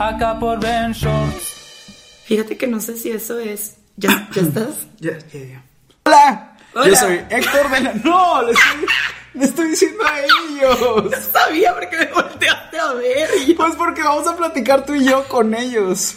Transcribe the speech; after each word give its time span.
acá 0.00 0.38
por 0.38 0.58
Ben 0.60 0.92
Shorts. 0.92 2.22
Fíjate 2.24 2.56
que 2.56 2.66
no 2.66 2.80
sé 2.80 2.96
si 2.96 3.10
eso 3.10 3.38
es. 3.38 3.76
¿Ya, 3.96 4.28
ya 4.32 4.42
estás? 4.42 4.86
Ya, 5.00 5.18
ya, 5.32 5.40
ya. 5.40 5.64
Hola, 6.04 6.56
Hola. 6.74 6.88
yo 6.88 6.96
soy 6.96 7.20
Héctor 7.30 7.70
de 7.70 7.80
la... 7.80 7.94
No, 7.94 8.42
le 8.42 8.52
estoy, 8.52 8.86
le 9.34 9.44
estoy 9.44 9.68
diciendo 9.68 10.04
a 10.04 10.20
ellos. 10.20 11.14
Sabía 11.32 11.74
porque 11.74 11.96
me 11.98 12.06
volteaste 12.12 12.78
a 12.78 12.92
ver. 12.94 13.30
y 13.46 13.54
Pues 13.54 13.74
porque 13.76 14.02
vamos 14.02 14.26
a 14.26 14.36
platicar 14.36 14.84
tú 14.84 14.94
y 14.94 15.04
yo 15.04 15.26
con 15.28 15.54
ellos. 15.54 16.16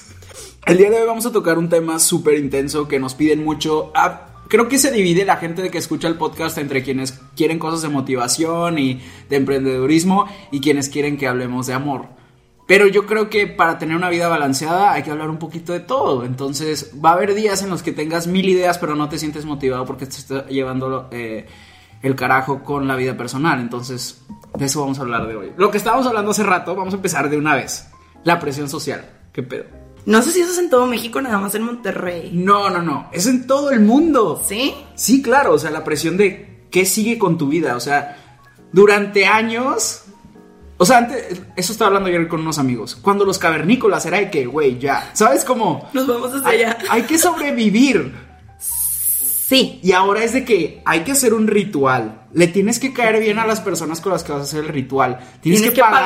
El 0.66 0.78
día 0.78 0.90
de 0.90 1.02
hoy 1.02 1.08
vamos 1.08 1.25
a 1.25 1.31
tocar 1.31 1.58
un 1.58 1.70
tema 1.70 2.00
súper 2.00 2.38
intenso 2.38 2.88
que 2.88 3.00
nos 3.00 3.16
piden 3.16 3.44
mucho. 3.44 3.92
Ah, 3.95 4.28
creo 4.47 4.68
que 4.68 4.78
se 4.78 4.92
divide 4.92 5.25
la 5.25 5.38
gente 5.38 5.62
de 5.62 5.72
que 5.72 5.78
escucha 5.78 6.08
el 6.08 6.16
podcast 6.16 6.58
entre 6.58 6.84
quienes 6.84 7.20
quieren 7.36 7.59
cosas 7.59 7.81
de 7.81 7.90
motivación 7.90 8.80
y 8.80 9.02
de 9.30 9.36
emprendedurismo 9.36 10.28
y 10.52 10.62
quienes 10.62 10.90
quieren 10.90 11.18
que 11.18 11.28
hablemos 11.28 11.68
de 11.68 11.73
amor. 11.73 12.08
Pero 12.66 12.88
yo 12.88 13.06
creo 13.06 13.30
que 13.30 13.47
para 13.47 13.78
tener 13.78 13.95
una 13.95 14.09
vida 14.09 14.28
balanceada 14.28 14.94
hay 14.94 15.03
que 15.03 15.11
hablar 15.11 15.30
un 15.30 15.38
poquito 15.38 15.73
de 15.73 15.81
todo. 15.81 16.23
Entonces 16.23 16.92
va 17.03 17.11
a 17.11 17.14
haber 17.14 17.33
días 17.33 17.61
en 17.61 17.69
los 17.69 17.83
que 17.83 17.92
tengas 17.92 18.28
mil 18.28 18.47
ideas 18.47 18.78
pero 18.78 18.95
no 18.95 19.09
te 19.09 19.17
sientes 19.17 19.45
motivado 19.45 19.86
porque 19.86 20.06
te 20.06 20.16
está 20.16 20.47
llevando 20.47 21.09
eh, 21.11 21.45
el 22.02 22.16
carajo 22.16 22.64
con 22.64 22.88
la 22.88 22.95
vida 22.95 23.17
personal. 23.17 23.59
Entonces 23.59 24.23
de 24.58 24.66
eso 24.66 24.81
vamos 24.81 25.00
a 25.00 25.02
hablar 25.02 25.28
de 25.28 25.36
hoy. 25.36 25.52
Lo 25.58 25.72
que 25.72 25.78
estábamos 25.78 26.08
hablando 26.08 26.31
hace 26.31 26.44
rato, 26.44 26.75
vamos 26.75 26.94
a 26.94 26.97
empezar 26.97 27.30
de 27.30 27.38
una 27.38 27.56
vez. 27.56 27.89
La 28.23 28.39
presión 28.39 28.69
social. 28.69 29.06
¿Qué 29.34 29.44
pedo? 29.44 29.66
No 30.06 30.22
sé 30.22 30.31
si 30.31 30.41
eso 30.41 30.52
es 30.52 30.59
en 30.59 30.69
todo 30.69 30.86
México, 30.86 31.22
nada 31.22 31.38
más 31.39 31.56
en 31.56 31.64
Monterrey. 31.64 32.31
No, 32.34 32.69
no, 32.69 32.81
no. 32.81 33.09
Es 33.11 33.25
en 33.25 33.47
todo 33.47 33.72
el 33.72 33.80
mundo. 33.80 34.41
¿Sí? 34.45 34.73
Sí, 34.95 35.22
claro. 35.22 35.53
O 35.53 35.59
sea, 35.59 35.72
la 35.72 35.84
presión 35.84 36.17
de 36.17 36.67
qué 36.69 36.86
sigue 36.86 37.17
con 37.17 37.38
tu 37.38 37.47
vida. 37.47 37.75
O 37.75 37.80
sea, 37.80 38.17
durante 38.72 39.25
años. 39.25 40.03
O 40.78 40.86
sea, 40.86 40.98
antes, 41.00 41.42
eso 41.56 41.72
estaba 41.72 41.88
hablando 41.88 42.10
ayer 42.10 42.28
con 42.28 42.42
unos 42.42 42.58
amigos. 42.59 42.96
Cuando 43.02 43.25
los 43.25 43.38
cavernícolas 43.38 44.06
era 44.06 44.18
de 44.18 44.30
que, 44.31 44.46
güey, 44.46 44.80
ya. 44.80 45.12
¿Sabes 45.14 45.46
cómo? 45.46 45.88
Nos 45.94 46.08
vamos 46.08 46.34
hacia 46.34 46.47
Hay, 46.47 46.64
allá. 46.64 46.78
hay 46.90 47.03
que 47.03 47.18
sobrevivir. 47.18 48.14
Sí. 48.59 49.80
Y 49.84 49.92
ahora 49.92 50.24
es 50.24 50.34
de 50.34 50.46
que 50.46 50.81
hay 50.86 51.02
que 51.02 51.12
hacer 51.12 51.34
un 51.34 51.47
ritual. 51.47 52.22
Le 52.34 52.47
tienes 52.47 52.80
que 52.80 52.92
caer 52.94 53.20
bien 53.20 53.38
a 53.40 53.46
las 53.46 53.62
personas 53.62 54.02
con 54.02 54.12
las 54.12 54.24
que 54.24 54.31
vas 54.31 54.42
a 54.42 54.44
hacer 54.46 54.62
el 54.64 54.70
ritual. 54.70 55.20
Tienes, 55.42 55.62
que, 55.72 55.80
pagar. 55.81 56.02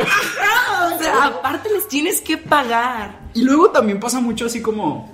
Ajá, 0.00 0.94
o 0.94 0.98
sea, 1.02 1.24
aparte 1.24 1.70
les 1.70 1.88
tienes 1.88 2.20
que 2.20 2.38
pagar. 2.38 3.20
Y 3.34 3.42
luego 3.42 3.70
también 3.70 3.98
pasa 3.98 4.20
mucho 4.20 4.46
así 4.46 4.62
como. 4.62 5.12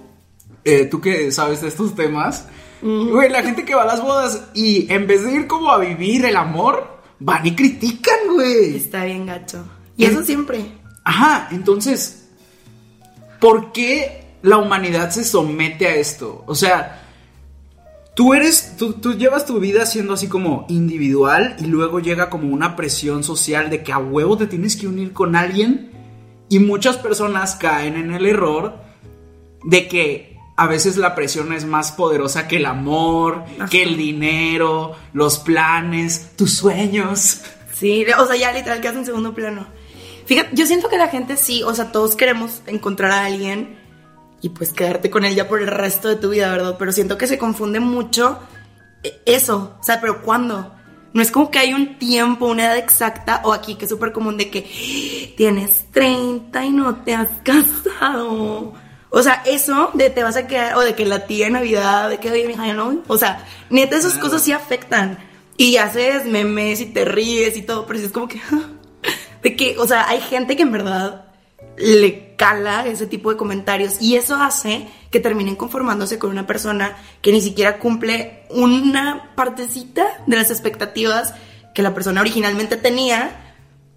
eh, 0.65 0.85
tú 0.91 1.01
que 1.01 1.33
sabes 1.33 1.63
de 1.63 1.69
estos 1.69 1.95
temas. 1.95 2.47
Güey, 2.83 3.29
la 3.31 3.43
gente 3.43 3.65
que 3.65 3.75
va 3.75 3.83
a 3.83 3.87
las 3.87 4.03
bodas 4.03 4.45
y 4.55 4.91
en 4.93 5.07
vez 5.07 5.23
de 5.25 5.33
ir 5.33 5.47
como 5.47 5.71
a 5.71 5.79
vivir 5.79 6.25
el 6.25 6.37
amor, 6.37 7.00
van 7.21 7.47
y 7.47 7.55
critican, 7.55 8.19
güey. 8.35 8.77
Está 8.77 9.05
bien 9.05 9.27
gacho. 9.27 9.65
Y 9.97 10.05
eso 10.05 10.25
siempre. 10.25 10.65
Ajá, 11.05 11.49
entonces, 11.53 12.29
¿por 13.39 13.73
qué 13.73 14.25
la 14.43 14.59
humanidad 14.59 15.11
se 15.11 15.25
somete 15.25 15.87
a 15.87 15.95
esto? 15.95 16.43
O 16.47 16.55
sea, 16.55 17.03
tú 18.15 18.35
eres, 18.35 18.77
tú, 18.77 18.95
tú 18.95 19.15
llevas 19.15 19.47
tu 19.47 19.61
vida 19.61 19.87
siendo 19.87 20.15
así 20.15 20.27
como 20.27 20.67
individual 20.69 21.57
y 21.59 21.67
luego 21.67 22.01
llega 22.01 22.31
como 22.31 22.53
una 22.53 22.77
presión 22.77 23.23
social 23.23 23.71
de 23.71 23.83
que 23.83 23.93
a 23.93 23.99
huevo 23.99 24.37
te 24.37 24.47
tienes 24.47 24.77
que 24.77 24.89
unir 24.89 25.13
con 25.13 25.37
alguien 25.37 25.91
y 26.49 26.59
muchas 26.59 26.97
personas 26.97 27.55
caen 27.57 27.97
en 27.97 28.13
el 28.13 28.27
error 28.27 28.79
de 29.65 29.89
que 29.89 30.30
a 30.61 30.67
veces 30.67 30.99
la 30.99 31.15
presión 31.15 31.55
es 31.55 31.65
más 31.65 31.91
poderosa 31.91 32.47
que 32.47 32.59
el 32.59 32.67
amor, 32.67 33.45
que 33.71 33.83
el 33.83 33.97
dinero, 33.97 34.95
los 35.15 35.39
planes, 35.39 36.33
tus 36.37 36.53
sueños. 36.53 37.41
Sí, 37.73 38.05
o 38.19 38.27
sea, 38.27 38.37
ya 38.37 38.53
literal 38.53 38.83
quedas 38.83 38.97
en 38.97 39.07
segundo 39.07 39.33
plano. 39.33 39.67
Fíjate, 40.27 40.51
yo 40.53 40.67
siento 40.67 40.91
que 40.91 40.99
la 40.99 41.09
gente 41.09 41.39
sí, 41.39 41.63
o 41.63 41.75
sea, 41.75 41.93
todos 41.93 42.15
queremos 42.15 42.61
encontrar 42.67 43.11
a 43.11 43.25
alguien 43.25 43.79
y 44.43 44.51
pues 44.51 44.75
quedarte 44.75 45.09
con 45.09 45.25
él 45.25 45.35
ya 45.35 45.49
por 45.49 45.63
el 45.63 45.67
resto 45.67 46.09
de 46.09 46.17
tu 46.17 46.29
vida, 46.29 46.51
¿verdad? 46.51 46.77
Pero 46.79 46.93
siento 46.93 47.17
que 47.17 47.27
se 47.27 47.39
confunde 47.39 47.81
mucho 47.81 48.39
eh, 49.03 49.19
eso, 49.25 49.79
o 49.81 49.83
sea, 49.83 49.99
pero 49.99 50.21
¿cuándo? 50.21 50.75
No 51.15 51.23
es 51.23 51.31
como 51.31 51.51
que 51.51 51.59
hay 51.59 51.73
un 51.73 51.99
tiempo, 51.99 52.45
una 52.45 52.67
edad 52.67 52.77
exacta, 52.77 53.41
o 53.45 53.55
aquí 53.55 53.77
que 53.77 53.87
es 53.87 53.91
súper 53.91 54.13
común 54.13 54.37
de 54.37 54.51
que 54.51 54.67
"Ah, 54.69 55.35
tienes 55.39 55.87
30 55.91 56.67
y 56.67 56.71
no 56.71 56.97
te 56.97 57.15
has 57.15 57.31
casado. 57.43 58.75
O 59.11 59.23
sea, 59.23 59.43
eso 59.45 59.91
de 59.95 60.09
te 60.09 60.23
vas 60.23 60.37
a 60.37 60.47
quedar, 60.47 60.77
o 60.77 60.81
de 60.81 60.95
que 60.95 61.05
la 61.05 61.27
tía 61.27 61.49
en 61.49 61.55
Navidad, 61.55 62.09
de 62.09 62.19
que, 62.19 62.31
oye, 62.31 62.47
mija, 62.47 62.73
no. 62.73 63.03
O 63.09 63.19
sea, 63.19 63.45
neta, 63.69 63.97
esas 63.97 64.17
cosas 64.19 64.43
sí 64.43 64.53
afectan. 64.53 65.19
Y 65.57 65.77
haces 65.77 66.25
memes 66.25 66.81
y 66.81 66.87
te 66.87 67.05
ríes 67.05 67.57
y 67.57 67.63
todo, 67.63 67.87
pero 67.87 67.99
sí 67.99 68.07
es 68.07 68.13
como 68.13 68.29
que. 68.29 68.41
De 69.43 69.57
que, 69.57 69.79
o 69.79 69.87
sea, 69.87 70.07
hay 70.07 70.21
gente 70.21 70.55
que 70.55 70.63
en 70.63 70.73
verdad 70.73 71.25
le 71.79 72.37
cala 72.37 72.87
ese 72.87 73.07
tipo 73.07 73.31
de 73.31 73.37
comentarios 73.37 74.01
y 74.01 74.17
eso 74.17 74.37
hace 74.37 74.87
que 75.11 75.21
terminen 75.21 75.57
conformándose 75.57 76.19
con 76.19 76.31
una 76.31 76.47
persona 76.47 76.97
que 77.23 77.33
ni 77.33 77.41
siquiera 77.41 77.79
cumple 77.79 78.45
una 78.51 79.33
partecita 79.35 80.23
de 80.27 80.37
las 80.37 80.51
expectativas 80.51 81.35
que 81.75 81.83
la 81.83 81.95
persona 81.95 82.21
originalmente 82.21 82.77
tenía 82.77 83.50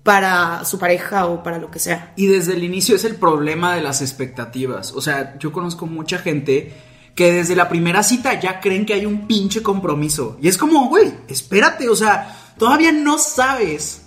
para 0.03 0.65
su 0.65 0.77
pareja 0.77 1.25
o 1.27 1.41
para 1.41 1.57
lo 1.57 1.71
que 1.71 1.79
sea. 1.79 2.13
Y 2.15 2.27
desde 2.27 2.53
el 2.53 2.63
inicio 2.63 2.95
es 2.95 3.05
el 3.05 3.15
problema 3.15 3.73
de 3.75 3.81
las 3.81 4.01
expectativas. 4.01 4.91
O 4.93 5.01
sea, 5.01 5.37
yo 5.39 5.51
conozco 5.51 5.85
mucha 5.85 6.19
gente 6.19 6.73
que 7.15 7.31
desde 7.31 7.55
la 7.55 7.69
primera 7.69 8.03
cita 8.03 8.39
ya 8.39 8.59
creen 8.59 8.85
que 8.85 8.93
hay 8.93 9.05
un 9.05 9.27
pinche 9.27 9.63
compromiso. 9.63 10.37
Y 10.41 10.49
es 10.49 10.57
como, 10.57 10.89
güey, 10.89 11.13
espérate, 11.27 11.87
o 11.87 11.95
sea, 11.95 12.53
todavía 12.57 12.91
no 12.91 13.17
sabes 13.17 14.01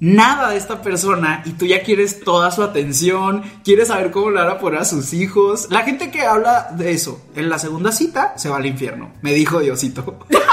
nada 0.00 0.50
de 0.50 0.56
esta 0.56 0.82
persona 0.82 1.42
y 1.44 1.52
tú 1.52 1.66
ya 1.66 1.82
quieres 1.82 2.20
toda 2.20 2.50
su 2.50 2.62
atención, 2.62 3.42
quieres 3.62 3.88
saber 3.88 4.10
cómo 4.10 4.30
le 4.30 4.40
van 4.40 4.50
a 4.50 4.58
poner 4.58 4.80
a 4.80 4.84
sus 4.84 5.12
hijos. 5.12 5.68
La 5.70 5.82
gente 5.82 6.10
que 6.10 6.22
habla 6.22 6.68
de 6.76 6.92
eso 6.92 7.22
en 7.36 7.48
la 7.48 7.58
segunda 7.58 7.92
cita 7.92 8.34
se 8.36 8.48
va 8.48 8.56
al 8.56 8.66
infierno, 8.66 9.12
me 9.22 9.32
dijo 9.32 9.60
Diosito. 9.60 10.26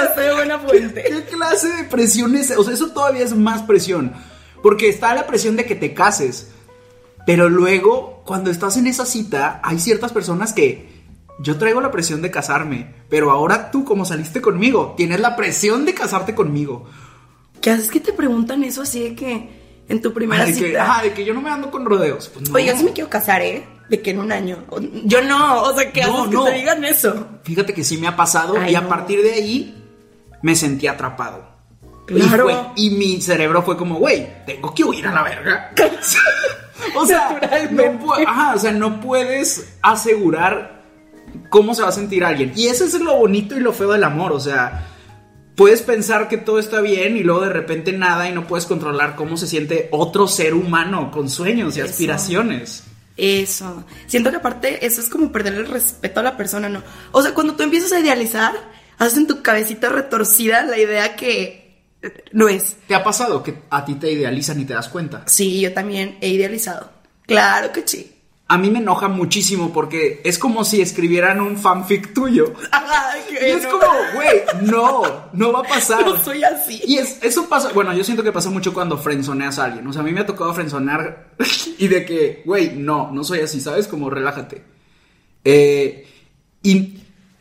Sea, 0.00 0.04
estoy 0.10 0.34
buena 0.34 0.58
fuente. 0.58 1.04
¿Qué 1.06 1.24
clase 1.24 1.68
de 1.76 1.84
presión 1.84 2.34
es? 2.36 2.50
O 2.56 2.64
sea, 2.64 2.74
eso 2.74 2.90
todavía 2.90 3.24
es 3.24 3.34
más 3.36 3.62
presión. 3.62 4.12
Porque 4.62 4.88
está 4.88 5.14
la 5.14 5.26
presión 5.26 5.56
de 5.56 5.64
que 5.64 5.74
te 5.74 5.94
cases. 5.94 6.50
Pero 7.26 7.48
luego, 7.48 8.22
cuando 8.26 8.50
estás 8.50 8.76
en 8.76 8.86
esa 8.86 9.04
cita, 9.06 9.60
hay 9.62 9.78
ciertas 9.78 10.12
personas 10.12 10.52
que 10.52 10.88
yo 11.38 11.56
traigo 11.58 11.80
la 11.80 11.90
presión 11.90 12.22
de 12.22 12.30
casarme. 12.30 12.94
Pero 13.08 13.30
ahora 13.30 13.70
tú, 13.70 13.84
como 13.84 14.04
saliste 14.04 14.40
conmigo, 14.40 14.94
tienes 14.96 15.20
la 15.20 15.36
presión 15.36 15.84
de 15.84 15.94
casarte 15.94 16.34
conmigo. 16.34 16.86
¿Qué 17.60 17.70
haces 17.70 17.90
que 17.90 18.00
te 18.00 18.12
preguntan 18.12 18.64
eso 18.64 18.82
así 18.82 19.00
de 19.02 19.14
que 19.14 19.48
en 19.88 20.00
tu 20.02 20.12
primera 20.12 20.42
Ah, 20.42 20.46
de, 20.46 20.52
cita? 20.54 20.66
que, 20.66 20.78
ajá, 20.78 21.02
de 21.02 21.12
que 21.12 21.24
yo 21.24 21.34
no 21.34 21.42
me 21.42 21.50
ando 21.50 21.70
con 21.70 21.84
rodeos. 21.84 22.28
Pues 22.32 22.48
no. 22.48 22.54
Oye, 22.56 22.66
yo 22.66 22.76
sí 22.76 22.84
me 22.84 22.92
quiero 22.92 23.10
casar, 23.10 23.42
¿eh? 23.42 23.66
De 23.90 24.00
que 24.00 24.10
en 24.10 24.20
un 24.20 24.32
año. 24.32 24.64
Yo 25.04 25.20
no, 25.22 25.62
o 25.62 25.76
sea, 25.76 25.90
¿qué 25.92 26.02
No, 26.04 26.22
haces 26.22 26.32
no. 26.32 26.44
que 26.44 26.50
te 26.52 26.56
digan 26.58 26.84
eso? 26.84 27.26
Fíjate 27.42 27.74
que 27.74 27.84
sí 27.84 27.98
me 27.98 28.06
ha 28.06 28.16
pasado 28.16 28.54
Ay, 28.58 28.72
y 28.72 28.74
a 28.76 28.88
partir 28.88 29.22
de 29.22 29.32
ahí 29.32 29.79
me 30.42 30.54
sentí 30.54 30.86
atrapado. 30.86 31.48
Claro. 32.06 32.50
Y, 32.50 32.52
fue- 32.54 32.64
y 32.76 32.90
mi 32.90 33.20
cerebro 33.20 33.62
fue 33.62 33.76
como, 33.76 33.96
güey, 33.98 34.44
tengo 34.46 34.74
que 34.74 34.84
huir 34.84 35.06
a 35.06 35.12
la 35.12 35.22
verga. 35.22 35.72
o 36.96 37.06
sea, 37.06 37.38
no 37.70 38.12
ajá, 38.26 38.54
o 38.54 38.58
sea, 38.58 38.72
no 38.72 39.00
puedes 39.00 39.76
asegurar 39.82 40.80
cómo 41.48 41.74
se 41.74 41.82
va 41.82 41.88
a 41.88 41.92
sentir 41.92 42.24
alguien. 42.24 42.52
Y 42.56 42.66
eso 42.66 42.84
es 42.84 42.94
lo 43.00 43.16
bonito 43.16 43.56
y 43.56 43.60
lo 43.60 43.72
feo 43.72 43.92
del 43.92 44.02
amor, 44.04 44.32
o 44.32 44.40
sea, 44.40 44.86
puedes 45.54 45.82
pensar 45.82 46.26
que 46.28 46.36
todo 46.38 46.58
está 46.58 46.80
bien 46.80 47.16
y 47.16 47.22
luego 47.22 47.42
de 47.42 47.50
repente 47.50 47.92
nada 47.92 48.28
y 48.28 48.32
no 48.32 48.46
puedes 48.46 48.66
controlar 48.66 49.14
cómo 49.14 49.36
se 49.36 49.46
siente 49.46 49.88
otro 49.92 50.26
ser 50.26 50.54
humano 50.54 51.10
con 51.10 51.28
sueños 51.30 51.76
y 51.76 51.80
Eso. 51.80 51.90
aspiraciones. 51.90 52.84
Eso. 53.16 53.84
Siento 54.06 54.30
que 54.30 54.36
aparte 54.38 54.84
eso 54.86 55.00
es 55.00 55.08
como 55.10 55.30
perder 55.30 55.54
el 55.54 55.66
respeto 55.68 56.20
a 56.20 56.22
la 56.22 56.36
persona, 56.36 56.68
¿no? 56.70 56.82
O 57.12 57.22
sea, 57.22 57.34
cuando 57.34 57.54
tú 57.54 57.62
empiezas 57.62 57.92
a 57.92 58.00
idealizar, 58.00 58.54
haces 59.00 59.18
en 59.18 59.26
tu 59.26 59.42
cabecita 59.42 59.88
retorcida 59.88 60.62
la 60.62 60.78
idea 60.78 61.16
que 61.16 61.82
no 62.32 62.48
es. 62.48 62.76
¿Te 62.86 62.94
ha 62.94 63.02
pasado 63.02 63.42
que 63.42 63.62
a 63.70 63.84
ti 63.84 63.94
te 63.94 64.12
idealizan 64.12 64.60
y 64.60 64.64
te 64.64 64.74
das 64.74 64.88
cuenta? 64.88 65.24
Sí, 65.26 65.60
yo 65.60 65.72
también 65.72 66.18
he 66.20 66.28
idealizado. 66.28 66.90
Claro 67.26 67.72
que 67.72 67.82
sí. 67.86 68.16
A 68.46 68.58
mí 68.58 68.68
me 68.68 68.80
enoja 68.80 69.08
muchísimo 69.08 69.72
porque 69.72 70.20
es 70.24 70.38
como 70.38 70.64
si 70.64 70.80
escribieran 70.82 71.40
un 71.40 71.56
fanfic 71.56 72.12
tuyo. 72.12 72.52
Ay, 72.72 73.20
Y 73.30 73.44
es 73.44 73.66
como, 73.66 73.86
güey, 74.14 74.42
no, 74.62 75.30
no 75.32 75.52
va 75.52 75.60
a 75.60 75.62
pasar. 75.62 76.04
No 76.04 76.16
soy 76.22 76.42
así. 76.42 76.82
Y 76.84 76.98
es, 76.98 77.22
eso 77.22 77.48
pasa, 77.48 77.70
bueno, 77.72 77.94
yo 77.94 78.02
siento 78.02 78.24
que 78.24 78.32
pasa 78.32 78.50
mucho 78.50 78.74
cuando 78.74 78.98
frenzoneas 78.98 79.58
a 79.60 79.66
alguien. 79.66 79.86
O 79.86 79.92
sea, 79.92 80.02
a 80.02 80.04
mí 80.04 80.12
me 80.12 80.20
ha 80.20 80.26
tocado 80.26 80.52
frenzonear 80.52 81.30
y 81.78 81.88
de 81.88 82.04
que, 82.04 82.42
güey, 82.44 82.74
no, 82.76 83.10
no 83.12 83.22
soy 83.22 83.40
así, 83.40 83.60
¿sabes? 83.60 83.86
Como 83.86 84.10
relájate. 84.10 84.62
Eh, 85.44 86.08
y 86.62 86.99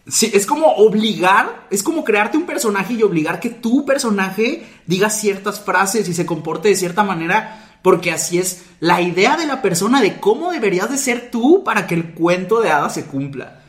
sí, 0.09 0.31
es 0.33 0.45
como 0.45 0.67
obligar, 0.75 1.67
es 1.69 1.83
como 1.83 2.03
crearte 2.03 2.37
un 2.37 2.45
personaje 2.45 2.93
y 2.93 3.03
obligar 3.03 3.39
que 3.39 3.49
tu 3.49 3.85
personaje 3.85 4.65
diga 4.85 5.09
ciertas 5.09 5.61
frases 5.61 6.07
y 6.07 6.13
se 6.13 6.25
comporte 6.25 6.69
de 6.69 6.75
cierta 6.75 7.03
manera. 7.03 7.65
Porque 7.81 8.11
así 8.11 8.37
es 8.37 8.65
la 8.81 9.01
idea 9.01 9.37
de 9.37 9.45
la 9.45 9.61
persona 9.61 10.01
de 10.01 10.19
cómo 10.19 10.51
deberías 10.51 10.89
de 10.89 10.97
ser 10.97 11.31
tú 11.31 11.63
para 11.63 11.87
que 11.87 11.95
el 11.95 12.13
cuento 12.13 12.59
de 12.59 12.71
hadas 12.71 12.93
se 12.93 13.05
cumpla. 13.05 13.61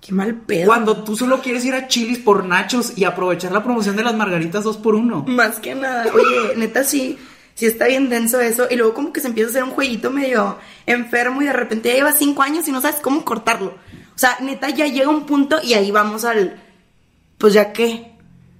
Qué 0.00 0.12
mal 0.12 0.34
pedo. 0.34 0.66
Cuando 0.66 1.02
tú 1.02 1.16
solo 1.16 1.40
quieres 1.40 1.64
ir 1.64 1.74
a 1.74 1.88
Chilis 1.88 2.18
por 2.18 2.44
nachos 2.44 2.92
y 2.96 3.04
aprovechar 3.04 3.52
la 3.52 3.64
promoción 3.64 3.96
de 3.96 4.04
las 4.04 4.14
margaritas 4.14 4.62
dos 4.62 4.76
por 4.76 4.94
uno. 4.94 5.24
Más 5.26 5.58
que 5.58 5.74
nada, 5.74 6.06
oye, 6.12 6.54
neta 6.56 6.84
sí, 6.84 7.18
sí 7.54 7.66
está 7.66 7.86
bien 7.86 8.08
denso 8.08 8.40
eso. 8.40 8.66
Y 8.70 8.76
luego 8.76 8.94
como 8.94 9.12
que 9.12 9.20
se 9.20 9.28
empieza 9.28 9.48
a 9.48 9.50
hacer 9.50 9.64
un 9.64 9.70
jueguito 9.70 10.10
medio 10.10 10.58
enfermo 10.84 11.42
y 11.42 11.46
de 11.46 11.52
repente 11.54 11.88
ya 11.88 11.96
lleva 11.96 12.12
cinco 12.12 12.42
años 12.42 12.68
y 12.68 12.72
no 12.72 12.80
sabes 12.80 13.00
cómo 13.00 13.24
cortarlo. 13.24 13.74
O 14.16 14.18
sea, 14.18 14.38
neta 14.40 14.70
ya 14.70 14.86
llega 14.86 15.10
un 15.10 15.26
punto 15.26 15.58
y 15.62 15.74
ahí 15.74 15.90
vamos 15.90 16.24
al, 16.24 16.58
pues 17.36 17.52
ya 17.52 17.74
qué, 17.74 18.12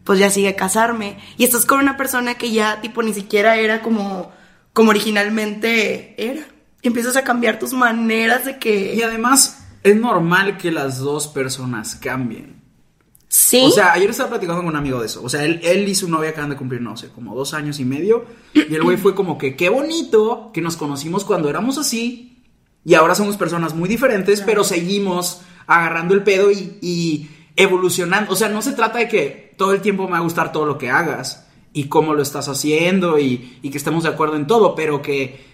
pues 0.05 0.19
ya 0.19 0.29
sigue 0.29 0.55
casarme. 0.55 1.19
Y 1.39 1.45
estás 1.45 1.65
con 1.65 1.81
una 1.81 1.97
persona 1.97 2.35
que 2.35 2.53
ya 2.53 2.83
tipo 2.83 3.03
ni 3.03 3.15
siquiera 3.15 3.57
era 3.57 3.81
como, 3.81 4.31
como 4.75 4.91
originalmente 4.91 6.15
era. 6.19 6.47
Y 6.83 6.89
empiezas 6.89 7.17
a 7.17 7.25
cambiar 7.25 7.59
tus 7.59 7.73
maneras 7.73 8.45
de 8.45 8.59
que... 8.59 8.95
Y 8.95 9.01
además, 9.01 9.67
es 9.83 9.97
normal 9.97 10.59
que 10.59 10.71
las 10.71 10.99
dos 10.99 11.27
personas 11.27 11.97
cambien. 11.97 12.63
Sí. 13.29 13.63
O 13.65 13.71
sea, 13.71 13.93
ayer 13.93 14.11
estaba 14.11 14.29
platicando 14.29 14.61
con 14.61 14.69
un 14.69 14.77
amigo 14.77 15.01
de 15.01 15.07
eso. 15.07 15.23
O 15.23 15.31
sea, 15.31 15.43
él, 15.43 15.61
él 15.65 15.89
y 15.89 15.95
su 15.95 16.09
novia 16.11 16.31
acaban 16.31 16.51
de 16.51 16.57
cumplir, 16.57 16.83
no 16.83 16.99
sé, 16.99 17.09
como 17.09 17.35
dos 17.35 17.55
años 17.55 17.81
y 17.81 17.87
medio. 17.87 18.27
Y 18.53 18.75
el 18.75 18.83
güey 18.83 18.99
fue 18.99 19.15
como 19.15 19.39
que, 19.39 19.57
qué 19.57 19.71
bonito 19.71 20.51
que 20.53 20.61
nos 20.61 20.77
conocimos 20.77 21.25
cuando 21.25 21.49
éramos 21.49 21.79
así. 21.79 22.36
Y 22.87 22.95
ahora 22.95 23.15
somos 23.17 23.37
personas 23.37 23.75
muy 23.75 23.89
diferentes, 23.89 24.41
pero 24.41 24.63
seguimos 24.65 25.43
agarrando 25.67 26.15
el 26.15 26.23
pedo 26.23 26.51
y, 26.53 26.79
y 26.81 27.29
evolucionando. 27.57 28.33
O 28.33 28.37
sea, 28.37 28.49
no 28.49 28.63
se 28.63 28.73
trata 28.73 28.99
de 29.01 29.09
que 29.09 29.53
todo 29.59 29.73
el 29.73 29.81
tiempo 29.83 30.05
me 30.05 30.13
va 30.13 30.19
a 30.19 30.23
gustar 30.23 30.53
todo 30.53 30.65
lo 30.67 30.79
que 30.79 30.89
hagas 30.89 31.47
y 31.73 31.89
cómo 31.89 32.15
lo 32.15 32.23
estás 32.23 32.49
haciendo 32.49 33.19
y, 33.19 33.59
y 33.61 33.71
que 33.71 33.77
estemos 33.79 34.05
de 34.05 34.11
acuerdo 34.11 34.37
en 34.37 34.47
todo, 34.47 34.75
pero 34.77 35.03
que 35.03 35.45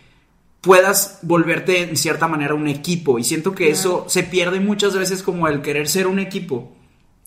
puedas 0.61 1.19
volverte 1.23 1.83
en 1.83 1.97
cierta 1.97 2.29
manera 2.29 2.55
un 2.55 2.69
equipo. 2.69 3.19
Y 3.19 3.25
siento 3.25 3.55
que 3.55 3.71
eso 3.71 4.05
se 4.09 4.23
pierde 4.23 4.61
muchas 4.61 4.95
veces 4.95 5.23
como 5.23 5.49
el 5.49 5.63
querer 5.63 5.89
ser 5.89 6.07
un 6.07 6.19
equipo 6.19 6.77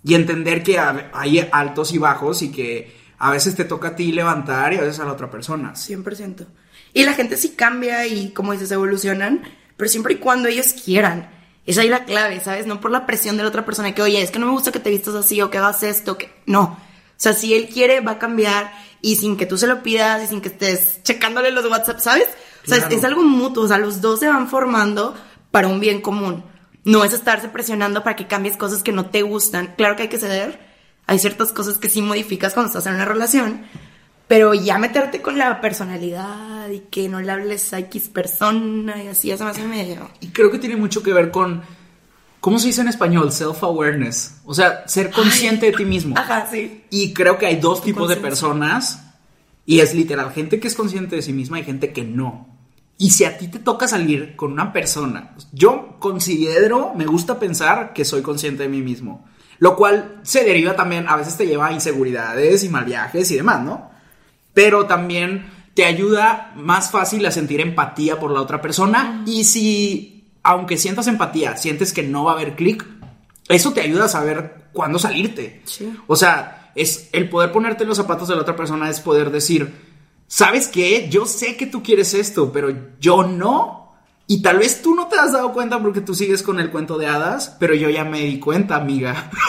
y 0.04 0.14
entender 0.14 0.64
que 0.64 0.78
ha- 0.78 1.10
hay 1.14 1.50
altos 1.52 1.92
y 1.94 1.98
bajos 1.98 2.42
y 2.44 2.52
que 2.52 2.96
a 3.18 3.32
veces 3.32 3.56
te 3.56 3.66
toca 3.66 3.90
a 3.90 3.96
ti 3.96 4.12
levantar 4.12 4.74
y 4.74 4.78
a 4.78 4.82
veces 4.82 5.00
a 5.00 5.06
la 5.06 5.14
otra 5.14 5.32
persona. 5.32 5.74
100%. 5.74 6.46
Y 6.94 7.04
la 7.04 7.14
gente 7.14 7.36
sí 7.38 7.50
cambia 7.56 8.06
y, 8.08 8.30
como 8.32 8.54
dices, 8.54 8.72
evolucionan, 8.72 9.42
pero 9.78 9.90
siempre 9.90 10.14
y 10.16 10.18
cuando 10.18 10.48
ellos 10.48 10.74
quieran. 10.74 11.30
Esa 11.66 11.84
es 11.84 11.90
la 11.90 12.06
clave, 12.06 12.40
¿sabes? 12.42 12.68
No 12.68 12.80
por 12.80 12.92
la 12.92 13.06
presión 13.08 13.38
de 13.38 13.44
la 13.44 13.50
otra 13.50 13.66
persona 13.66 13.94
que, 13.96 14.02
oye, 14.02 14.22
es 14.22 14.30
que 14.32 14.38
no 14.40 14.46
me 14.46 14.52
gusta 14.52 14.72
que 14.72 14.80
te 14.80 14.92
vistas 14.92 15.16
así 15.16 15.42
o 15.42 15.50
que 15.50 15.58
hagas 15.58 15.82
esto, 15.84 16.18
que... 16.18 16.32
No. 16.46 16.62
O 16.64 16.78
sea, 17.18 17.34
si 17.34 17.54
él 17.56 17.70
quiere, 17.70 18.02
va 18.02 18.14
a 18.14 18.20
cambiar 18.20 18.72
y 19.02 19.16
sin 19.16 19.36
que 19.38 19.46
tú 19.46 19.58
se 19.58 19.66
lo 19.68 19.82
pidas 19.82 20.22
y 20.24 20.28
sin 20.28 20.42
que 20.42 20.50
estés 20.50 21.02
checándole 21.04 21.50
los 21.52 21.66
WhatsApp, 21.66 22.00
¿sabes? 22.00 22.28
O 22.64 22.68
sea, 22.68 22.78
es- 22.78 22.92
es 22.92 23.04
algo 23.04 23.24
mutuo, 23.24 23.64
o 23.64 23.68
sea, 23.68 23.78
los 23.80 24.00
dos 24.02 24.20
se 24.20 24.28
van 24.28 24.48
formando 24.48 25.16
para 25.52 25.68
un 25.68 25.80
bien 25.80 26.02
común. 26.02 26.44
No 26.84 27.04
es 27.04 27.14
estarse 27.14 27.50
presionando 27.50 28.04
para 28.04 28.16
que 28.16 28.28
cambies 28.28 28.58
cosas 28.58 28.84
que 28.84 28.92
no 28.92 29.08
te 29.10 29.24
gustan. 29.24 29.74
Claro 29.76 29.96
que 29.96 30.04
hay 30.04 30.10
que 30.10 30.20
ceder. 30.20 30.60
Hay 31.08 31.18
ciertas 31.20 31.52
cosas 31.52 31.78
que 31.80 31.90
sí 31.90 32.02
modificas 32.02 32.54
cuando 32.54 32.68
estás 32.68 32.86
en 32.86 32.94
una 32.96 33.06
relación. 33.06 33.66
Pero 34.28 34.54
ya 34.54 34.78
meterte 34.80 35.22
con 35.22 35.38
la 35.38 35.62
personalidad 35.62 36.70
y 36.70 36.80
que 36.80 37.08
no 37.08 37.22
le 37.22 37.32
hables 37.32 37.74
a 37.74 37.80
X 37.80 38.10
persona 38.10 39.04
y 39.04 39.08
así, 39.08 39.36
se 39.36 39.44
me 39.44 39.52
hace 39.52 39.64
medio. 39.68 40.10
Y 40.20 40.30
creo 40.30 40.50
que 40.50 40.58
tiene 40.58 40.76
mucho 40.76 41.04
que 41.04 41.14
ver 41.14 41.30
con, 41.30 41.62
¿cómo 42.40 42.58
se 42.58 42.68
dice 42.68 42.82
en 42.82 42.88
español? 42.88 43.32
Self-awareness. 43.32 44.42
O 44.46 44.54
sea, 44.54 44.88
ser 44.88 45.12
consciente 45.12 45.68
de 45.68 45.74
ti 45.74 45.86
mismo. 45.86 46.18
Ajá, 46.18 46.48
sí. 46.50 46.86
Y 46.90 47.14
creo 47.14 47.38
que 47.38 47.46
hay 47.46 47.58
dos 47.58 47.84
tipos 47.84 48.10
de 48.10 48.18
personas. 48.18 49.02
Y 49.68 49.80
es 49.80 49.94
literal, 49.94 50.32
gente 50.32 50.60
que 50.60 50.68
es 50.68 50.76
consciente 50.76 51.16
de 51.16 51.22
sí 51.22 51.34
misma 51.34 51.60
y 51.60 51.64
gente 51.64 51.94
que 51.94 52.04
no. 52.04 52.56
Y 52.98 53.12
si 53.12 53.26
a 53.26 53.38
ti 53.38 53.48
te 53.48 53.60
toca 53.60 53.88
salir 53.88 54.36
con 54.36 54.54
una 54.54 54.72
persona, 54.72 55.36
yo 55.52 55.98
considero, 56.00 56.94
me 56.96 57.06
gusta 57.06 57.40
pensar 57.40 57.94
que 57.94 58.06
soy 58.06 58.22
consciente 58.22 58.64
de 58.64 58.70
mí 58.70 58.82
mismo. 58.82 59.26
Lo 59.58 59.76
cual 59.76 60.20
se 60.24 60.44
deriva 60.44 60.76
también, 60.76 61.08
a 61.08 61.16
veces 61.16 61.36
te 61.36 61.46
lleva 61.46 61.68
a 61.68 61.74
inseguridades 61.74 62.64
y 62.64 62.70
mal 62.70 62.86
viajes 62.86 63.30
y 63.32 63.36
demás, 63.36 63.64
¿no? 63.64 63.95
Pero 64.56 64.88
también 64.88 65.46
te 65.76 65.86
ayuda 65.86 66.54
más 66.56 66.90
fácil 66.90 67.24
a 67.28 67.32
sentir 67.32 67.62
empatía 67.62 68.20
por 68.20 68.32
la 68.32 68.42
otra 68.42 68.62
persona. 68.62 69.22
Y 69.28 69.44
si, 69.44 70.32
aunque 70.42 70.78
sientas 70.78 71.06
empatía, 71.06 71.58
sientes 71.58 71.94
que 71.94 72.02
no 72.02 72.24
va 72.24 72.32
a 72.32 72.36
haber 72.36 72.56
clic, 72.56 72.84
eso 73.50 73.74
te 73.74 73.82
ayuda 73.82 74.06
a 74.06 74.10
saber 74.10 74.70
cuándo 74.74 74.98
salirte. 74.98 75.62
Sí. 75.66 75.96
O 76.08 76.16
sea, 76.16 76.72
es 76.76 77.10
el 77.12 77.30
poder 77.30 77.52
ponerte 77.52 77.84
en 77.84 77.90
los 77.90 77.98
zapatos 77.98 78.28
de 78.28 78.36
la 78.36 78.42
otra 78.42 78.56
persona 78.56 78.90
es 78.90 79.02
poder 79.02 79.32
decir, 79.32 79.74
¿sabes 80.28 80.68
qué? 80.68 81.08
Yo 81.10 81.26
sé 81.26 81.58
que 81.58 81.68
tú 81.68 81.84
quieres 81.84 82.14
esto, 82.14 82.52
pero 82.52 82.70
yo 83.00 83.24
no. 83.24 83.94
Y 84.28 84.42
tal 84.42 84.60
vez 84.60 84.82
tú 84.82 84.96
no 84.96 85.08
te 85.08 85.20
has 85.20 85.34
dado 85.34 85.54
cuenta 85.54 85.80
porque 85.82 86.02
tú 86.02 86.16
sigues 86.16 86.42
con 86.42 86.60
el 86.60 86.72
cuento 86.72 86.98
de 86.98 87.08
hadas, 87.08 87.56
pero 87.60 87.76
yo 87.76 87.90
ya 87.90 88.04
me 88.04 88.22
di 88.22 88.40
cuenta, 88.40 88.78
amiga. 88.78 89.30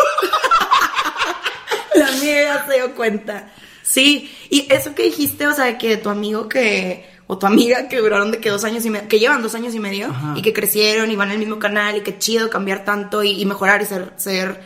La 1.95 2.11
mía 2.13 2.43
ya 2.43 2.67
se 2.67 2.75
dio 2.75 2.95
cuenta. 2.95 3.51
Sí, 3.87 4.35
y 4.51 4.67
eso 4.73 4.97
que 4.97 5.05
dijiste, 5.05 5.47
o 5.47 5.55
sea, 5.55 5.79
que 5.79 5.97
tu 5.97 6.09
amigo 6.11 6.49
que. 6.49 7.15
O 7.29 7.39
tu 7.39 7.47
amiga 7.47 7.89
que 7.89 7.99
duraron 7.99 8.31
de 8.31 8.39
que 8.39 8.51
dos 8.51 8.65
años 8.65 8.85
y 8.85 8.91
medio. 8.91 9.09
Que 9.09 9.19
llevan 9.19 9.43
dos 9.43 9.55
años 9.55 9.75
y 9.75 9.81
medio. 9.81 10.09
Ajá. 10.09 10.35
Y 10.37 10.43
que 10.43 10.53
crecieron 10.53 11.11
y 11.11 11.17
van 11.17 11.31
al 11.31 11.39
mismo 11.39 11.59
canal. 11.59 11.97
Y 11.97 12.01
que 12.03 12.19
chido 12.19 12.51
cambiar 12.51 12.85
tanto 12.85 13.23
y, 13.23 13.41
y 13.41 13.47
mejorar 13.47 13.83
y 13.83 13.87
ser, 13.87 14.13
ser. 14.17 14.63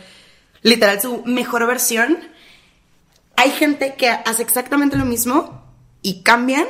Literal 0.61 1.01
su 1.01 1.23
mejor 1.25 1.65
versión. 1.67 2.17
Hay 3.35 3.51
gente 3.51 3.95
que 3.95 4.09
hace 4.09 4.43
exactamente 4.43 4.97
lo 4.97 5.05
mismo 5.05 5.65
y 6.01 6.21
cambian, 6.21 6.65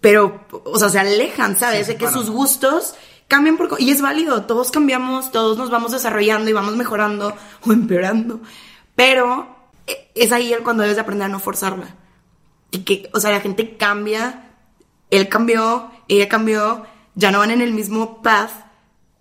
pero, 0.00 0.46
o 0.64 0.78
sea, 0.78 0.88
se 0.88 0.98
alejan, 0.98 1.56
¿sabes? 1.56 1.86
De 1.86 1.96
que 1.96 2.08
sus 2.08 2.30
gustos 2.30 2.94
cambian 3.28 3.56
por... 3.56 3.76
Y 3.78 3.90
es 3.90 4.00
válido, 4.00 4.44
todos 4.44 4.70
cambiamos, 4.70 5.30
todos 5.30 5.58
nos 5.58 5.70
vamos 5.70 5.92
desarrollando 5.92 6.48
y 6.48 6.54
vamos 6.54 6.76
mejorando 6.76 7.34
o 7.66 7.72
empeorando. 7.72 8.40
Pero 8.94 9.59
es 10.14 10.32
ahí 10.32 10.52
el 10.52 10.62
cuando 10.62 10.82
debes 10.82 10.96
de 10.96 11.02
aprender 11.02 11.26
a 11.26 11.28
no 11.28 11.40
forzarla. 11.40 11.96
Y 12.70 12.80
que, 12.80 13.10
o 13.12 13.20
sea, 13.20 13.30
la 13.30 13.40
gente 13.40 13.76
cambia, 13.76 14.50
él 15.10 15.28
cambió, 15.28 15.90
ella 16.08 16.28
cambió, 16.28 16.84
ya 17.14 17.30
no 17.30 17.38
van 17.38 17.50
en 17.50 17.62
el 17.62 17.72
mismo 17.72 18.22
path. 18.22 18.50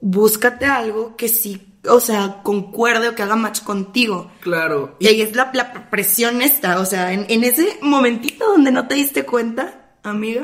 Búscate 0.01 0.65
algo 0.65 1.15
que 1.15 1.27
sí, 1.27 1.79
o 1.87 1.99
sea, 1.99 2.41
concuerde 2.43 3.09
o 3.09 3.15
que 3.15 3.23
haga 3.23 3.35
match 3.35 3.63
contigo. 3.63 4.31
Claro. 4.41 4.95
Y 4.99 5.07
ahí 5.07 5.21
es 5.21 5.35
la, 5.35 5.51
la 5.53 5.89
presión 5.89 6.41
esta, 6.41 6.79
o 6.79 6.85
sea, 6.85 7.11
en, 7.11 7.25
en 7.29 7.43
ese 7.43 7.79
momentito 7.81 8.45
donde 8.47 8.71
no 8.71 8.87
te 8.87 8.95
diste 8.95 9.25
cuenta, 9.25 9.95
amiga, 10.03 10.43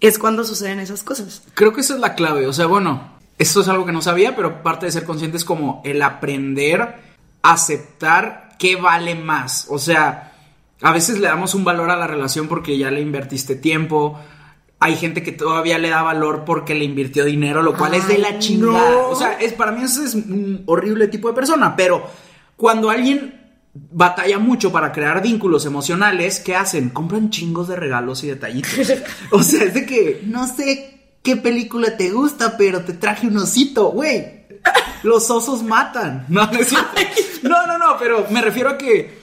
es 0.00 0.18
cuando 0.18 0.44
suceden 0.44 0.80
esas 0.80 1.02
cosas. 1.02 1.42
Creo 1.54 1.72
que 1.72 1.80
esa 1.80 1.94
es 1.94 2.00
la 2.00 2.14
clave. 2.14 2.46
O 2.46 2.52
sea, 2.52 2.66
bueno, 2.66 3.18
esto 3.36 3.60
es 3.60 3.68
algo 3.68 3.84
que 3.84 3.92
no 3.92 4.02
sabía, 4.02 4.36
pero 4.36 4.62
parte 4.62 4.86
de 4.86 4.92
ser 4.92 5.04
consciente 5.04 5.36
es 5.36 5.44
como 5.44 5.82
el 5.84 6.00
aprender 6.02 7.08
aceptar 7.42 8.47
qué 8.58 8.76
vale 8.76 9.14
más. 9.14 9.66
O 9.70 9.78
sea, 9.78 10.32
a 10.82 10.92
veces 10.92 11.18
le 11.18 11.28
damos 11.28 11.54
un 11.54 11.64
valor 11.64 11.90
a 11.90 11.96
la 11.96 12.06
relación 12.06 12.48
porque 12.48 12.76
ya 12.76 12.90
le 12.90 13.00
invertiste 13.00 13.56
tiempo. 13.56 14.18
Hay 14.80 14.96
gente 14.96 15.22
que 15.22 15.32
todavía 15.32 15.78
le 15.78 15.90
da 15.90 16.02
valor 16.02 16.44
porque 16.44 16.74
le 16.74 16.84
invirtió 16.84 17.24
dinero, 17.24 17.62
lo 17.62 17.74
cual 17.74 17.94
es 17.94 18.06
de 18.06 18.18
la 18.18 18.38
chingada. 18.38 18.90
no. 18.90 19.08
O 19.08 19.16
sea, 19.16 19.32
es, 19.32 19.52
para 19.52 19.72
mí 19.72 19.82
ese 19.82 20.04
es 20.04 20.14
un 20.14 20.62
horrible 20.66 21.08
tipo 21.08 21.28
de 21.28 21.34
persona. 21.34 21.74
Pero 21.74 22.04
cuando 22.56 22.90
alguien 22.90 23.34
batalla 23.74 24.38
mucho 24.38 24.72
para 24.72 24.92
crear 24.92 25.22
vínculos 25.22 25.66
emocionales, 25.66 26.40
¿qué 26.40 26.54
hacen? 26.54 26.90
Compran 26.90 27.30
chingos 27.30 27.68
de 27.68 27.76
regalos 27.76 28.22
y 28.22 28.28
detallitos. 28.28 28.72
o 29.32 29.42
sea, 29.42 29.64
es 29.64 29.74
de 29.74 29.86
que 29.86 30.22
no 30.26 30.46
sé 30.46 31.16
qué 31.22 31.36
película 31.36 31.96
te 31.96 32.10
gusta, 32.10 32.56
pero 32.56 32.82
te 32.82 32.92
traje 32.92 33.26
un 33.26 33.36
osito, 33.36 33.90
güey. 33.90 34.37
Los 35.02 35.30
osos 35.30 35.62
matan. 35.62 36.26
No, 36.28 36.46
no, 36.46 36.58
es 36.58 36.72
no, 37.42 37.66
no, 37.66 37.78
no, 37.78 37.96
pero 37.98 38.26
me 38.30 38.40
refiero 38.40 38.70
a 38.70 38.78
que 38.78 39.22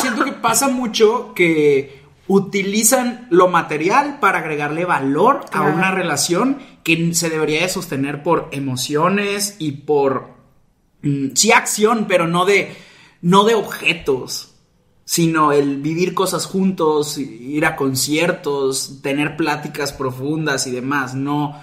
siento 0.00 0.24
que 0.24 0.32
pasa 0.32 0.68
mucho 0.68 1.32
que 1.34 2.02
utilizan 2.28 3.26
lo 3.30 3.48
material 3.48 4.18
para 4.20 4.38
agregarle 4.38 4.84
valor 4.84 5.42
a 5.46 5.50
Claro. 5.60 5.74
una 5.74 5.90
relación 5.90 6.58
que 6.82 7.14
se 7.14 7.30
debería 7.30 7.62
de 7.62 7.68
sostener 7.68 8.22
por 8.22 8.48
emociones 8.52 9.56
y 9.58 9.72
por 9.72 10.30
mm, 11.02 11.28
sí 11.34 11.52
acción, 11.52 12.06
pero 12.08 12.26
no 12.26 12.44
de 12.44 12.74
no 13.22 13.44
de 13.44 13.54
objetos, 13.54 14.54
sino 15.04 15.52
el 15.52 15.78
vivir 15.78 16.14
cosas 16.14 16.46
juntos, 16.46 17.16
ir 17.18 17.64
a 17.64 17.74
conciertos, 17.76 19.00
tener 19.02 19.36
pláticas 19.36 19.92
profundas 19.92 20.66
y 20.66 20.70
demás, 20.70 21.14
no 21.14 21.60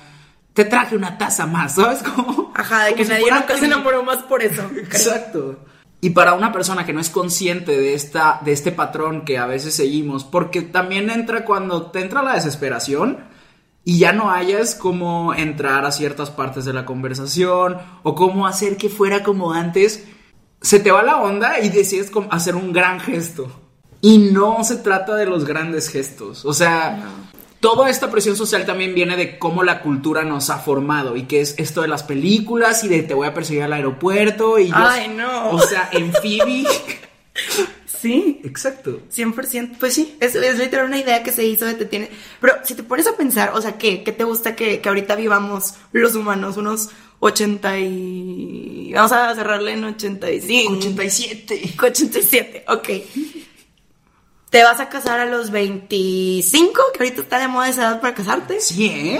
te 0.54 0.66
traje 0.66 0.96
una 0.96 1.18
taza 1.18 1.48
más, 1.48 1.76
¿sabes 1.76 2.04
cómo? 2.04 2.52
Ajá, 2.56 2.86
de 2.86 2.92
Como 2.92 2.98
que 2.98 3.06
si 3.06 3.12
nadie 3.12 3.32
nunca 3.32 3.58
se 3.58 3.66
enamoró 3.66 4.04
más 4.04 4.24
por 4.24 4.44
eso. 4.44 4.64
Exacto. 4.76 5.60
Y 6.00 6.10
para 6.10 6.34
una 6.34 6.52
persona 6.52 6.86
que 6.86 6.94
no 6.94 7.00
es 7.00 7.10
consciente 7.10 7.78
de 7.78 7.94
esta 7.94 8.40
de 8.44 8.52
este 8.52 8.72
patrón 8.72 9.24
que 9.24 9.38
a 9.38 9.46
veces 9.46 9.74
seguimos, 9.74 10.26
porque 10.26 10.62
también 10.62 11.10
entra 11.10 11.46
cuando 11.46 11.92
te 11.92 12.02
entra 12.02 12.22
la 12.22 12.36
desesperación 12.36 13.26
y 13.86 14.00
ya 14.00 14.14
no 14.14 14.32
hayas 14.32 14.76
cómo 14.76 15.34
entrar 15.34 15.86
a 15.86 15.92
ciertas 15.92 16.30
partes 16.30 16.66
de 16.66 16.74
la 16.74 16.86
conversación 16.86 17.78
o 18.04 18.16
cómo 18.16 18.48
hacer 18.48 18.78
que 18.78 18.90
fuera 18.90 19.24
como 19.24 19.54
antes, 19.54 20.06
se 20.62 20.80
te 20.80 20.92
va 20.92 21.04
la 21.04 21.22
onda 21.22 21.60
y 21.60 21.70
decides 21.70 22.12
hacer 22.30 22.56
un 22.56 22.72
gran 22.72 23.00
gesto. 23.00 23.48
Y 24.02 24.18
no 24.18 24.64
se 24.64 24.78
trata 24.78 25.16
de 25.16 25.26
los 25.26 25.46
grandes 25.46 25.90
gestos. 25.90 26.44
O 26.44 26.54
sea, 26.54 27.02
toda 27.64 27.90
esta 27.90 28.12
presión 28.12 28.36
social 28.36 28.66
también 28.66 28.94
viene 28.94 29.16
de 29.16 29.40
cómo 29.40 29.64
la 29.64 29.80
cultura 29.82 30.24
nos 30.24 30.50
ha 30.50 30.58
formado 30.58 31.16
y 31.16 31.24
que 31.24 31.40
es 31.40 31.56
esto 31.58 31.82
de 31.82 31.88
las 31.88 32.04
películas 32.04 32.84
y 32.84 32.90
de 32.90 33.04
te 33.04 33.14
voy 33.14 33.26
a 33.26 33.34
perseguir 33.34 33.64
al 33.64 33.72
aeropuerto 33.72 34.60
y 34.60 34.68
yo- 34.68 34.76
Ay, 34.76 35.08
no. 35.08 35.52
O 35.52 35.62
sea, 35.62 35.88
en 35.94 36.12
Phoebe. 36.12 36.66
Sí. 37.88 38.42
Exacto. 38.44 39.00
100%, 39.16 39.78
pues 39.80 39.94
sí, 39.94 40.18
es, 40.20 40.36
es 40.36 40.60
literal 40.60 40.88
una 40.88 41.00
idea 41.00 41.24
que 41.24 41.32
se 41.32 41.46
hizo 41.46 41.64
de 41.66 41.74
te 41.74 41.86
tiene... 41.86 42.10
Pero 42.42 42.56
si 42.66 42.76
te 42.76 42.84
pones 42.84 43.08
a 43.08 43.16
pensar, 43.16 43.52
o 43.56 43.62
sea, 43.62 43.78
¿qué, 43.78 44.04
qué 44.04 44.12
te 44.12 44.26
gusta 44.26 44.58
que, 44.58 44.82
que 44.82 44.90
ahorita 44.90 45.16
vivamos 45.16 45.76
los 45.94 46.14
humanos? 46.16 46.58
Unos 46.58 46.90
80 47.22 47.80
y... 47.80 48.92
Vamos 48.94 49.14
a 49.14 49.34
cerrarle 49.36 49.72
en 49.72 49.86
85. 49.86 50.74
87. 50.74 51.74
87, 51.82 52.66
ok. 52.68 52.90
Te 54.54 54.64
vas 54.64 54.80
a 54.80 54.88
casar 54.88 55.20
a 55.20 55.26
los 55.26 55.50
25, 55.50 56.80
que 56.94 57.00
ahorita 57.04 57.22
está 57.24 57.40
de 57.40 57.48
moda 57.48 57.70
esa 57.70 57.82
edad 57.82 58.02
para 58.02 58.14
casarte. 58.14 58.62
Sí, 58.62 58.86
¿eh? 58.86 59.20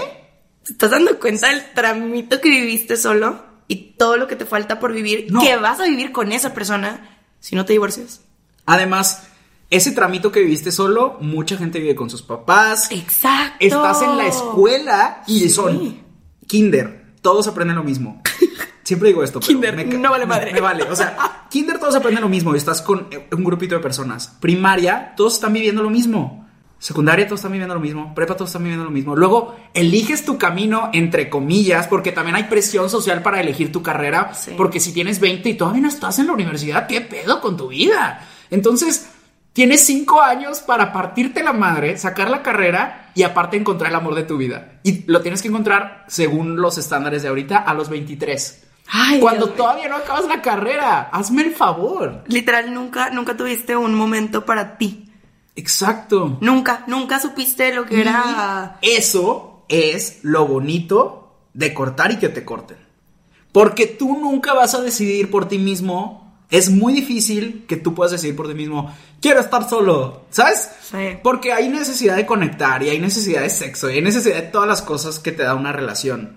¿Te 0.62 0.70
estás 0.70 0.92
dando 0.92 1.18
cuenta 1.18 1.48
del 1.48 1.72
tramito 1.74 2.40
que 2.40 2.48
viviste 2.50 2.96
solo? 2.96 3.42
Y 3.66 3.94
todo 3.98 4.16
lo 4.16 4.28
que 4.28 4.36
te 4.36 4.46
falta 4.46 4.78
por 4.78 4.92
vivir, 4.92 5.26
No. 5.32 5.40
que 5.40 5.56
vas 5.56 5.80
a 5.80 5.86
vivir 5.86 6.12
con 6.12 6.30
esa 6.30 6.54
persona 6.54 7.18
si 7.40 7.56
no 7.56 7.64
te 7.64 7.72
divorcias. 7.72 8.20
Además, 8.64 9.24
ese 9.70 9.90
tramito 9.90 10.30
que 10.30 10.38
viviste 10.38 10.70
solo, 10.70 11.16
mucha 11.20 11.56
gente 11.56 11.80
vive 11.80 11.96
con 11.96 12.08
sus 12.10 12.22
papás. 12.22 12.92
Exacto. 12.92 13.56
Estás 13.58 14.02
en 14.02 14.16
la 14.16 14.28
escuela 14.28 15.24
y 15.26 15.40
Sí. 15.40 15.50
son 15.50 16.00
kinder. 16.46 17.06
Todos 17.22 17.48
aprenden 17.48 17.74
lo 17.74 17.82
mismo. 17.82 18.22
Siempre 18.84 19.08
digo 19.08 19.24
esto. 19.24 19.40
pero 19.40 19.48
Kinder, 19.48 19.74
me 19.74 19.84
no 19.84 20.10
vale 20.10 20.26
madre. 20.26 20.52
Me 20.52 20.60
vale. 20.60 20.84
O 20.84 20.94
sea, 20.94 21.46
kinder 21.50 21.78
todos 21.78 21.96
aprenden 21.96 22.22
lo 22.22 22.28
mismo 22.28 22.54
y 22.54 22.58
estás 22.58 22.82
con 22.82 23.08
un 23.32 23.44
grupito 23.44 23.74
de 23.74 23.80
personas. 23.80 24.36
Primaria, 24.40 25.14
todos 25.16 25.34
están 25.34 25.54
viviendo 25.54 25.82
lo 25.82 25.90
mismo. 25.90 26.46
Secundaria, 26.78 27.26
todos 27.26 27.40
están 27.40 27.52
viviendo 27.52 27.74
lo 27.74 27.80
mismo. 27.80 28.14
Prepa, 28.14 28.34
todos 28.36 28.50
están 28.50 28.62
viviendo 28.62 28.84
lo 28.84 28.90
mismo. 28.90 29.16
Luego, 29.16 29.56
eliges 29.72 30.26
tu 30.26 30.36
camino, 30.36 30.90
entre 30.92 31.30
comillas, 31.30 31.86
porque 31.86 32.12
también 32.12 32.36
hay 32.36 32.44
presión 32.44 32.90
social 32.90 33.22
para 33.22 33.40
elegir 33.40 33.72
tu 33.72 33.82
carrera. 33.82 34.34
Sí. 34.34 34.52
Porque 34.54 34.80
si 34.80 34.92
tienes 34.92 35.18
20 35.18 35.48
y 35.48 35.54
todavía 35.54 35.80
no 35.80 35.88
estás 35.88 36.18
en 36.18 36.26
la 36.26 36.34
universidad, 36.34 36.86
¿qué 36.86 37.00
pedo 37.00 37.40
con 37.40 37.56
tu 37.56 37.68
vida? 37.68 38.28
Entonces, 38.50 39.08
tienes 39.54 39.86
5 39.86 40.20
años 40.20 40.58
para 40.58 40.92
partirte 40.92 41.42
la 41.42 41.54
madre, 41.54 41.96
sacar 41.96 42.28
la 42.28 42.42
carrera 42.42 43.12
y 43.14 43.22
aparte 43.22 43.56
encontrar 43.56 43.90
el 43.90 43.96
amor 43.96 44.14
de 44.14 44.24
tu 44.24 44.36
vida. 44.36 44.80
Y 44.82 45.10
lo 45.10 45.22
tienes 45.22 45.40
que 45.40 45.48
encontrar, 45.48 46.04
según 46.06 46.56
los 46.56 46.76
estándares 46.76 47.22
de 47.22 47.28
ahorita, 47.28 47.56
a 47.56 47.72
los 47.72 47.88
23. 47.88 48.63
Ay, 48.88 49.20
Cuando 49.20 49.46
Dios 49.46 49.56
todavía 49.56 49.88
no 49.88 49.96
acabas 49.96 50.26
la 50.26 50.42
carrera. 50.42 51.08
Hazme 51.12 51.42
el 51.42 51.54
favor. 51.54 52.24
Literal, 52.26 52.72
nunca, 52.72 53.10
nunca 53.10 53.36
tuviste 53.36 53.76
un 53.76 53.94
momento 53.94 54.44
para 54.44 54.76
ti. 54.76 55.10
Exacto. 55.56 56.38
Nunca, 56.40 56.84
nunca 56.86 57.20
supiste 57.20 57.72
lo 57.74 57.86
que 57.86 58.00
era. 58.00 58.78
Y 58.82 58.90
eso 58.90 59.64
es 59.68 60.20
lo 60.22 60.46
bonito 60.46 61.36
de 61.54 61.72
cortar 61.72 62.12
y 62.12 62.18
que 62.18 62.28
te 62.28 62.44
corten. 62.44 62.78
Porque 63.52 63.86
tú 63.86 64.18
nunca 64.18 64.52
vas 64.52 64.74
a 64.74 64.82
decidir 64.82 65.30
por 65.30 65.46
ti 65.48 65.58
mismo. 65.58 66.44
Es 66.50 66.70
muy 66.70 66.92
difícil 66.92 67.64
que 67.66 67.76
tú 67.76 67.94
puedas 67.94 68.12
decidir 68.12 68.36
por 68.36 68.48
ti 68.48 68.54
mismo. 68.54 68.94
Quiero 69.20 69.40
estar 69.40 69.68
solo, 69.68 70.24
¿sabes? 70.30 70.70
Sí. 70.90 71.18
Porque 71.22 71.52
hay 71.52 71.68
necesidad 71.68 72.16
de 72.16 72.26
conectar 72.26 72.82
y 72.82 72.90
hay 72.90 72.98
necesidad 72.98 73.42
de 73.42 73.50
sexo 73.50 73.90
y 73.90 73.94
hay 73.94 74.02
necesidad 74.02 74.36
de 74.36 74.42
todas 74.42 74.68
las 74.68 74.82
cosas 74.82 75.18
que 75.18 75.32
te 75.32 75.44
da 75.44 75.54
una 75.54 75.72
relación. 75.72 76.36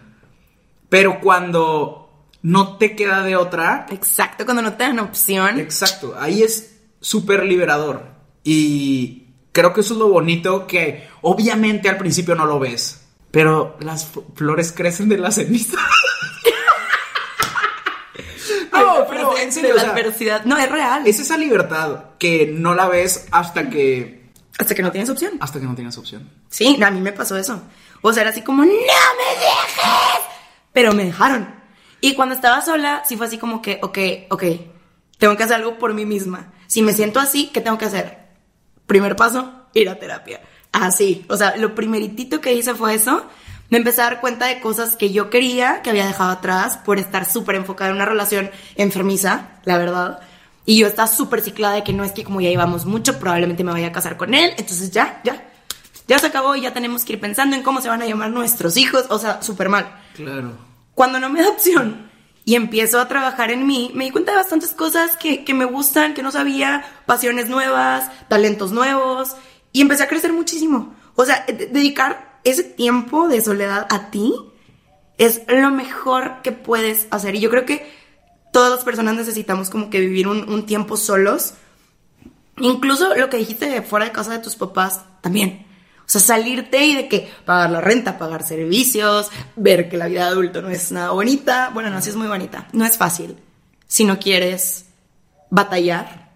Pero 0.89 1.19
cuando 1.19 2.06
no 2.47 2.77
te 2.77 2.95
queda 2.95 3.23
de 3.23 3.35
otra, 3.35 3.87
Exacto, 3.91 4.45
cuando 4.45 4.61
no 4.61 4.73
te 4.73 4.85
dan 4.85 4.99
opción. 4.99 5.59
Exacto, 5.59 6.15
ahí 6.17 6.43
es 6.43 6.77
súper 7.01 7.43
liberador. 7.43 8.03
Y 8.41 9.27
creo 9.51 9.73
que 9.73 9.81
eso 9.81 9.93
es 9.95 9.99
lo 9.99 10.07
bonito 10.07 10.65
que 10.65 11.09
obviamente 11.23 11.89
al 11.89 11.97
principio 11.97 12.35
no 12.35 12.45
lo 12.45 12.57
ves, 12.57 13.01
pero 13.31 13.75
las 13.81 14.07
flores 14.35 14.71
crecen 14.71 15.09
de 15.09 15.17
la 15.17 15.31
ceniza. 15.31 15.77
no, 18.71 19.05
pero 19.09 19.37
en 19.37 19.51
serio, 19.51 19.69
de 19.69 19.73
o 19.73 19.75
la 19.75 19.81
sea, 19.81 19.91
adversidad. 19.91 20.45
No, 20.45 20.57
es 20.57 20.71
real. 20.71 21.05
es 21.05 21.19
esa 21.19 21.37
libertad 21.37 22.11
que 22.17 22.49
no 22.53 22.73
la 22.75 22.87
ves 22.87 23.27
hasta 23.31 23.69
que 23.69 24.29
Hasta 24.57 24.73
que 24.73 24.83
no 24.83 24.91
tienes 24.93 25.09
opción. 25.09 25.33
hasta 25.41 25.59
que 25.59 25.65
no 25.65 25.75
tienes 25.75 25.97
opción. 25.97 26.31
Sí, 26.49 26.81
a 26.81 26.91
mí 26.91 27.01
me 27.01 27.11
pasó 27.11 27.35
eso. 27.35 27.61
O 28.01 28.13
sea, 28.13 28.21
era 28.21 28.31
así 28.31 28.41
como, 28.41 28.63
¡No 28.63 28.71
me 28.71 28.77
dejes! 28.77 30.21
Pero 30.71 30.93
me 30.93 31.03
dejaron. 31.03 31.56
Y 32.01 32.13
cuando 32.13 32.35
estaba 32.35 32.61
sola, 32.61 33.03
sí 33.05 33.17
fue 33.17 33.27
así 33.27 33.37
como 33.37 33.61
que, 33.61 33.79
ok, 33.81 33.97
ok, 34.29 34.43
tengo 35.17 35.35
que 35.35 35.43
hacer 35.43 35.55
algo 35.55 35.77
por 35.77 35.93
mí 35.93 36.05
misma. 36.05 36.53
Si 36.67 36.81
me 36.81 36.93
siento 36.93 37.19
así, 37.19 37.49
¿qué 37.53 37.61
tengo 37.61 37.77
que 37.77 37.85
hacer? 37.85 38.17
Primer 38.85 39.15
paso, 39.15 39.67
ir 39.73 39.89
a 39.89 39.97
terapia. 39.97 40.41
Así. 40.71 41.25
O 41.29 41.37
sea, 41.37 41.57
lo 41.57 41.73
primeritito 41.73 42.39
que 42.39 42.53
hice 42.53 42.75
fue 42.75 42.93
eso. 42.93 43.25
Me 43.69 43.79
empecé 43.79 44.01
a 44.01 44.05
dar 44.05 44.21
cuenta 44.21 44.45
de 44.45 44.61
cosas 44.61 44.95
que 44.95 45.11
yo 45.11 45.29
quería, 45.29 45.81
que 45.81 45.89
había 45.89 46.05
dejado 46.05 46.31
atrás, 46.31 46.77
por 46.77 46.99
estar 46.99 47.25
súper 47.25 47.55
enfocada 47.55 47.89
en 47.89 47.97
una 47.97 48.05
relación 48.05 48.49
enfermiza, 48.75 49.59
la 49.65 49.77
verdad. 49.77 50.19
Y 50.65 50.77
yo 50.77 50.87
estaba 50.87 51.07
súper 51.07 51.41
ciclada 51.41 51.75
de 51.75 51.83
que 51.83 51.93
no 51.93 52.03
es 52.03 52.11
que 52.11 52.23
como 52.23 52.41
ya 52.41 52.49
llevamos 52.49 52.85
mucho, 52.85 53.19
probablemente 53.19 53.63
me 53.63 53.71
vaya 53.71 53.87
a 53.87 53.91
casar 53.91 54.17
con 54.17 54.33
él. 54.33 54.51
Entonces 54.57 54.91
ya, 54.91 55.21
ya. 55.23 55.49
Ya 56.07 56.19
se 56.19 56.27
acabó 56.27 56.55
y 56.55 56.61
ya 56.61 56.73
tenemos 56.73 57.03
que 57.03 57.13
ir 57.13 57.19
pensando 57.19 57.55
en 57.55 57.63
cómo 57.63 57.81
se 57.81 57.89
van 57.89 58.01
a 58.01 58.05
llamar 58.05 58.29
nuestros 58.29 58.77
hijos. 58.77 59.05
O 59.09 59.19
sea, 59.19 59.41
súper 59.41 59.67
mal. 59.67 59.93
Claro. 60.15 60.66
Cuando 60.97 61.19
no 61.19 61.29
me 61.29 61.43
da 61.43 61.49
opción 61.49 62.09
y 62.43 62.55
empiezo 62.55 62.99
a 62.99 63.07
trabajar 63.07 63.51
en 63.51 63.67
mí, 63.67 63.91
me 63.93 64.05
di 64.05 64.09
cuenta 64.09 64.31
de 64.31 64.37
bastantes 64.37 64.71
cosas 64.71 65.15
que, 65.15 65.45
que 65.45 65.53
me 65.53 65.65
gustan, 65.65 66.15
que 66.15 66.23
no 66.23 66.31
sabía, 66.31 66.83
pasiones 67.05 67.49
nuevas, 67.49 68.09
talentos 68.29 68.71
nuevos, 68.71 69.35
y 69.71 69.81
empecé 69.81 70.01
a 70.01 70.07
crecer 70.07 70.33
muchísimo. 70.33 70.95
O 71.13 71.23
sea, 71.23 71.45
de- 71.45 71.67
dedicar 71.67 72.39
ese 72.43 72.63
tiempo 72.63 73.27
de 73.27 73.41
soledad 73.41 73.85
a 73.91 74.09
ti 74.09 74.33
es 75.19 75.43
lo 75.47 75.69
mejor 75.69 76.41
que 76.41 76.51
puedes 76.51 77.05
hacer. 77.11 77.35
Y 77.35 77.41
yo 77.41 77.51
creo 77.51 77.67
que 77.67 77.87
todas 78.51 78.71
las 78.71 78.83
personas 78.83 79.13
necesitamos 79.15 79.69
como 79.69 79.91
que 79.91 79.99
vivir 79.99 80.27
un, 80.27 80.49
un 80.49 80.65
tiempo 80.65 80.97
solos. 80.97 81.53
Incluso 82.57 83.13
lo 83.13 83.29
que 83.29 83.37
dijiste 83.37 83.83
fuera 83.83 84.05
de 84.07 84.11
casa 84.11 84.31
de 84.31 84.39
tus 84.39 84.55
papás 84.55 85.01
también. 85.21 85.66
O 86.07 86.09
sea, 86.09 86.21
salirte 86.21 86.85
y 86.85 86.95
de 86.95 87.09
que 87.09 87.29
pagar 87.43 87.69
la 87.69 87.81
renta, 87.81 88.17
pagar 88.17 88.41
servicios, 88.41 89.29
ver 89.57 89.89
que 89.89 89.97
la 89.97 90.07
vida 90.07 90.23
de 90.23 90.31
adulto 90.31 90.61
no 90.61 90.69
es 90.69 90.89
nada 90.93 91.09
bonita. 91.11 91.69
Bueno, 91.73 91.89
no, 91.89 92.01
sí 92.01 92.09
es 92.09 92.15
muy 92.15 92.27
bonita. 92.27 92.69
No 92.71 92.85
es 92.85 92.97
fácil 92.97 93.35
si 93.87 94.05
no 94.05 94.17
quieres 94.17 94.85
batallar. 95.49 96.31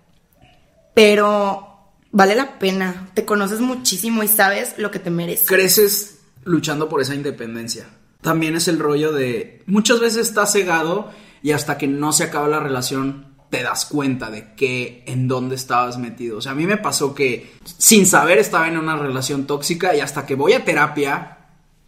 Pero 0.93 1.93
vale 2.11 2.35
la 2.35 2.59
pena. 2.59 3.11
Te 3.13 3.23
conoces 3.23 3.61
muchísimo 3.61 4.23
y 4.23 4.27
sabes 4.27 4.75
lo 4.77 4.91
que 4.91 4.99
te 4.99 5.09
mereces. 5.09 5.47
creces 5.47 6.19
luchando 6.43 6.89
por 6.89 7.01
esa 7.01 7.15
independencia. 7.15 7.85
También 8.21 8.55
es 8.57 8.67
el 8.67 8.77
rollo 8.77 9.13
de 9.13 9.63
muchas 9.67 10.01
veces 10.01 10.27
estás 10.27 10.51
cegado 10.51 11.11
y 11.41 11.53
hasta 11.53 11.77
que 11.77 11.87
no 11.87 12.11
se 12.11 12.25
acaba 12.25 12.49
la 12.49 12.59
relación 12.59 13.30
te 13.51 13.61
das 13.61 13.85
cuenta 13.85 14.31
de 14.31 14.53
que 14.55 15.03
en 15.05 15.27
dónde 15.27 15.55
estabas 15.55 15.97
metido. 15.97 16.37
O 16.37 16.41
sea, 16.41 16.53
a 16.53 16.55
mí 16.55 16.65
me 16.65 16.77
pasó 16.77 17.13
que 17.13 17.51
sin 17.65 18.05
saber 18.05 18.39
estaba 18.39 18.69
en 18.69 18.77
una 18.77 18.95
relación 18.95 19.45
tóxica 19.45 19.93
y 19.93 19.99
hasta 19.99 20.25
que 20.25 20.35
voy 20.35 20.53
a 20.53 20.63
terapia, 20.63 21.37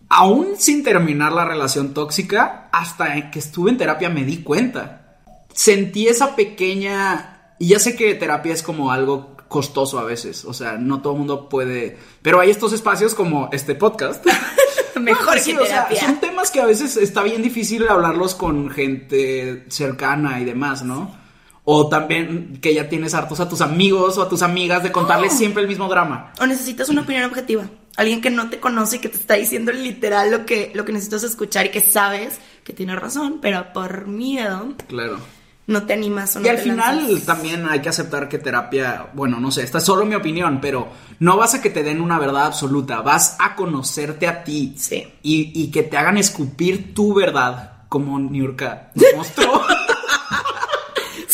aún 0.10 0.56
sin 0.58 0.84
terminar 0.84 1.32
la 1.32 1.46
relación 1.46 1.94
tóxica, 1.94 2.70
hasta 2.74 3.32
que 3.32 3.40
estuve 3.40 3.72
en 3.72 3.78
terapia 3.78 4.10
me 4.10 4.26
di 4.26 4.44
cuenta. 4.44 5.18
Sentí 5.54 6.08
esa 6.08 6.36
pequeña... 6.36 7.56
Y 7.60 7.68
ya 7.68 7.80
sé 7.80 7.96
que 7.96 8.14
terapia 8.16 8.54
es 8.54 8.62
como 8.62 8.92
algo 8.92 9.38
costoso 9.48 10.00
a 10.00 10.04
veces, 10.04 10.44
o 10.44 10.54
sea, 10.54 10.74
no 10.74 11.02
todo 11.02 11.14
el 11.14 11.20
mundo 11.20 11.48
puede... 11.48 11.98
Pero 12.22 12.42
hay 12.42 12.50
estos 12.50 12.74
espacios 12.74 13.16
como 13.16 13.50
este 13.54 13.74
podcast 13.74 14.26
Mejor 15.00 15.40
sí, 15.40 15.54
que 15.54 15.60
o 15.60 15.66
sea, 15.66 15.88
terapia. 15.88 16.08
son 16.08 16.20
temas 16.20 16.52
que 16.52 16.60
a 16.60 16.66
veces 16.66 16.98
está 16.98 17.24
bien 17.24 17.42
difícil 17.42 17.88
hablarlos 17.88 18.36
con 18.36 18.70
gente 18.70 19.66
cercana 19.70 20.42
y 20.42 20.46
demás, 20.46 20.84
¿no? 20.84 21.23
O 21.66 21.88
también 21.88 22.60
que 22.62 22.74
ya 22.74 22.90
tienes 22.90 23.14
hartos 23.14 23.40
a 23.40 23.48
tus 23.48 23.62
amigos 23.62 24.18
o 24.18 24.24
a 24.24 24.30
tus 24.30 24.42
amigas 24.42 24.84
de 24.84 24.92
contarles 24.92 25.34
Oh. 25.34 25.38
siempre 25.38 25.62
el 25.64 25.70
mismo 25.70 25.88
drama. 25.88 26.34
O 26.42 26.46
necesitas 26.46 26.90
una 26.90 27.02
opinión 27.02 27.24
objetiva. 27.26 27.64
Alguien 27.96 28.22
que 28.22 28.30
no 28.32 28.50
te 28.50 28.60
conoce 28.60 28.98
y 28.98 29.00
que 29.00 29.08
te 29.10 29.18
está 29.18 29.36
diciendo 29.36 29.72
literal 29.72 30.32
lo 30.32 30.46
que, 30.46 30.72
lo 30.74 30.84
que 30.84 30.92
necesitas 30.92 31.24
escuchar 31.24 31.68
y 31.68 31.70
que 31.70 31.80
sabes 31.80 32.40
que 32.64 32.74
tiene 32.74 32.96
razón, 32.96 33.40
pero 33.42 33.72
por 33.72 34.08
miedo 34.08 34.74
Claro. 34.88 35.20
no 35.68 35.84
te 35.84 35.94
animas 35.94 36.36
o 36.36 36.40
no 36.40 36.46
Y 36.46 36.50
al 36.50 36.56
te 36.58 36.64
final 36.64 36.98
lanzas. 37.08 37.26
también 37.26 37.66
hay 37.70 37.82
que 37.82 37.90
aceptar 37.90 38.28
que 38.28 38.40
terapia, 38.40 39.08
bueno, 39.14 39.40
no 39.40 39.52
sé, 39.52 39.62
esta 39.64 39.78
es 39.78 39.84
solo 39.86 40.06
mi 40.06 40.16
opinión, 40.16 40.60
pero 40.60 40.88
no 41.20 41.38
vas 41.38 41.54
a 41.54 41.62
que 41.62 41.70
te 41.70 41.84
den 41.84 42.02
una 42.02 42.18
verdad 42.20 42.48
absoluta, 42.48 43.02
vas 43.02 43.38
a 43.40 43.56
conocerte 43.56 44.28
a 44.28 44.44
ti 44.44 44.74
Sí. 44.76 45.06
y, 45.22 45.52
y 45.64 45.70
que 45.72 45.84
te 45.84 45.96
hagan 45.96 46.18
escupir 46.18 46.94
tu 46.96 47.14
verdad, 47.14 47.84
como 47.90 48.18
Niurka 48.20 48.92
mostró. 49.16 49.62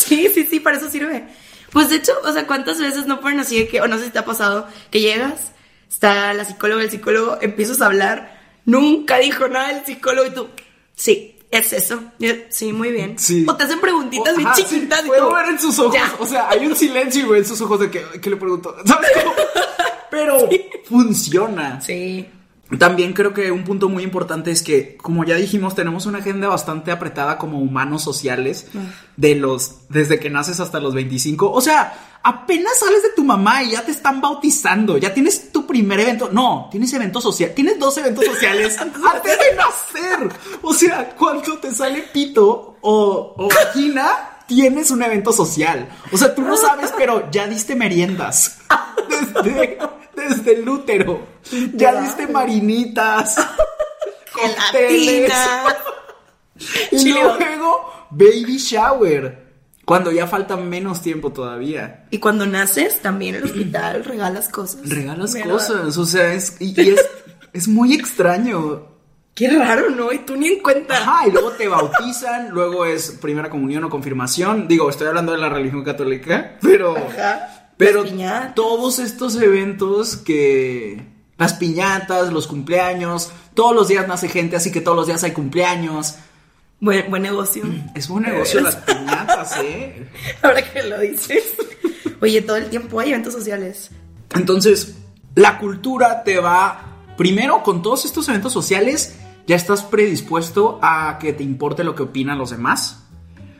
Sí, 0.09 0.29
sí, 0.33 0.47
sí, 0.49 0.59
para 0.59 0.77
eso 0.77 0.89
sirve. 0.89 1.27
Pues 1.71 1.89
de 1.89 1.97
hecho, 1.97 2.13
o 2.23 2.33
sea, 2.33 2.47
¿cuántas 2.47 2.79
veces 2.79 3.05
no 3.05 3.21
ponen 3.21 3.39
así 3.39 3.59
de 3.59 3.67
que, 3.67 3.81
o 3.81 3.87
no 3.87 3.97
sé 3.97 4.05
si 4.05 4.09
te 4.09 4.19
ha 4.19 4.25
pasado, 4.25 4.67
que 4.89 5.01
llegas, 5.01 5.51
está 5.89 6.33
la 6.33 6.45
psicóloga, 6.45 6.81
el 6.81 6.89
psicólogo, 6.89 7.37
empiezas 7.41 7.81
a 7.81 7.85
hablar, 7.85 8.39
nunca 8.65 9.17
dijo 9.19 9.47
nada 9.47 9.71
el 9.71 9.85
psicólogo 9.85 10.27
y 10.27 10.31
tú, 10.31 10.49
sí, 10.95 11.37
es 11.51 11.73
eso. 11.73 12.01
Sí, 12.49 12.73
muy 12.73 12.91
bien. 12.91 13.17
Sí. 13.19 13.45
O 13.47 13.55
te 13.55 13.63
hacen 13.63 13.79
preguntitas 13.79 14.35
bien 14.35 14.49
sí, 14.55 14.63
chiquitas 14.63 15.05
y 15.05 15.07
puedo 15.07 15.33
ver 15.33 15.49
en 15.49 15.59
sus 15.59 15.77
ojos, 15.79 15.93
ya. 15.93 16.15
o 16.19 16.25
sea, 16.25 16.49
hay 16.49 16.65
un 16.65 16.75
silencio 16.75 17.27
güey, 17.27 17.41
en 17.41 17.45
sus 17.45 17.61
ojos 17.61 17.79
de 17.79 17.91
que, 17.91 18.03
¿qué 18.19 18.29
le 18.29 18.37
pregunto? 18.37 18.75
¿Sabes 18.85 19.09
cómo? 19.23 19.35
Pero 20.09 20.49
funciona. 20.85 21.79
Sí. 21.81 22.27
También 22.77 23.13
creo 23.13 23.33
que 23.33 23.51
un 23.51 23.63
punto 23.63 23.89
muy 23.89 24.03
importante 24.03 24.51
es 24.51 24.61
que, 24.61 24.95
como 24.97 25.23
ya 25.23 25.35
dijimos, 25.35 25.73
tenemos 25.73 26.05
una 26.05 26.19
agenda 26.19 26.47
bastante 26.47 26.91
apretada 26.91 27.39
como 27.39 27.59
humanos 27.59 28.03
sociales 28.03 28.67
de 29.17 29.35
los 29.35 29.89
desde 29.89 30.19
que 30.19 30.29
naces 30.29 30.59
hasta 30.59 30.79
los 30.79 30.93
25. 30.93 31.51
O 31.51 31.61
sea, 31.61 32.19
apenas 32.21 32.77
sales 32.77 33.01
de 33.01 33.09
tu 33.15 33.23
mamá 33.23 33.63
y 33.63 33.71
ya 33.71 33.83
te 33.83 33.91
están 33.91 34.21
bautizando, 34.21 34.99
ya 34.99 35.13
tienes 35.13 35.51
tu 35.51 35.65
primer 35.65 35.99
evento. 35.99 36.29
No, 36.31 36.67
tienes 36.69 36.93
evento 36.93 37.19
social, 37.19 37.53
tienes 37.55 37.79
dos 37.79 37.97
eventos 37.97 38.25
sociales 38.25 38.77
antes 38.79 39.01
de 39.01 39.55
nacer. 39.55 40.29
O 40.61 40.71
sea, 40.71 41.09
cuando 41.17 41.57
te 41.57 41.73
sale 41.73 42.03
pito 42.13 42.77
o, 42.81 43.33
o 43.35 43.49
vagina, 43.49 44.41
tienes 44.45 44.91
un 44.91 45.01
evento 45.01 45.33
social. 45.33 45.89
O 46.11 46.17
sea, 46.17 46.35
tú 46.35 46.43
no 46.43 46.55
sabes, 46.55 46.93
pero 46.97 47.31
ya 47.31 47.47
diste 47.47 47.75
meriendas. 47.75 48.59
Desde, 49.33 49.79
desde 50.27 50.53
el 50.59 50.67
útero. 50.69 51.21
Ya 51.73 51.93
Ya. 51.93 52.01
diste 52.01 52.27
marinitas. 52.27 53.35
cócteles. 54.33 55.31
Y 56.91 57.13
luego, 57.13 57.89
baby 58.11 58.57
shower. 58.57 59.47
Cuando 59.85 60.11
ya 60.11 60.27
falta 60.27 60.57
menos 60.57 61.01
tiempo 61.01 61.31
todavía. 61.31 62.05
Y 62.11 62.19
cuando 62.19 62.45
naces, 62.45 62.99
también 63.01 63.35
en 63.35 63.41
el 63.43 63.47
hospital 63.49 64.03
regalas 64.05 64.49
cosas. 64.49 64.87
Regalas 64.89 65.33
¿Verdad? 65.33 65.51
cosas. 65.51 65.97
O 65.97 66.05
sea, 66.05 66.33
es, 66.33 66.57
y, 66.59 66.79
y 66.79 66.89
es, 66.89 67.05
es 67.53 67.67
muy 67.69 67.93
extraño. 67.93 68.87
Qué 69.33 69.49
raro, 69.49 69.89
¿no? 69.91 70.11
Y 70.11 70.19
tú 70.19 70.35
ni 70.35 70.49
en 70.49 70.59
cuenta. 70.61 70.97
Ajá, 70.97 71.27
y 71.27 71.31
luego 71.31 71.51
te 71.51 71.69
bautizan, 71.69 72.49
luego 72.49 72.83
es 72.85 73.11
primera 73.21 73.49
comunión 73.49 73.85
o 73.85 73.89
confirmación. 73.89 74.67
Digo, 74.67 74.89
estoy 74.89 75.07
hablando 75.07 75.31
de 75.31 75.37
la 75.37 75.47
religión 75.47 75.81
católica, 75.85 76.57
pero. 76.61 76.97
Ajá. 76.97 77.68
Pero 77.79 78.03
todos 78.55 78.99
estos 78.99 79.37
eventos 79.37 80.17
que. 80.17 81.01
Las 81.37 81.53
piñatas, 81.53 82.33
los 82.33 82.45
cumpleaños, 82.47 83.31
todos 83.53 83.73
los 83.73 83.87
días 83.87 84.05
nace 84.05 84.27
gente, 84.27 84.57
así 84.57 84.73
que 84.73 84.81
todos 84.81 84.97
los 84.97 85.07
días 85.07 85.23
hay 85.23 85.31
cumpleaños. 85.31 86.15
Buen, 86.81 87.09
buen 87.09 87.23
negocio. 87.23 87.63
Es 87.95 88.09
buen 88.09 88.25
negocio 88.25 88.59
las 88.59 88.75
piñatas, 88.75 89.55
¿eh? 89.63 90.09
Ahora 90.41 90.61
que 90.61 90.83
lo 90.83 90.99
dices. 90.99 91.55
Oye, 92.19 92.41
todo 92.41 92.57
el 92.57 92.69
tiempo 92.69 92.99
hay 92.99 93.11
eventos 93.11 93.31
sociales. 93.31 93.91
Entonces, 94.35 94.97
la 95.35 95.57
cultura 95.57 96.25
te 96.25 96.41
va. 96.41 96.97
Primero, 97.15 97.63
con 97.63 97.81
todos 97.81 98.03
estos 98.03 98.27
eventos 98.27 98.51
sociales, 98.51 99.15
ya 99.47 99.55
estás 99.55 99.83
predispuesto 99.83 100.79
a 100.81 101.17
que 101.17 101.31
te 101.31 101.43
importe 101.43 101.85
lo 101.85 101.95
que 101.95 102.03
opinan 102.03 102.37
los 102.37 102.49
demás. 102.49 103.03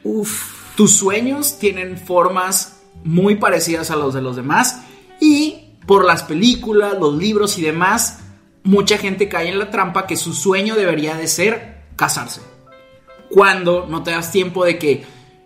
Uf. 0.04 0.76
Tus 0.76 0.92
sueños 0.92 1.58
tienen 1.58 1.98
formas 1.98 2.79
muy 3.04 3.36
parecidas 3.36 3.92
a 3.92 3.96
los 3.96 4.14
de 4.14 4.22
los 4.22 4.36
demás. 4.36 4.82
Y 5.20 5.76
por 5.86 6.06
las 6.06 6.24
películas, 6.24 6.96
los 7.00 7.16
libros 7.18 7.58
y 7.58 7.62
demás, 7.62 8.20
mucha 8.64 8.98
gente 8.98 9.28
cae 9.30 9.50
en 9.50 9.60
la 9.60 9.70
trampa 9.72 10.06
que 10.08 10.18
su 10.18 10.34
sueño 10.34 10.76
debería 10.76 11.16
de 11.16 11.28
ser 11.28 11.84
casarse. 11.96 12.42
Cuando 13.30 13.86
no 13.88 14.04
te 14.04 14.12
das 14.12 14.32
tiempo 14.32 14.66
de 14.66 14.78
que 14.80 15.04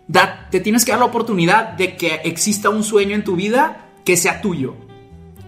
da- 0.08 0.48
te 0.50 0.60
tienes 0.60 0.84
que 0.84 0.92
dar 0.92 1.00
la 1.00 1.06
oportunidad 1.06 1.72
de 1.74 1.96
que 1.96 2.20
exista 2.24 2.70
un 2.70 2.82
sueño 2.84 3.14
en 3.14 3.24
tu 3.24 3.36
vida 3.36 3.90
que 4.04 4.16
sea 4.16 4.40
tuyo. 4.40 4.74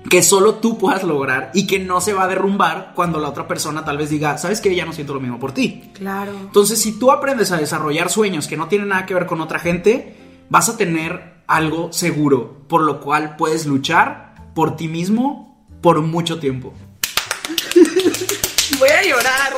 Que 0.09 0.23
solo 0.23 0.55
tú 0.57 0.79
puedas 0.79 1.03
lograr 1.03 1.51
y 1.53 1.67
que 1.67 1.79
no 1.81 2.01
se 2.01 2.13
va 2.13 2.25
a 2.25 2.29
derrumbar 2.29 2.93
cuando 2.95 3.19
la 3.19 3.29
otra 3.29 3.49
persona 3.49 3.85
tal 3.85 3.97
vez 3.99 4.09
diga, 4.11 4.39
¿sabes 4.39 4.61
que 4.61 4.75
Ya 4.75 4.85
no 4.87 4.93
siento 4.93 5.15
lo 5.15 5.21
mismo 5.21 5.39
por 5.41 5.53
ti. 5.53 5.91
Claro. 5.95 6.33
Entonces, 6.33 6.81
si 6.81 6.99
tú 6.99 7.11
aprendes 7.11 7.51
a 7.51 7.57
desarrollar 7.57 8.09
sueños 8.09 8.47
que 8.47 8.57
no 8.57 8.69
tienen 8.69 8.89
nada 8.89 9.05
que 9.05 9.15
ver 9.15 9.27
con 9.27 9.41
otra 9.41 9.59
gente, 9.59 10.17
vas 10.49 10.69
a 10.69 10.77
tener 10.77 11.36
algo 11.47 11.93
seguro, 11.93 12.63
por 12.69 12.83
lo 12.83 13.01
cual 13.01 13.37
puedes 13.37 13.67
luchar 13.67 14.35
por 14.55 14.77
ti 14.77 14.89
mismo 14.89 15.67
por 15.81 16.01
mucho 16.03 16.39
tiempo. 16.41 16.73
Voy 18.79 18.89
a 18.89 19.03
llorar. 19.03 19.53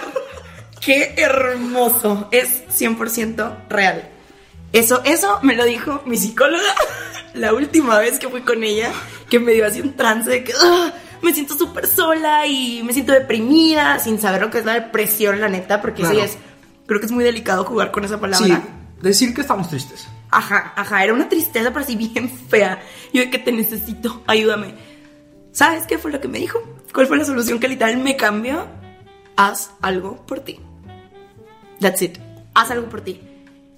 Qué 0.81 1.15
hermoso. 1.17 2.29
Es 2.31 2.65
100% 2.69 3.69
real. 3.69 4.09
Eso, 4.73 5.03
eso 5.05 5.39
me 5.43 5.55
lo 5.57 5.65
dijo 5.65 6.03
mi 6.07 6.17
psicóloga 6.17 6.63
la 7.35 7.55
última 7.55 7.99
vez 7.99 8.19
que 8.19 8.29
fui 8.29 8.43
con 8.43 8.63
ella, 8.63 8.93
que 9.31 9.39
me 9.41 9.53
dio 9.53 9.67
así 9.67 9.81
un 9.81 9.95
trance 9.95 10.29
de 10.31 10.45
que 10.45 10.53
"Ah, 10.63 10.93
me 11.23 11.33
siento 11.33 11.57
súper 11.57 11.87
sola 11.87 12.47
y 12.47 12.83
me 12.85 12.93
siento 12.93 13.13
deprimida, 13.13 13.99
sin 13.99 14.21
saber 14.21 14.43
lo 14.43 14.51
que 14.51 14.59
es 14.59 14.65
la 14.67 14.75
depresión, 14.75 15.41
la 15.41 15.49
neta, 15.49 15.81
porque 15.81 16.05
sí 16.05 16.11
Claro. 16.13 16.25
es, 16.27 16.37
creo 16.87 17.01
que 17.01 17.07
es 17.07 17.13
muy 17.13 17.25
delicado 17.25 17.65
jugar 17.65 17.91
con 17.91 18.05
esa 18.05 18.17
Sí, 18.17 18.21
palabra. 18.21 18.63
decir 19.01 19.35
que 19.35 19.41
estamos 19.41 19.69
tristes. 19.71 20.07
Ajá, 20.31 20.73
ajá, 20.77 21.05
era 21.05 21.15
una 21.15 21.29
tristeza, 21.29 21.71
pero 21.71 21.85
así 21.85 21.97
bien 21.97 22.29
fea. 22.29 22.81
Yo 23.13 23.23
de 23.23 23.31
que 23.31 23.39
te 23.39 23.53
necesito, 23.53 24.23
ayúdame. 24.27 24.75
¿Sabes 25.53 25.87
qué 25.87 25.99
fue 25.99 26.13
lo 26.13 26.21
que 26.21 26.29
me 26.29 26.39
dijo? 26.39 26.61
¿Cuál 26.93 27.07
fue 27.07 27.17
la 27.17 27.25
solución 27.25 27.59
que 27.59 27.69
literal 27.69 27.97
me 27.99 28.17
cambió? 28.17 28.67
Haz 29.37 29.71
algo 29.81 30.25
por 30.27 30.41
ti. 30.41 30.61
That's 31.81 32.03
it. 32.03 32.19
Haz 32.55 32.71
algo 32.71 32.89
por 32.89 33.01
ti. 33.01 33.21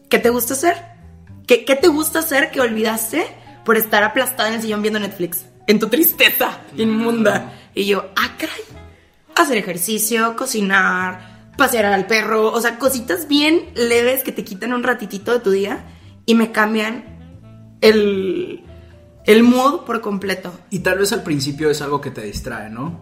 ¿Qué 0.08 0.18
te 0.18 0.30
gusta 0.30 0.54
hacer? 0.54 0.76
¿Qué, 1.46 1.64
qué 1.64 1.76
te 1.76 1.88
gusta 1.88 2.20
hacer 2.20 2.50
que 2.50 2.60
olvidaste 2.60 3.26
por 3.64 3.76
estar 3.76 4.02
aplastada 4.02 4.48
en 4.48 4.56
el 4.56 4.62
sillón 4.62 4.82
viendo 4.82 4.98
Netflix? 4.98 5.46
En 5.66 5.78
tu 5.78 5.88
tristeza 5.88 6.60
inmunda. 6.76 7.52
Y 7.74 7.86
yo, 7.86 8.10
ah, 8.16 8.36
caray. 8.36 8.62
Hacer 9.36 9.56
ejercicio, 9.56 10.34
cocinar, 10.36 11.52
pasear 11.56 11.86
al 11.86 12.06
perro, 12.06 12.52
o 12.52 12.60
sea, 12.60 12.78
cositas 12.78 13.28
bien 13.28 13.70
leves 13.74 14.22
que 14.22 14.32
te 14.32 14.44
quitan 14.44 14.72
un 14.72 14.82
ratitito 14.82 15.32
de 15.32 15.40
tu 15.40 15.50
día 15.50 15.84
y 16.30 16.34
me 16.36 16.52
cambian 16.52 17.02
el, 17.80 18.62
el 19.26 19.42
mood 19.42 19.80
por 19.80 20.00
completo. 20.00 20.52
Y 20.70 20.78
tal 20.78 20.98
vez 20.98 21.12
al 21.12 21.24
principio 21.24 21.70
es 21.70 21.82
algo 21.82 22.00
que 22.00 22.12
te 22.12 22.22
distrae, 22.22 22.70
¿no? 22.70 23.00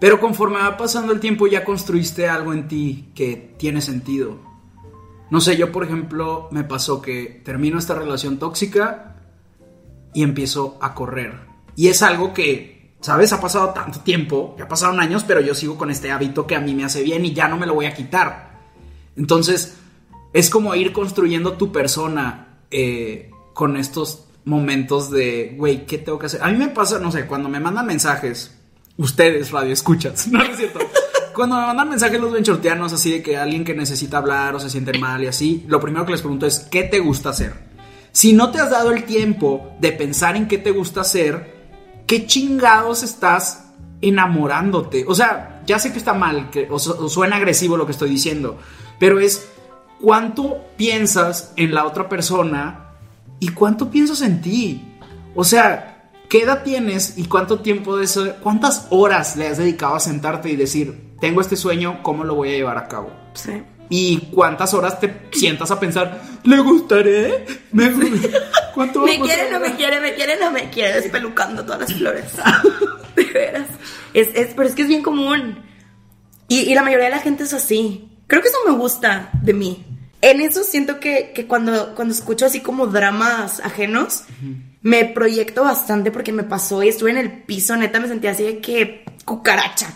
Pero 0.00 0.18
conforme 0.18 0.58
va 0.58 0.76
pasando 0.76 1.12
el 1.12 1.20
tiempo 1.20 1.46
ya 1.46 1.64
construiste 1.64 2.28
algo 2.28 2.52
en 2.52 2.66
ti 2.66 3.12
que 3.14 3.54
tiene 3.56 3.80
sentido. 3.80 4.40
No 5.30 5.40
sé, 5.40 5.56
yo 5.56 5.70
por 5.70 5.84
ejemplo 5.84 6.48
me 6.50 6.64
pasó 6.64 7.00
que 7.00 7.40
termino 7.44 7.78
esta 7.78 7.94
relación 7.94 8.40
tóxica 8.40 9.14
y 10.12 10.24
empiezo 10.24 10.76
a 10.80 10.92
correr. 10.92 11.34
Y 11.76 11.86
es 11.86 12.02
algo 12.02 12.34
que, 12.34 12.96
¿sabes? 13.00 13.32
Ha 13.32 13.40
pasado 13.40 13.68
tanto 13.68 14.00
tiempo, 14.00 14.56
ya 14.58 14.66
pasaron 14.66 14.98
años, 14.98 15.22
pero 15.22 15.40
yo 15.40 15.54
sigo 15.54 15.78
con 15.78 15.92
este 15.92 16.10
hábito 16.10 16.48
que 16.48 16.56
a 16.56 16.60
mí 16.60 16.74
me 16.74 16.82
hace 16.84 17.04
bien 17.04 17.24
y 17.24 17.32
ya 17.32 17.46
no 17.46 17.58
me 17.58 17.66
lo 17.66 17.74
voy 17.74 17.86
a 17.86 17.94
quitar. 17.94 18.58
Entonces, 19.14 19.76
es 20.32 20.50
como 20.50 20.74
ir 20.74 20.92
construyendo 20.92 21.54
tu 21.54 21.72
persona 21.72 22.58
eh, 22.70 23.30
con 23.52 23.76
estos 23.76 24.24
momentos 24.44 25.10
de, 25.10 25.54
güey, 25.56 25.86
¿qué 25.86 25.98
tengo 25.98 26.18
que 26.18 26.26
hacer? 26.26 26.42
A 26.42 26.50
mí 26.50 26.56
me 26.56 26.68
pasa, 26.68 26.98
no 26.98 27.10
sé, 27.10 27.26
cuando 27.26 27.48
me 27.48 27.60
mandan 27.60 27.86
mensajes, 27.86 28.56
ustedes, 28.96 29.50
radio, 29.50 29.72
escuchas, 29.72 30.28
no, 30.30 30.42
es 30.42 30.56
cierto. 30.56 30.78
Cuando 31.34 31.56
me 31.56 31.66
mandan 31.66 31.88
mensajes 31.88 32.20
los 32.20 32.32
benchorteanos 32.32 32.92
así 32.92 33.10
de 33.10 33.22
que 33.22 33.36
alguien 33.36 33.64
que 33.64 33.74
necesita 33.74 34.18
hablar 34.18 34.54
o 34.54 34.60
se 34.60 34.70
sienten 34.70 35.00
mal 35.00 35.22
y 35.22 35.26
así, 35.26 35.64
lo 35.68 35.80
primero 35.80 36.04
que 36.04 36.12
les 36.12 36.20
pregunto 36.20 36.46
es, 36.46 36.60
¿qué 36.70 36.82
te 36.84 37.00
gusta 37.00 37.30
hacer? 37.30 37.54
Si 38.12 38.32
no 38.32 38.50
te 38.50 38.58
has 38.58 38.70
dado 38.70 38.90
el 38.90 39.04
tiempo 39.04 39.76
de 39.80 39.92
pensar 39.92 40.36
en 40.36 40.48
qué 40.48 40.58
te 40.58 40.72
gusta 40.72 41.02
hacer, 41.02 41.54
¿qué 42.06 42.26
chingados 42.26 43.02
estás 43.02 43.66
enamorándote? 44.00 45.04
O 45.06 45.14
sea, 45.14 45.62
ya 45.66 45.78
sé 45.78 45.92
que 45.92 45.98
está 45.98 46.12
mal, 46.12 46.50
que, 46.50 46.66
o 46.68 46.78
suena 46.78 47.36
agresivo 47.36 47.76
lo 47.76 47.86
que 47.86 47.92
estoy 47.92 48.10
diciendo, 48.10 48.58
pero 48.98 49.20
es 49.20 49.48
cuánto 50.00 50.64
piensas 50.76 51.52
en 51.56 51.74
la 51.74 51.84
otra 51.84 52.08
persona 52.08 52.90
y 53.38 53.48
cuánto 53.48 53.90
piensas 53.90 54.22
en 54.22 54.40
ti. 54.40 54.82
O 55.34 55.44
sea, 55.44 56.10
¿qué 56.28 56.42
edad 56.42 56.62
tienes 56.62 57.18
y 57.18 57.24
cuánto 57.24 57.60
tiempo 57.60 57.96
de 57.96 58.04
eso, 58.04 58.34
cuántas 58.42 58.86
horas 58.90 59.36
le 59.36 59.48
has 59.48 59.58
dedicado 59.58 59.94
a 59.94 60.00
sentarte 60.00 60.50
y 60.50 60.56
decir, 60.56 61.14
tengo 61.20 61.40
este 61.40 61.56
sueño, 61.56 62.02
¿cómo 62.02 62.24
lo 62.24 62.34
voy 62.34 62.50
a 62.50 62.52
llevar 62.52 62.78
a 62.78 62.88
cabo? 62.88 63.12
Sí. 63.34 63.62
¿Y 63.92 64.18
cuántas 64.32 64.72
horas 64.72 65.00
te 65.00 65.28
sientas 65.32 65.70
a 65.70 65.80
pensar, 65.80 66.22
¿le 66.44 66.58
gustaré? 66.60 67.44
¿Me, 67.72 67.90
¿Cuánto 68.74 69.00
Me 69.00 69.18
quiere, 69.18 69.50
no 69.50 69.58
me 69.58 69.66
durar?" 69.66 69.76
quiere, 69.76 70.00
me 70.00 70.14
quiere, 70.14 70.38
no 70.38 70.50
me 70.52 70.70
quiere, 70.70 70.94
despelucando 70.94 71.64
todas 71.64 71.80
las 71.80 71.92
flores. 71.94 72.24
De 73.16 73.24
veras. 73.24 73.66
Es, 74.14 74.28
es, 74.34 74.54
pero 74.54 74.68
es 74.68 74.74
que 74.76 74.82
es 74.82 74.88
bien 74.88 75.02
común. 75.02 75.58
Y, 76.46 76.60
y 76.60 76.74
la 76.74 76.82
mayoría 76.82 77.06
de 77.06 77.10
la 77.10 77.18
gente 77.18 77.42
es 77.42 77.52
así. 77.52 78.10
Creo 78.30 78.42
que 78.42 78.48
eso 78.48 78.58
me 78.64 78.76
gusta 78.76 79.28
de 79.42 79.52
mí. 79.52 79.84
En 80.20 80.40
eso 80.40 80.62
siento 80.62 81.00
que, 81.00 81.32
que 81.34 81.48
cuando, 81.48 81.96
cuando 81.96 82.14
escucho 82.14 82.46
así 82.46 82.60
como 82.60 82.86
dramas 82.86 83.58
ajenos, 83.58 84.22
me 84.82 85.04
proyecto 85.04 85.64
bastante 85.64 86.12
porque 86.12 86.32
me 86.32 86.44
pasó 86.44 86.80
y 86.84 86.88
estuve 86.90 87.10
en 87.10 87.18
el 87.18 87.42
piso, 87.42 87.76
neta, 87.76 87.98
me 87.98 88.06
sentía 88.06 88.30
así 88.30 88.44
de 88.44 88.60
que 88.60 89.04
cucaracha. 89.24 89.92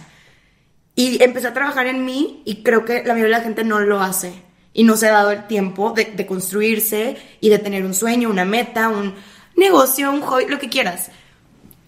Y 0.96 1.22
empecé 1.22 1.46
a 1.46 1.54
trabajar 1.54 1.86
en 1.86 2.04
mí 2.04 2.42
y 2.44 2.64
creo 2.64 2.84
que 2.84 3.04
la 3.04 3.14
mayoría 3.14 3.36
de 3.36 3.40
la 3.40 3.44
gente 3.44 3.62
no 3.62 3.78
lo 3.78 4.00
hace. 4.00 4.32
Y 4.72 4.82
no 4.82 4.96
se 4.96 5.06
ha 5.06 5.12
dado 5.12 5.30
el 5.30 5.46
tiempo 5.46 5.92
de, 5.92 6.06
de 6.06 6.26
construirse 6.26 7.16
y 7.40 7.50
de 7.50 7.60
tener 7.60 7.84
un 7.84 7.94
sueño, 7.94 8.30
una 8.30 8.44
meta, 8.44 8.88
un 8.88 9.14
negocio, 9.54 10.10
un 10.10 10.22
hobby, 10.22 10.46
lo 10.48 10.58
que 10.58 10.68
quieras. 10.68 11.12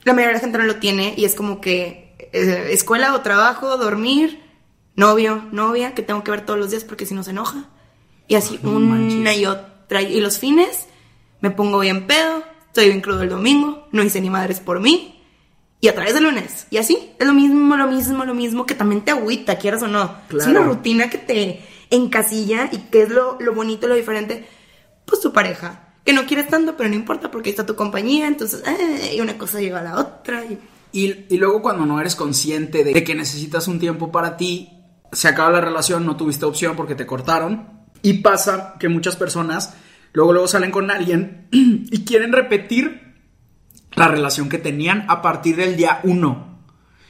La 0.05 0.13
mayoría 0.13 0.29
de 0.29 0.35
la 0.35 0.41
gente 0.43 0.59
no 0.59 0.65
lo 0.65 0.77
tiene 0.77 1.13
y 1.17 1.25
es 1.25 1.35
como 1.35 1.61
que 1.61 2.15
eh, 2.33 2.69
escuela 2.71 3.17
o 3.17 3.23
trabajo, 3.23 3.77
dormir, 3.79 4.46
novio, 4.97 5.45
novia, 5.53 5.95
que 5.95 6.03
tengo 6.03 6.25
que 6.25 6.31
ver 6.31 6.45
todos 6.45 6.59
los 6.59 6.71
días 6.71 6.85
porque 6.85 7.07
si 7.07 7.15
no 7.15 7.23
se 7.23 7.31
enoja. 7.31 7.69
Y 8.29 8.35
así 8.35 8.59
No 8.63 8.71
una 8.73 8.97
manches. 8.97 9.39
y 9.39 9.47
otra. 9.47 10.03
Y 10.03 10.21
los 10.21 10.39
fines 10.39 10.87
me 11.41 11.51
pongo 11.51 11.79
bien 11.79 12.07
pedo, 12.07 12.43
estoy 12.67 12.87
bien 12.87 13.01
crudo 13.01 13.23
el 13.23 13.29
domingo, 13.29 13.87
no 13.93 14.03
hice 14.03 14.21
ni 14.21 14.31
madres 14.31 14.61
por 14.61 14.81
mí. 14.81 15.13
Y 15.81 15.89
a 15.89 15.95
través 15.95 16.15
del 16.15 16.25
lunes. 16.25 16.67
Y 16.71 16.79
así, 16.79 17.11
es 17.19 17.27
lo 17.27 17.35
mismo, 17.35 17.77
lo 17.77 17.87
mismo, 17.87 18.25
lo 18.25 18.35
mismo, 18.35 18.65
que 18.67 18.75
también 18.75 19.03
te 19.03 19.11
agüita, 19.11 19.59
quieras 19.59 19.83
o 19.83 19.87
no. 19.89 20.17
Es 20.37 20.47
una 20.47 20.61
rutina 20.63 21.11
que 21.11 21.19
te 21.19 21.61
encasilla 21.91 22.71
y 22.73 22.79
que 22.79 23.03
es 23.03 23.11
lo, 23.11 23.37
lo 23.41 23.55
bonito, 23.55 23.87
lo 23.87 23.95
diferente. 23.95 24.49
Pues 25.05 25.21
tu 25.21 25.33
pareja, 25.33 25.95
que 26.05 26.13
no 26.15 26.27
quieres 26.27 26.49
tanto, 26.49 26.77
pero 26.77 26.89
no 26.89 26.97
importa 26.97 27.31
porque 27.31 27.51
ahí 27.51 27.53
está 27.53 27.67
tu 27.67 27.77
compañía, 27.77 28.27
entonces, 28.27 28.63
eh, 28.67 29.15
y 29.17 29.21
una 29.21 29.37
cosa 29.39 29.61
lleva 29.61 29.81
a 29.81 29.85
la 29.85 30.01
otra. 30.01 30.45
Y... 30.47 30.59
Y, 30.93 31.27
y 31.29 31.37
luego 31.37 31.61
cuando 31.63 31.85
no 31.85 32.01
eres 32.01 32.17
consciente 32.17 32.83
de 32.83 33.05
que 33.05 33.15
necesitas 33.15 33.69
un 33.69 33.79
tiempo 33.79 34.11
para 34.11 34.37
ti, 34.39 34.76
se 35.17 35.29
acaba 35.29 35.51
la 35.51 35.63
relación, 35.63 36.05
no 36.05 36.15
tuviste 36.15 36.45
opción 36.45 36.77
porque 36.77 36.95
te 36.95 37.07
cortaron. 37.07 37.87
Y 38.03 38.19
pasa 38.19 38.75
que 38.79 38.91
muchas 38.91 39.17
personas 39.17 39.75
luego 40.13 40.35
luego 40.35 40.47
salen 40.47 40.71
con 40.71 40.91
alguien 40.91 41.49
y 41.53 42.05
quieren 42.05 42.35
repetir 42.35 43.15
la 43.95 44.09
relación 44.09 44.51
que 44.51 44.59
tenían 44.59 45.07
a 45.09 45.23
partir 45.23 45.57
del 45.57 45.75
día 45.75 46.01
uno. 46.05 46.61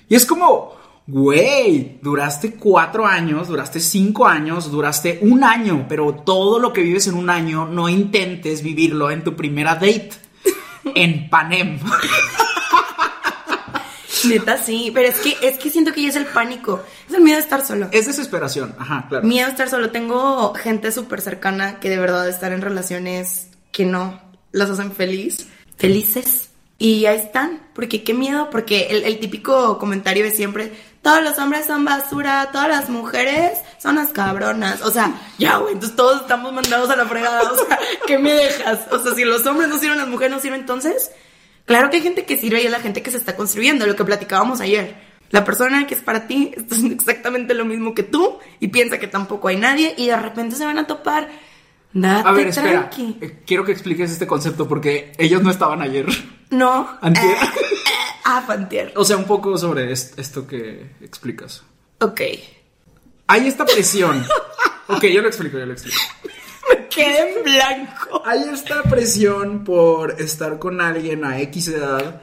Y 0.09 0.15
es 0.15 0.25
como, 0.25 0.77
güey, 1.09 1.99
duraste 2.01 2.55
cuatro 2.55 3.07
años, 3.07 3.49
duraste 3.49 3.81
cinco 3.81 4.29
años, 4.29 4.71
duraste 4.71 5.19
un 5.23 5.43
año, 5.43 5.87
pero 5.89 6.15
todo 6.15 6.61
lo 6.61 6.73
que 6.73 6.83
vives 6.83 7.09
en 7.09 7.17
un 7.17 7.29
año 7.29 7.67
no 7.67 7.89
intentes 7.89 8.63
vivirlo 8.63 9.11
en 9.11 9.25
tu 9.25 9.35
primera 9.35 9.75
date 9.75 10.11
en 10.95 11.29
Panem. 11.29 11.81
Neta, 14.29 14.59
sí, 14.59 14.91
pero 14.95 15.09
es 15.09 15.19
que, 15.19 15.37
es 15.43 15.59
que 15.59 15.71
siento 15.71 15.93
que 15.93 16.03
ya 16.03 16.09
es 16.09 16.17
el 16.17 16.27
pánico. 16.27 16.83
Es 17.09 17.15
el 17.15 17.23
miedo 17.23 17.37
de 17.37 17.43
estar 17.43 17.65
solo. 17.65 17.89
Es 17.93 18.07
desesperación, 18.07 18.75
ajá, 18.79 19.07
claro. 19.09 19.27
Miedo 19.27 19.47
de 19.47 19.53
estar 19.53 19.69
solo. 19.71 19.91
Tengo 19.91 20.55
gente 20.55 20.93
súper 20.93 21.21
cercana 21.21 21.81
que 21.81 21.91
de 21.91 21.99
verdad 21.99 22.29
están 22.29 22.53
en 22.53 22.63
relaciones 22.63 23.49
que 23.73 23.85
no 23.85 24.21
las 24.53 24.71
hacen 24.71 24.93
feliz, 24.93 25.49
felices. 25.77 26.51
Y 26.79 27.07
ahí 27.07 27.19
están. 27.19 27.63
Porque 27.75 28.05
qué 28.05 28.15
miedo, 28.15 28.51
porque 28.51 28.89
el, 28.91 29.05
el 29.05 29.19
típico 29.19 29.79
comentario 29.79 30.25
de 30.25 30.31
siempre, 30.31 30.73
todos 31.03 31.23
los 31.23 31.39
hombres 31.39 31.67
son 31.67 31.85
basura, 31.85 32.51
todas 32.53 32.69
las 32.69 32.89
mujeres 32.89 33.59
son 33.79 33.97
las 33.97 34.11
cabronas. 34.11 34.83
O 34.83 34.91
sea, 34.91 35.15
ya, 35.39 35.59
güey, 35.59 35.75
entonces 35.75 35.97
todos 35.97 36.23
estamos 36.23 36.53
mandados 36.53 36.91
a 36.91 36.97
la 36.97 37.07
fregada. 37.07 37.51
O 37.51 37.55
sea, 37.67 37.79
¿qué 38.07 38.19
me 38.19 38.33
dejas? 38.33 38.81
O 38.91 38.99
sea, 38.99 39.15
si 39.15 39.25
los 39.25 39.47
hombres 39.47 39.69
no 39.69 39.79
sirven, 39.79 39.99
las 39.99 40.09
mujeres 40.09 40.35
no 40.35 40.41
sirven, 40.41 40.61
entonces... 40.61 41.11
Claro 41.67 41.91
que 41.91 41.97
hay 41.99 42.03
gente 42.03 42.25
que 42.25 42.39
sirve 42.39 42.63
y 42.63 42.67
es 42.67 42.73
la 42.73 42.81
gente 42.81 43.03
que 43.03 43.11
se 43.11 43.17
está 43.19 43.37
construyendo, 43.37 43.87
lo 43.87 43.95
que 43.97 44.05
platicábamos 44.05 44.61
ayer. 44.61 44.97
La 45.31 45.45
persona 45.45 45.87
que 45.87 45.95
es 45.95 46.01
para 46.01 46.27
ti 46.29 46.53
está 46.57 46.75
haciendo 46.77 46.95
exactamente 46.95 47.53
lo 47.55 47.65
mismo 47.65 47.95
que 47.95 48.05
tú 48.05 48.39
y 48.61 48.69
piensa 48.69 48.99
que 48.99 49.09
tampoco 49.09 49.49
hay 49.49 49.57
nadie 49.57 49.93
y 49.97 50.07
de 50.07 50.17
repente 50.17 50.55
se 50.57 50.65
van 50.65 50.79
a 50.79 50.87
topar. 50.87 51.29
Date 51.93 52.29
A 52.29 52.33
ver, 52.33 52.49
espera. 52.49 52.71
tranqui. 52.91 53.17
eh, 53.21 53.43
Quiero 53.47 53.65
que 53.65 53.73
expliques 53.73 54.11
este 54.13 54.27
concepto 54.27 54.69
porque 54.69 55.13
ellos 55.19 55.43
no 55.43 55.51
estaban 55.51 55.83
ayer. 55.83 56.07
No. 56.51 56.89
Antier. 57.01 57.25
Eh, 57.35 57.39
ah, 58.25 58.45
fantier. 58.47 58.93
O 58.97 59.05
sea, 59.05 59.17
un 59.17 59.25
poco 59.25 59.57
sobre 59.59 59.91
est- 59.91 60.17
esto 60.19 60.47
que 60.47 60.91
explicas. 61.01 61.65
Ok. 62.01 62.21
Hay 63.29 63.47
esta 63.49 63.65
presión. 63.65 64.25
ok, 64.89 65.05
yo 65.07 65.23
lo 65.23 65.29
explico, 65.29 65.59
yo 65.59 65.67
lo 65.67 65.73
explico. 65.73 65.99
Me 66.79 66.89
quedé 66.89 67.39
en 67.39 67.45
blanco. 67.45 68.23
Hay 68.25 68.45
esta 68.53 68.83
presión 68.83 69.65
por 69.65 70.21
estar 70.21 70.59
con 70.59 70.81
alguien 70.81 71.25
a 71.25 71.41
X 71.41 71.69
edad. 71.69 72.23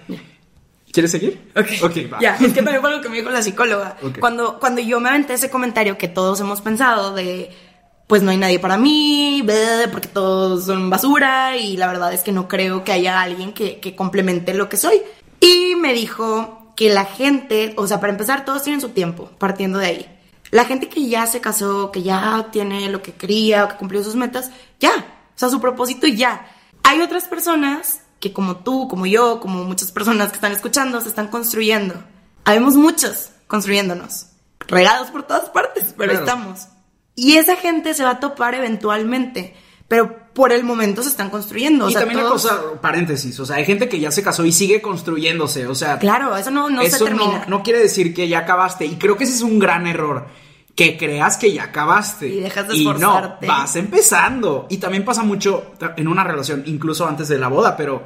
¿Quieres 0.92 1.12
seguir? 1.12 1.52
Ok. 1.56 1.68
Ok, 1.84 2.14
va. 2.14 2.20
Ya, 2.20 2.36
es 2.36 2.54
que 2.54 2.62
también 2.62 2.82
fue 2.82 2.92
lo 2.92 3.02
que 3.02 3.10
me 3.10 3.18
dijo 3.18 3.30
la 3.30 3.42
psicóloga. 3.42 3.98
Cuando, 4.20 4.60
cuando 4.60 4.80
yo 4.82 5.00
me 5.00 5.10
aventé 5.10 5.34
ese 5.34 5.50
comentario 5.50 5.98
que 5.98 6.08
todos 6.08 6.40
hemos 6.40 6.62
pensado 6.62 7.16
de, 7.16 7.50
pues 8.06 8.22
no 8.22 8.30
hay 8.30 8.38
nadie 8.38 8.60
para 8.60 8.78
mí, 8.78 9.44
porque 9.92 10.08
todos 10.08 10.66
son 10.66 10.90
basura 10.92 11.58
y 11.58 11.78
la 11.78 11.88
verdad 11.88 12.14
es 12.14 12.22
que 12.22 12.32
no 12.32 12.48
creo 12.48 12.84
que 12.84 12.92
haya 12.92 13.22
alguien 13.22 13.54
que, 13.54 13.80
que 13.80 13.96
complemente 13.96 14.54
lo 14.54 14.70
que 14.70 14.78
soy. 14.78 15.02
Y 15.40 15.76
me 15.76 15.94
dijo 15.94 16.74
que 16.76 16.90
la 16.90 17.06
gente, 17.06 17.74
o 17.76 17.88
sea, 17.88 18.00
para 18.00 18.14
empezar, 18.14 18.46
todos 18.46 18.64
tienen 18.64 18.82
su 18.82 18.90
tiempo, 18.90 19.32
partiendo 19.40 19.80
de 19.80 19.86
ahí. 19.88 20.13
La 20.54 20.66
gente 20.66 20.88
que 20.88 21.08
ya 21.08 21.26
se 21.26 21.42
casó, 21.42 21.92
que 21.92 22.04
ya 22.04 22.48
tiene 22.52 22.88
lo 22.90 23.02
que 23.02 23.14
quería, 23.14 23.68
que 23.68 23.76
cumplió 23.78 24.04
sus 24.04 24.16
metas, 24.16 24.52
ya. 24.80 24.92
O 25.36 25.40
sea, 25.40 25.50
su 25.50 25.60
propósito 25.60 26.06
ya. 26.08 26.46
Hay 26.84 27.02
otras 27.02 27.24
personas 27.28 28.02
que 28.20 28.32
como 28.34 28.58
tú, 28.58 28.88
como 28.88 29.06
yo, 29.06 29.40
como 29.40 29.64
muchas 29.64 29.92
personas 29.92 30.30
que 30.30 30.36
están 30.36 30.52
escuchando, 30.52 31.02
se 31.02 31.10
están 31.10 31.28
construyendo. 31.30 31.96
Habemos 32.46 32.76
muchos 32.76 33.32
construyéndonos. 33.48 34.28
Regados 34.68 35.10
por 35.10 35.24
todas 35.24 35.50
partes, 35.50 35.94
pero 35.98 36.12
Claro. 36.12 36.26
estamos. 36.26 36.68
Y 37.16 37.38
esa 37.38 37.56
gente 37.56 37.94
se 37.94 38.04
va 38.04 38.12
a 38.12 38.20
topar 38.20 38.54
eventualmente. 38.56 39.56
Pero 39.88 40.18
por 40.34 40.52
el 40.52 40.64
momento 40.64 41.04
se 41.04 41.10
están 41.10 41.30
construyendo. 41.30 41.86
O 41.86 41.90
y 41.90 41.94
sea, 41.94 42.02
también 42.02 42.22
todos- 42.22 42.46
una 42.46 42.54
cosa, 42.58 42.82
paréntesis, 42.82 43.40
o 43.40 43.46
sea, 43.46 43.58
hay 43.58 43.66
gente 43.66 43.88
que 43.90 44.00
ya 44.00 44.12
se 44.12 44.24
casó 44.24 44.46
y 44.46 44.52
sigue 44.52 44.82
construyéndose, 44.82 45.68
o 45.68 45.76
sea, 45.76 46.00
Claro, 46.00 46.36
eso 46.36 46.50
no, 46.52 46.70
no 46.70 46.82
se 46.82 46.88
eso 46.88 47.06
termina. 47.06 47.40
no, 47.48 47.58
no 47.58 47.64
quiere 47.64 47.80
decir 47.80 48.14
que 48.14 48.28
ya 48.28 48.40
acabaste. 48.40 48.86
Y 48.86 48.96
creo 48.96 49.18
que 49.18 49.26
ese 49.26 49.34
es 49.34 49.42
un 49.42 49.60
gran 49.60 49.86
error. 49.86 50.28
Que 50.76 50.98
creas 50.98 51.38
que 51.38 51.54
ya 51.54 51.66
acabaste. 51.66 52.28
Y 52.28 52.40
dejas 52.40 52.68
de 52.68 52.76
Y 52.76 52.86
no, 52.86 52.92
esforzarte. 52.94 53.46
vas 53.48 53.76
empezando. 53.76 54.66
Y 54.70 54.78
también 54.78 55.06
pasa 55.06 55.24
mucho 55.24 55.74
en 55.98 56.08
una 56.08 56.24
relación, 56.24 56.64
incluso 56.66 57.08
antes 57.08 57.28
de 57.28 57.38
la 57.38 57.48
boda, 57.48 57.78
pero 57.78 58.04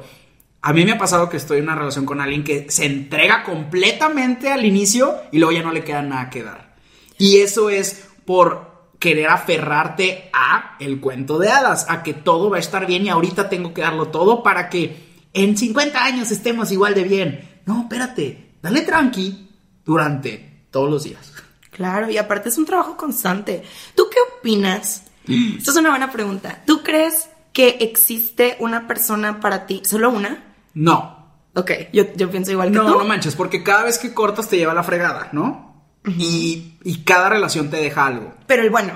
a 0.60 0.72
mí 0.72 0.84
me 0.84 0.92
ha 0.92 0.98
pasado 0.98 1.28
que 1.28 1.36
estoy 1.38 1.58
en 1.58 1.64
una 1.64 1.76
relación 1.76 2.04
con 2.04 2.20
alguien 2.20 2.44
que 2.44 2.70
se 2.70 2.84
entrega 2.84 3.42
completamente 3.44 4.50
al 4.50 4.64
inicio 4.66 5.16
y 5.32 5.38
luego 5.38 5.52
ya 5.52 5.62
no 5.62 5.72
le 5.72 5.84
queda 5.84 6.02
nada 6.02 6.28
que 6.30 6.42
dar. 6.42 6.74
Y 7.16 7.38
eso 7.38 7.70
es 7.70 8.06
por 8.24 8.68
querer 8.98 9.28
aferrarte 9.28 10.30
a 10.32 10.76
el 10.80 11.00
cuento 11.00 11.38
de 11.38 11.48
hadas, 11.50 11.86
a 11.88 12.02
que 12.02 12.12
todo 12.14 12.50
va 12.50 12.56
a 12.56 12.60
estar 12.60 12.86
bien 12.86 13.06
y 13.06 13.08
ahorita 13.08 13.48
tengo 13.48 13.72
que 13.72 13.82
darlo 13.82 14.08
todo 14.08 14.42
para 14.42 14.68
que 14.68 15.08
en 15.32 15.56
50 15.56 16.04
años 16.04 16.30
estemos 16.32 16.72
igual 16.72 16.94
de 16.94 17.04
bien. 17.04 17.60
No, 17.64 17.82
espérate, 17.82 18.56
dale 18.60 18.80
tranqui 18.82 19.48
durante 19.84 20.66
todos 20.70 20.90
los 20.90 21.04
días. 21.04 21.32
Claro, 21.78 22.10
y 22.10 22.18
aparte 22.18 22.50
es 22.50 22.58
un 22.58 22.66
trabajo 22.66 22.96
constante. 22.96 23.62
¿Tú 23.94 24.04
qué 24.10 24.18
opinas? 24.38 25.04
Esta 25.26 25.70
es 25.70 25.76
una 25.78 25.90
buena 25.90 26.12
pregunta. 26.12 26.62
¿Tú 26.66 26.82
crees 26.82 27.28
que 27.54 27.78
existe 27.80 28.56
una 28.60 28.86
persona 28.86 29.40
para 29.40 29.64
ti? 29.66 29.80
¿Solo 29.84 30.10
una? 30.10 30.44
No, 30.74 31.16
Ok, 31.54 31.72
yo, 31.92 32.04
yo 32.14 32.30
pienso 32.30 32.52
igual 32.52 32.70
que 32.70 32.76
no, 32.78 32.92
tú. 32.92 32.98
no 32.98 33.04
manches, 33.04 33.34
porque 33.34 33.64
cada 33.64 33.82
vez 33.84 33.98
que 33.98 34.14
cortas 34.14 34.48
te 34.48 34.58
lleva 34.58 34.72
a 34.72 34.74
la 34.76 34.84
fregada, 34.84 35.30
¿no? 35.32 35.82
y, 36.06 36.74
y 36.84 37.02
cada 37.02 37.30
relación 37.30 37.68
te 37.70 37.78
deja 37.78 38.06
algo. 38.06 38.32
Pero 38.46 38.62
el 38.62 38.70
bueno. 38.70 38.92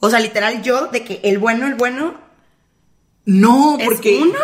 O 0.00 0.10
sea, 0.10 0.18
literal 0.18 0.62
yo, 0.62 0.86
de 0.88 1.04
que 1.04 1.20
el 1.22 1.38
bueno, 1.38 1.66
el 1.66 1.74
bueno, 1.76 2.14
No, 3.24 3.76
¿Es 3.78 3.84
porque... 3.84 4.18
uno? 4.22 4.38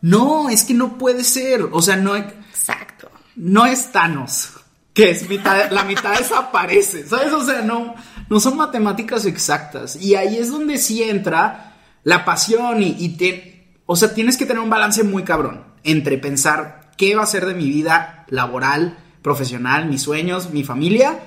No, 0.00 0.48
es 0.48 0.64
que 0.64 0.72
no 0.74 0.96
puede 0.96 1.24
ser. 1.24 1.68
O 1.72 1.82
sea, 1.82 1.96
no, 1.96 2.16
exacto. 2.16 3.10
no 3.36 3.66
es 3.66 3.92
Thanos, 3.92 4.52
que 5.00 5.10
es 5.12 5.26
mitad, 5.30 5.70
la 5.70 5.84
mitad 5.84 6.18
desaparece, 6.18 7.06
¿sabes? 7.06 7.32
O 7.32 7.42
sea, 7.42 7.62
no, 7.62 7.94
no 8.28 8.38
son 8.38 8.58
matemáticas 8.58 9.24
exactas. 9.24 9.96
Y 9.96 10.14
ahí 10.14 10.36
es 10.36 10.50
donde 10.50 10.76
sí 10.76 11.02
entra 11.02 11.74
la 12.04 12.26
pasión 12.26 12.82
y, 12.82 12.96
y 12.98 13.16
te, 13.16 13.80
o 13.86 13.96
sea, 13.96 14.12
tienes 14.12 14.36
que 14.36 14.44
tener 14.44 14.62
un 14.62 14.68
balance 14.68 15.02
muy 15.02 15.22
cabrón 15.22 15.64
entre 15.84 16.18
pensar 16.18 16.90
qué 16.98 17.16
va 17.16 17.22
a 17.22 17.26
ser 17.26 17.46
de 17.46 17.54
mi 17.54 17.70
vida 17.70 18.26
laboral, 18.28 18.98
profesional, 19.22 19.88
mis 19.88 20.02
sueños, 20.02 20.50
mi 20.50 20.64
familia 20.64 21.20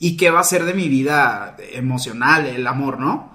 y 0.00 0.16
qué 0.16 0.30
va 0.30 0.40
a 0.40 0.44
ser 0.44 0.64
de 0.64 0.74
mi 0.74 0.88
vida 0.88 1.56
emocional, 1.72 2.46
el 2.46 2.66
amor, 2.66 2.98
¿no? 2.98 3.30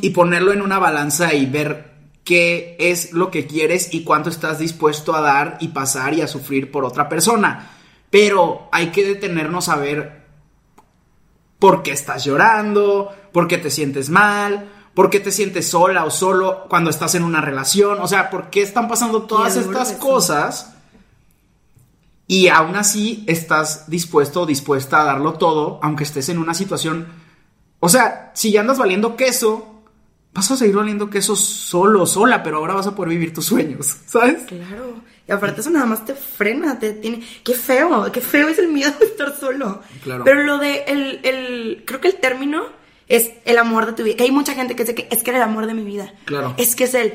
Y 0.00 0.10
ponerlo 0.10 0.52
en 0.52 0.60
una 0.62 0.80
balanza 0.80 1.34
y 1.34 1.46
ver 1.46 1.92
qué 2.24 2.76
es 2.80 3.12
lo 3.12 3.30
que 3.30 3.46
quieres 3.46 3.94
y 3.94 4.02
cuánto 4.02 4.28
estás 4.28 4.58
dispuesto 4.58 5.14
a 5.14 5.20
dar 5.20 5.56
y 5.60 5.68
pasar 5.68 6.14
y 6.14 6.20
a 6.20 6.26
sufrir 6.26 6.72
por 6.72 6.84
otra 6.84 7.08
persona. 7.08 7.76
Pero 8.10 8.68
hay 8.72 8.90
que 8.90 9.04
detenernos 9.04 9.68
a 9.68 9.76
ver 9.76 10.26
por 11.58 11.82
qué 11.82 11.92
estás 11.92 12.24
llorando, 12.24 13.14
por 13.32 13.46
qué 13.46 13.58
te 13.58 13.70
sientes 13.70 14.10
mal, 14.10 14.68
por 14.94 15.10
qué 15.10 15.20
te 15.20 15.30
sientes 15.30 15.68
sola 15.68 16.04
o 16.04 16.10
solo 16.10 16.66
cuando 16.68 16.90
estás 16.90 17.14
en 17.14 17.22
una 17.22 17.40
relación, 17.40 18.00
o 18.00 18.08
sea, 18.08 18.30
por 18.30 18.50
qué 18.50 18.62
están 18.62 18.88
pasando 18.88 19.22
todas 19.22 19.56
estas 19.56 19.92
cosas 19.92 20.74
y 22.26 22.48
aún 22.48 22.76
así 22.76 23.24
estás 23.26 23.88
dispuesto 23.88 24.42
o 24.42 24.46
dispuesta 24.46 25.02
a 25.02 25.04
darlo 25.04 25.34
todo, 25.34 25.78
aunque 25.82 26.04
estés 26.04 26.28
en 26.28 26.38
una 26.38 26.54
situación, 26.54 27.08
o 27.78 27.88
sea, 27.88 28.30
si 28.34 28.52
ya 28.52 28.60
andas 28.60 28.78
valiendo 28.78 29.16
queso, 29.16 29.79
vas 30.32 30.50
a 30.50 30.56
seguir 30.56 30.76
valiendo 30.76 31.10
queso 31.10 31.34
solo, 31.36 32.06
sola, 32.06 32.42
pero 32.42 32.58
ahora 32.58 32.74
vas 32.74 32.86
a 32.86 32.94
poder 32.94 33.10
vivir 33.10 33.34
tus 33.34 33.46
sueños, 33.46 33.96
¿sabes? 34.06 34.42
Claro. 34.46 35.02
Y 35.26 35.32
aparte 35.32 35.60
eso 35.60 35.70
nada 35.70 35.86
más 35.86 36.04
te 36.04 36.14
frena, 36.14 36.78
te 36.78 36.92
tiene... 36.92 37.22
Qué 37.44 37.54
feo, 37.54 38.10
qué 38.10 38.20
feo 38.20 38.48
es 38.48 38.58
el 38.58 38.68
miedo 38.68 38.92
de 38.98 39.06
estar 39.06 39.36
solo. 39.38 39.80
Claro. 40.02 40.24
Pero 40.24 40.42
lo 40.42 40.58
de 40.58 40.84
el, 40.88 41.20
el... 41.22 41.84
Creo 41.86 42.00
que 42.00 42.08
el 42.08 42.16
término 42.16 42.64
es 43.06 43.30
el 43.44 43.58
amor 43.58 43.86
de 43.86 43.92
tu 43.92 44.02
vida. 44.02 44.16
Que 44.16 44.24
hay 44.24 44.32
mucha 44.32 44.54
gente 44.54 44.74
que 44.74 44.82
dice 44.82 44.94
que 44.94 45.08
es 45.10 45.22
que 45.22 45.30
era 45.30 45.38
el 45.38 45.44
amor 45.44 45.66
de 45.66 45.74
mi 45.74 45.84
vida. 45.84 46.12
Claro. 46.24 46.54
Es 46.56 46.74
que 46.74 46.84
es 46.84 46.94
el... 46.94 47.14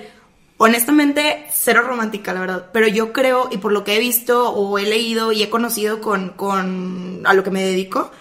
Honestamente, 0.57 1.47
cero 1.51 1.81
romántica, 1.85 2.33
la 2.33 2.39
verdad. 2.39 2.69
Pero 2.71 2.87
yo 2.87 3.11
creo, 3.11 3.49
y 3.51 3.57
por 3.57 3.73
lo 3.73 3.83
que 3.83 3.97
he 3.97 3.99
visto 3.99 4.49
o 4.49 4.77
he 4.77 4.83
leído 4.83 5.33
y 5.33 5.43
he 5.43 5.49
conocido 5.49 5.99
con, 5.99 6.29
con 6.29 7.21
a 7.25 7.33
lo 7.33 7.43
que 7.43 7.51
me 7.51 7.61
dedico, 7.61 8.11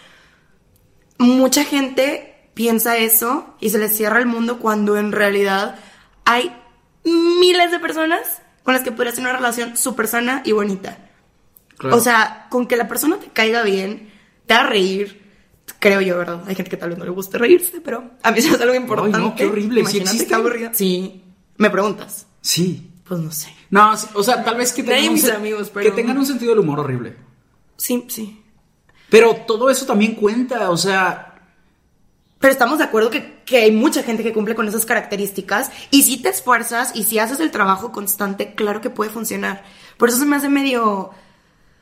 mucha 1.18 1.62
gente 1.62 2.33
piensa 2.54 2.96
eso 2.96 3.54
y 3.60 3.70
se 3.70 3.78
les 3.78 3.96
cierra 3.96 4.18
el 4.18 4.26
mundo 4.26 4.58
cuando 4.58 4.96
en 4.96 5.12
realidad 5.12 5.76
hay 6.24 6.54
miles 7.04 7.70
de 7.70 7.78
personas 7.80 8.42
con 8.62 8.74
las 8.74 8.82
que 8.82 8.92
podrías 8.92 9.14
tener 9.16 9.30
una 9.30 9.38
relación 9.38 9.76
súper 9.76 10.06
sana 10.08 10.42
y 10.44 10.52
bonita. 10.52 10.98
Claro. 11.76 11.96
O 11.96 12.00
sea, 12.00 12.46
con 12.50 12.66
que 12.66 12.76
la 12.76 12.88
persona 12.88 13.18
te 13.18 13.26
caiga 13.28 13.62
bien, 13.62 14.10
te 14.46 14.54
haga 14.54 14.68
reír, 14.70 15.22
creo 15.80 16.00
yo, 16.00 16.16
¿verdad? 16.16 16.42
Hay 16.46 16.54
gente 16.54 16.70
que 16.70 16.76
tal 16.76 16.90
vez 16.90 16.98
no 16.98 17.04
le 17.04 17.10
guste 17.10 17.36
reírse, 17.36 17.80
pero 17.80 18.10
a 18.22 18.30
mí 18.30 18.38
eso 18.38 18.54
es 18.54 18.60
algo 18.60 18.74
importante. 18.74 19.18
no, 19.18 19.34
qué 19.34 19.44
horrible, 19.46 19.84
¿sí 19.84 19.98
Imagínate 19.98 20.22
existe? 20.22 20.58
qué. 20.58 20.70
Sí. 20.74 21.24
¿Me 21.56 21.68
preguntas? 21.70 22.26
Sí. 22.40 22.90
Pues 23.06 23.20
no 23.20 23.30
sé. 23.32 23.52
No, 23.68 23.96
sí, 23.96 24.06
o 24.14 24.22
sea, 24.22 24.42
tal 24.42 24.56
vez 24.56 24.72
que 24.72 24.82
tengan, 24.82 25.12
mis 25.12 25.28
amigos, 25.28 25.70
pero- 25.74 25.90
que 25.90 25.96
tengan 25.96 26.16
un 26.16 26.24
sentido 26.24 26.50
del 26.52 26.60
humor 26.60 26.80
horrible. 26.80 27.16
Sí, 27.76 28.04
sí. 28.08 28.40
Pero 29.10 29.34
todo 29.46 29.68
eso 29.68 29.84
también 29.84 30.14
cuenta, 30.14 30.70
o 30.70 30.76
sea, 30.76 31.33
Pero 32.44 32.52
estamos 32.52 32.76
de 32.76 32.84
acuerdo 32.84 33.08
que, 33.08 33.38
que 33.46 33.56
hay 33.56 33.72
mucha 33.72 34.02
gente 34.02 34.22
que 34.22 34.34
cumple 34.34 34.54
con 34.54 34.68
esas 34.68 34.84
características 34.84 35.70
y 35.90 36.02
si 36.02 36.18
te 36.18 36.28
esfuerzas 36.28 36.94
y 36.94 37.04
si 37.04 37.18
haces 37.18 37.40
el 37.40 37.50
trabajo 37.50 37.90
constante, 37.90 38.52
claro 38.52 38.82
que 38.82 38.90
puede 38.90 39.10
funcionar. 39.10 39.64
Por 39.96 40.10
eso 40.10 40.18
se 40.18 40.26
me 40.26 40.36
hace 40.36 40.50
medio, 40.50 41.08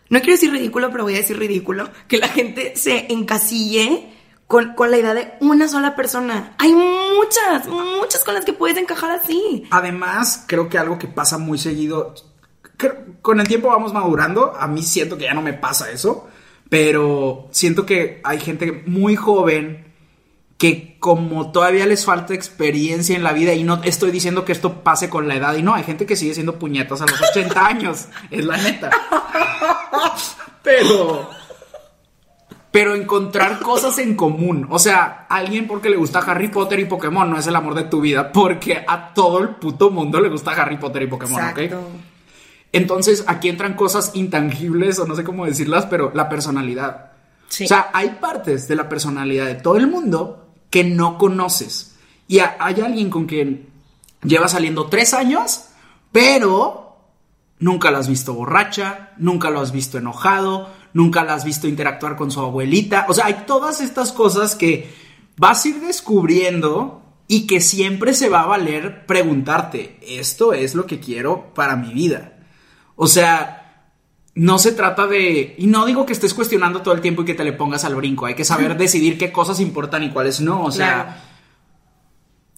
no 0.08 0.20
quiero 0.20 0.34
decir 0.34 0.52
ridículo, 0.52 0.92
pero 0.92 1.02
voy 1.02 1.14
a 1.14 1.16
decir 1.16 1.36
ridículo, 1.36 1.90
que 2.06 2.18
la 2.18 2.28
gente 2.28 2.76
se 2.76 3.12
encasille 3.12 4.12
con, 4.46 4.74
con 4.74 4.92
la 4.92 4.98
idea 4.98 5.14
de 5.14 5.32
una 5.40 5.66
sola 5.66 5.96
persona. 5.96 6.54
Hay 6.58 6.72
muchas, 6.72 7.66
muchas 7.66 8.22
con 8.22 8.34
las 8.34 8.44
que 8.44 8.52
puedes 8.52 8.78
encajar 8.78 9.10
así. 9.10 9.66
además 9.72 10.44
creo 10.46 10.68
que 10.68 10.78
algo 10.78 10.96
que 10.96 11.08
pasa 11.08 11.38
muy 11.38 11.58
seguido, 11.58 12.14
con 13.20 13.40
el 13.40 13.48
tiempo 13.48 13.66
vamos 13.66 13.92
madurando, 13.92 14.54
a 14.56 14.68
mí 14.68 14.84
siento 14.84 15.18
que 15.18 15.24
ya 15.24 15.34
no 15.34 15.42
me 15.42 15.54
pasa 15.54 15.90
eso, 15.90 16.28
pero 16.68 17.48
siento 17.50 17.84
que 17.84 18.20
hay 18.22 18.38
gente 18.38 18.84
muy 18.86 19.16
joven 19.16 19.90
que 20.62 20.96
como 21.00 21.50
todavía 21.50 21.86
les 21.86 22.04
falta 22.04 22.34
experiencia 22.34 23.16
en 23.16 23.24
la 23.24 23.32
vida 23.32 23.52
y 23.52 23.64
no 23.64 23.82
estoy 23.82 24.12
diciendo 24.12 24.44
que 24.44 24.52
esto 24.52 24.84
pase 24.84 25.10
con 25.10 25.26
la 25.26 25.34
edad 25.34 25.56
y 25.56 25.62
no, 25.64 25.74
hay 25.74 25.82
gente 25.82 26.06
que 26.06 26.14
sigue 26.14 26.34
siendo 26.34 26.56
puñetas 26.56 27.02
a 27.02 27.06
los 27.06 27.20
80 27.20 27.66
años, 27.66 28.06
es 28.30 28.44
la 28.44 28.56
neta. 28.58 28.88
Pero 30.62 31.28
pero 32.70 32.94
encontrar 32.94 33.58
cosas 33.58 33.98
en 33.98 34.14
común, 34.14 34.68
o 34.70 34.78
sea, 34.78 35.26
alguien 35.28 35.66
porque 35.66 35.90
le 35.90 35.96
gusta 35.96 36.20
Harry 36.20 36.46
Potter 36.46 36.78
y 36.78 36.84
Pokémon 36.84 37.28
no 37.28 37.38
es 37.40 37.46
el 37.48 37.56
amor 37.56 37.74
de 37.74 37.82
tu 37.82 38.00
vida, 38.00 38.30
porque 38.30 38.84
a 38.86 39.12
todo 39.14 39.40
el 39.40 39.56
puto 39.56 39.90
mundo 39.90 40.20
le 40.20 40.28
gusta 40.28 40.52
Harry 40.52 40.76
Potter 40.76 41.02
y 41.02 41.06
Pokémon, 41.08 41.42
¿ok? 41.42 41.58
Exacto. 41.58 41.88
Entonces 42.70 43.24
aquí 43.26 43.48
entran 43.48 43.74
cosas 43.74 44.12
intangibles 44.14 45.00
o 45.00 45.08
no 45.08 45.16
sé 45.16 45.24
cómo 45.24 45.44
decirlas, 45.44 45.86
pero 45.86 46.12
la 46.14 46.28
personalidad. 46.28 47.10
Sí. 47.48 47.64
O 47.64 47.66
sea, 47.66 47.90
hay 47.92 48.10
partes 48.20 48.68
de 48.68 48.76
la 48.76 48.88
personalidad 48.88 49.46
de 49.46 49.56
todo 49.56 49.76
el 49.76 49.88
mundo 49.88 50.38
que 50.72 50.82
no 50.82 51.18
conoces. 51.18 51.94
Y 52.26 52.38
hay 52.40 52.80
alguien 52.80 53.10
con 53.10 53.26
quien 53.26 53.68
lleva 54.24 54.48
saliendo 54.48 54.86
tres 54.86 55.12
años, 55.12 55.66
pero 56.10 56.96
nunca 57.58 57.90
la 57.90 57.98
has 57.98 58.08
visto 58.08 58.32
borracha, 58.32 59.12
nunca 59.18 59.50
lo 59.50 59.60
has 59.60 59.70
visto 59.70 59.98
enojado, 59.98 60.70
nunca 60.94 61.22
la 61.24 61.34
has 61.34 61.44
visto 61.44 61.68
interactuar 61.68 62.16
con 62.16 62.30
su 62.30 62.40
abuelita. 62.40 63.04
O 63.08 63.14
sea, 63.14 63.26
hay 63.26 63.44
todas 63.46 63.82
estas 63.82 64.12
cosas 64.12 64.56
que 64.56 64.90
vas 65.36 65.62
a 65.62 65.68
ir 65.68 65.80
descubriendo 65.80 67.02
y 67.28 67.46
que 67.46 67.60
siempre 67.60 68.14
se 68.14 68.30
va 68.30 68.40
a 68.40 68.46
valer 68.46 69.04
preguntarte, 69.04 69.98
esto 70.02 70.54
es 70.54 70.74
lo 70.74 70.86
que 70.86 71.00
quiero 71.00 71.52
para 71.52 71.76
mi 71.76 71.92
vida. 71.92 72.38
O 72.96 73.06
sea, 73.06 73.61
no 74.34 74.58
se 74.58 74.72
trata 74.72 75.06
de... 75.06 75.54
Y 75.58 75.66
no 75.66 75.84
digo 75.84 76.06
que 76.06 76.12
estés 76.14 76.32
cuestionando 76.34 76.80
todo 76.82 76.94
el 76.94 77.00
tiempo 77.00 77.22
y 77.22 77.24
que 77.26 77.34
te 77.34 77.44
le 77.44 77.52
pongas 77.52 77.84
al 77.84 77.94
brinco. 77.96 78.26
Hay 78.26 78.34
que 78.34 78.44
saber 78.44 78.76
decidir 78.78 79.18
qué 79.18 79.30
cosas 79.32 79.60
importan 79.60 80.02
y 80.04 80.10
cuáles 80.10 80.40
no. 80.40 80.64
O 80.64 80.70
sea, 80.70 81.02
Claro. 81.04 81.20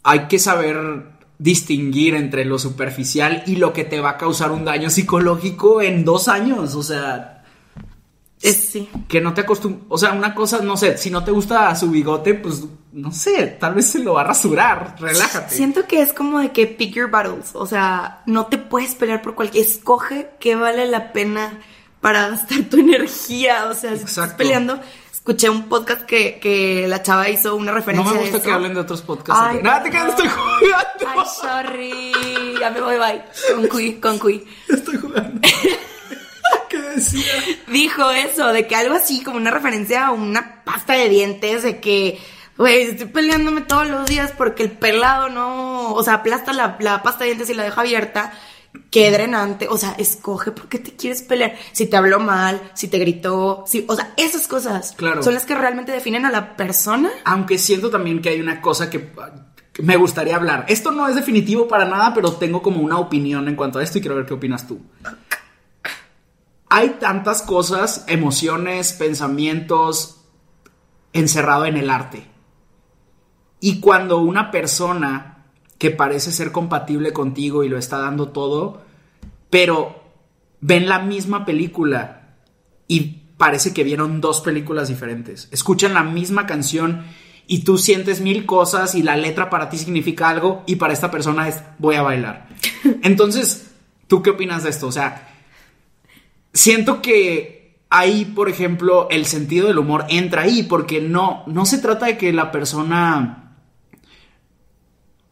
hay 0.05 0.21
que 0.29 0.39
saber 0.39 1.13
distinguir 1.39 2.15
entre 2.15 2.45
lo 2.45 2.59
superficial 2.61 3.43
y 3.47 3.57
lo 3.57 3.73
que 3.73 3.85
te 3.85 4.01
va 4.01 4.11
a 4.11 4.19
causar 4.19 4.53
un 4.53 4.65
daño 4.65 4.89
psicológico 4.89 5.83
en 5.83 6.05
dos 6.05 6.29
años. 6.29 6.75
O 6.77 6.83
sea, 6.83 7.43
Es, 8.41 8.57
sí. 8.57 8.89
que 9.09 9.21
no 9.21 9.35
te 9.35 9.41
acostumbras. 9.41 9.85
O 9.89 9.99
sea, 9.99 10.13
una 10.13 10.35
cosa, 10.35 10.61
no 10.61 10.77
sé, 10.77 10.97
si 10.97 11.11
no 11.11 11.25
te 11.25 11.33
gusta 11.33 11.75
su 11.75 11.91
bigote, 11.91 12.35
pues 12.35 12.63
no 12.95 13.11
sé, 13.13 13.47
tal 13.61 13.75
vez 13.75 13.91
se 13.91 13.99
lo 13.99 14.15
va 14.15 14.21
a 14.23 14.25
rasurar. 14.25 14.95
Relájate. 15.01 15.55
Siento 15.55 15.87
que 15.87 16.01
es 16.01 16.13
como 16.13 16.39
de 16.39 16.53
que 16.53 16.67
pick 16.67 16.95
your 16.95 17.11
battles. 17.11 17.51
O 17.55 17.67
sea, 17.67 18.23
no 18.27 18.47
te 18.47 18.57
puedes 18.59 18.95
pelear 18.95 19.21
por 19.21 19.35
cualquier. 19.35 19.65
Escoge 19.67 20.31
qué 20.39 20.55
vale 20.57 20.87
la 20.87 21.13
pena 21.13 21.59
para 22.01 22.29
gastar 22.29 22.63
tu 22.71 22.77
energía. 22.79 23.67
O 23.67 23.75
sea, 23.75 23.97
si 23.97 24.05
estás 24.05 24.33
peleando. 24.35 24.79
Escuché 25.13 25.49
un 25.49 25.71
podcast 25.71 26.03
que, 26.03 26.39
que 26.39 26.87
la 26.87 27.03
chava 27.03 27.29
hizo 27.31 27.57
una 27.57 27.73
No 27.73 27.79
referencia. 27.79 28.13
me 28.13 28.19
de 28.19 28.23
gusta 28.25 28.37
eso. 28.39 28.47
que 28.47 28.53
hablen 28.53 28.75
de 28.75 28.81
otros 28.81 29.01
podcasts. 29.01 29.43
Ay, 29.45 29.59
Nada, 29.63 29.83
te 29.83 29.91
quedas, 29.91 30.11
estoy 30.11 30.29
jugando. 30.29 31.21
Ay, 31.21 31.27
sorry. 31.41 32.13
Ya 32.61 32.71
me 32.71 32.81
voy, 32.83 32.97
bye. 32.99 33.23
Con 33.55 33.67
Cui, 33.69 33.95
con 33.95 34.19
Cui. 34.19 34.45
Estoy 34.69 34.99
jugando. 34.99 35.41
¿Qué 36.69 36.79
decía? 36.79 37.33
Dijo 37.69 38.11
eso, 38.11 38.53
de 38.53 38.67
que 38.67 38.77
algo 38.77 38.95
así, 38.95 39.23
como 39.23 39.37
una 39.39 39.51
referencia 39.51 40.07
a 40.09 40.13
una 40.13 40.63
pasta 40.65 40.93
de 40.95 41.09
dientes, 41.09 41.63
de 41.63 41.81
que, 41.81 42.21
güey, 42.59 42.83
estoy 42.83 43.07
peleándome 43.07 43.63
todos 43.63 43.89
los 43.89 44.07
días 44.07 44.33
porque 44.37 44.63
el 44.63 44.71
pelado 44.73 45.29
no, 45.29 45.93
o 45.93 46.03
sea, 46.03 46.15
aplasta 46.15 46.53
la, 46.53 46.77
la 46.81 47.03
pasta 47.03 47.21
de 47.25 47.31
dientes 47.31 47.51
y 47.51 47.55
la 47.55 47.65
deja 47.65 47.81
abierta. 47.81 48.33
Qué 48.91 49.11
drenante, 49.13 49.69
o 49.69 49.77
sea, 49.77 49.93
escoge 49.99 50.51
por 50.51 50.69
qué 50.69 50.81
te 50.81 50.97
quieres 50.97 51.23
pelear. 51.23 51.55
Si 51.73 51.87
te 51.87 51.97
habló 51.97 52.19
mal, 52.19 52.61
si 52.75 52.89
te 52.89 52.99
gritó, 52.99 53.63
si, 53.69 53.85
o 53.89 53.95
sea, 53.95 54.13
esas 54.17 54.49
cosas 54.49 54.95
Claro. 54.97 55.23
son 55.23 55.35
las 55.35 55.47
que 55.47 55.55
realmente 55.55 55.93
definen 55.93 56.25
a 56.27 56.31
la 56.33 56.57
persona. 56.57 57.09
Aunque 57.25 57.57
siento 57.59 57.89
también 57.91 58.21
que 58.21 58.31
hay 58.31 58.41
una 58.41 58.61
cosa 58.61 58.91
que, 58.91 59.13
que 59.73 59.83
me 59.85 59.97
gustaría 59.97 60.35
hablar. 60.35 60.65
Esto 60.69 60.91
no 60.91 61.07
es 61.09 61.15
definitivo 61.15 61.69
para 61.69 61.85
nada, 61.85 62.15
pero 62.15 62.33
tengo 62.33 62.63
como 62.63 62.81
una 62.81 62.99
opinión 62.99 63.47
en 63.47 63.55
cuanto 63.55 63.79
a 63.79 63.83
esto 63.85 63.99
y 63.99 64.01
quiero 64.01 64.17
ver 64.17 64.27
qué 64.27 64.35
opinas 64.35 64.67
tú. 64.67 64.81
Hay 66.69 66.97
tantas 66.99 67.43
cosas, 67.43 68.05
emociones, 68.09 68.93
pensamientos 68.95 70.21
encerrado 71.13 71.67
en 71.67 71.77
el 71.77 71.91
arte. 71.91 72.27
Y 73.65 73.81
cuando 73.81 74.19
una 74.19 74.51
persona 74.51 75.47
que 75.79 75.91
parece 75.91 76.33
ser 76.33 76.53
compatible 76.53 77.15
contigo 77.15 77.65
y 77.65 77.71
lo 77.71 77.79
está 77.79 77.97
dando 77.97 78.29
todo, 78.29 78.83
pero 79.49 80.03
ven 80.61 80.87
la 80.87 80.99
misma 80.99 81.47
película 81.47 82.35
y 82.89 83.23
parece 83.39 83.73
que 83.73 83.83
vieron 83.83 84.21
dos 84.21 84.43
películas 84.43 84.89
diferentes. 84.89 85.49
Escuchan 85.51 85.95
la 85.95 86.03
misma 86.03 86.45
canción 86.45 87.07
y 87.47 87.61
tú 87.61 87.79
sientes 87.79 88.21
mil 88.21 88.45
cosas 88.45 88.95
y 88.95 89.03
la 89.03 89.17
letra 89.17 89.49
para 89.49 89.71
ti 89.71 89.79
significa 89.79 90.29
algo 90.29 90.63
y 90.67 90.77
para 90.77 90.93
esta 90.93 91.11
persona 91.11 91.49
es 91.49 91.63
voy 91.79 91.95
a 91.95 92.03
bailar. 92.03 92.49
Entonces, 93.03 93.71
¿tú 94.09 94.23
qué 94.23 94.29
opinas 94.29 94.65
de 94.65 94.69
esto? 94.69 94.89
O 94.89 94.93
sea, 94.93 95.35
siento 96.53 97.01
que 97.01 97.79
ahí, 97.89 98.27
por 98.27 98.51
ejemplo, 98.51 99.09
el 99.09 99.25
sentido 99.25 99.69
del 99.69 99.79
humor 99.79 100.05
entra 100.11 100.43
ahí 100.43 100.65
porque 100.65 101.01
no, 101.01 101.45
no 101.47 101.65
se 101.65 101.79
trata 101.79 102.05
de 102.05 102.19
que 102.19 102.31
la 102.31 102.53
persona... 102.53 103.41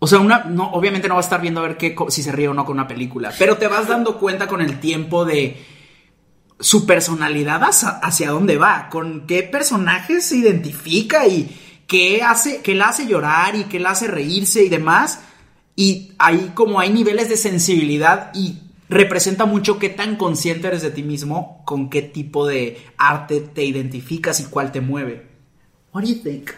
O 0.04 0.08
sea, 0.08 0.18
una, 0.18 0.42
no, 0.42 0.68
obviamente 0.72 1.06
no 1.06 1.14
va 1.14 1.20
a 1.20 1.22
estar 1.22 1.40
viendo 1.40 1.60
a 1.60 1.68
ver 1.68 1.76
qué, 1.76 1.94
si 2.08 2.24
se 2.24 2.32
ríe 2.32 2.48
o 2.48 2.54
no 2.54 2.64
con 2.64 2.74
una 2.74 2.88
película, 2.88 3.32
pero 3.38 3.56
te 3.56 3.68
vas 3.68 3.86
dando 3.86 4.18
cuenta 4.18 4.48
con 4.48 4.60
el 4.60 4.80
tiempo 4.80 5.24
de 5.24 5.64
su 6.58 6.86
personalidad 6.86 7.62
hacia, 7.62 7.90
hacia 7.90 8.32
dónde 8.32 8.56
va, 8.56 8.88
con 8.90 9.28
qué 9.28 9.44
personajes 9.44 10.24
se 10.24 10.38
identifica 10.38 11.28
y 11.28 11.56
qué 11.86 12.20
hace, 12.20 12.62
qué 12.62 12.74
la 12.74 12.86
hace 12.86 13.06
llorar 13.06 13.54
y 13.54 13.66
qué 13.66 13.78
la 13.78 13.90
hace 13.90 14.08
reírse 14.08 14.64
y 14.64 14.68
demás. 14.68 15.20
Y 15.76 16.14
ahí 16.18 16.50
como 16.52 16.80
hay 16.80 16.92
niveles 16.92 17.28
de 17.28 17.36
sensibilidad 17.36 18.32
y 18.34 18.58
representa 18.88 19.44
mucho 19.44 19.78
qué 19.78 19.88
tan 19.88 20.16
consciente 20.16 20.66
eres 20.66 20.82
de 20.82 20.90
ti 20.90 21.04
mismo, 21.04 21.62
con 21.64 21.88
qué 21.88 22.02
tipo 22.02 22.44
de 22.44 22.84
arte 22.98 23.38
te 23.40 23.62
identificas 23.62 24.40
y 24.40 24.46
cuál 24.46 24.72
te 24.72 24.80
mueve. 24.80 25.28
What 25.92 26.02
do 26.02 26.08
you 26.08 26.16
think? 26.16 26.50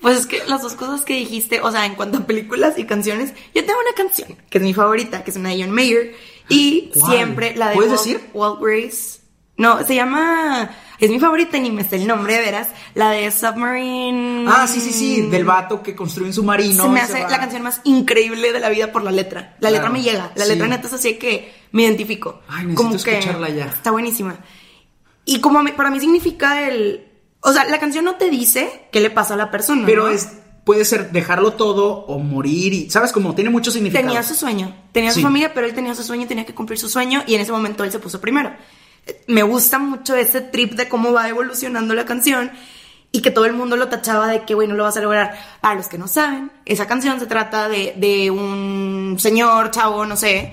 Pues 0.00 0.18
es 0.18 0.26
que 0.26 0.42
las 0.46 0.62
dos 0.62 0.74
cosas 0.74 1.02
que 1.02 1.14
dijiste, 1.14 1.60
o 1.60 1.70
sea, 1.70 1.84
en 1.84 1.94
cuanto 1.94 2.18
a 2.18 2.26
películas 2.26 2.78
y 2.78 2.84
canciones, 2.84 3.34
yo 3.54 3.64
tengo 3.64 3.78
una 3.80 3.94
canción 3.94 4.36
que 4.48 4.58
es 4.58 4.64
mi 4.64 4.72
favorita, 4.72 5.22
que 5.24 5.30
es 5.30 5.36
una 5.36 5.50
de 5.50 5.62
John 5.62 5.72
Mayer, 5.72 6.14
y 6.48 6.90
¿Cuál? 6.94 7.12
siempre 7.12 7.56
la 7.56 7.68
de 7.68 7.74
¿Puedes 7.74 7.92
Walt, 7.92 8.04
decir? 8.04 8.30
Walt 8.32 8.60
Grace. 8.60 9.20
No, 9.56 9.86
se 9.86 9.94
llama, 9.94 10.70
es 10.98 11.10
mi 11.10 11.20
favorita, 11.20 11.58
ni 11.58 11.70
me 11.70 11.86
sé 11.86 11.96
el 11.96 12.06
nombre 12.06 12.32
de 12.32 12.40
veras, 12.40 12.68
la 12.94 13.10
de 13.10 13.30
Submarine. 13.30 14.46
Ah, 14.48 14.66
sí, 14.66 14.80
sí, 14.80 14.90
sí, 14.90 15.20
del 15.20 15.44
vato 15.44 15.82
que 15.82 15.94
construye 15.94 16.28
un 16.28 16.34
submarino. 16.34 16.82
Se 16.82 16.88
me 16.88 17.00
hace 17.00 17.20
la 17.20 17.38
canción 17.38 17.60
más 17.62 17.82
increíble 17.84 18.52
de 18.52 18.60
la 18.60 18.70
vida 18.70 18.90
por 18.90 19.02
la 19.02 19.10
letra. 19.10 19.56
La 19.60 19.70
letra 19.70 19.90
me 19.90 20.00
llega, 20.00 20.32
la 20.34 20.44
sí. 20.44 20.50
letra 20.50 20.66
neta 20.66 20.86
es 20.86 20.94
así 20.94 21.18
que 21.18 21.52
me 21.72 21.82
identifico. 21.82 22.40
Ay, 22.48 22.68
necesito 22.68 22.96
escucharla 22.96 23.50
ya. 23.50 23.66
Está 23.66 23.90
buenísima. 23.90 24.38
Y 25.26 25.40
como 25.40 25.62
para 25.76 25.90
mí 25.90 26.00
significa 26.00 26.66
el... 26.66 27.09
O 27.40 27.52
sea, 27.52 27.64
la 27.64 27.78
canción 27.80 28.04
no 28.04 28.16
te 28.16 28.28
dice 28.30 28.88
qué 28.92 29.00
le 29.00 29.10
pasa 29.10 29.34
a 29.34 29.36
la 29.36 29.50
persona. 29.50 29.84
Pero 29.86 30.04
¿no? 30.04 30.08
es, 30.10 30.28
puede 30.64 30.84
ser 30.84 31.10
dejarlo 31.10 31.52
todo 31.54 32.04
o 32.06 32.18
morir 32.18 32.72
y, 32.74 32.90
¿sabes? 32.90 33.12
Como 33.12 33.34
tiene 33.34 33.50
mucho 33.50 33.70
significado. 33.70 34.06
Tenía 34.06 34.22
su 34.22 34.34
sueño, 34.34 34.74
tenía 34.92 35.10
Sí. 35.12 35.20
su 35.20 35.26
familia, 35.26 35.52
pero 35.54 35.66
él 35.66 35.74
tenía 35.74 35.94
su 35.94 36.02
sueño 36.02 36.24
y 36.24 36.26
tenía 36.26 36.44
que 36.46 36.54
cumplir 36.54 36.78
su 36.78 36.88
sueño 36.88 37.22
y 37.26 37.34
en 37.34 37.40
ese 37.40 37.52
momento 37.52 37.82
él 37.84 37.90
se 37.92 37.98
puso 37.98 38.20
primero. 38.20 38.52
Me 39.26 39.42
gusta 39.42 39.78
mucho 39.78 40.14
ese 40.14 40.40
trip 40.42 40.74
de 40.74 40.88
cómo 40.88 41.12
va 41.12 41.28
evolucionando 41.28 41.94
la 41.94 42.04
canción 42.04 42.50
y 43.12 43.22
que 43.22 43.30
todo 43.30 43.46
el 43.46 43.54
mundo 43.54 43.76
lo 43.76 43.88
tachaba 43.88 44.28
de 44.28 44.44
que, 44.44 44.54
bueno, 44.54 44.74
lo 44.74 44.84
vas 44.84 44.96
a 44.96 45.00
lograr. 45.00 45.36
Para 45.62 45.74
los 45.74 45.88
que 45.88 45.98
no 45.98 46.06
saben, 46.06 46.52
esa 46.66 46.86
canción 46.86 47.18
se 47.18 47.26
trata 47.26 47.68
de, 47.68 47.94
de 47.96 48.30
un 48.30 49.16
señor, 49.18 49.70
chavo, 49.72 50.04
no 50.06 50.16
sé, 50.16 50.52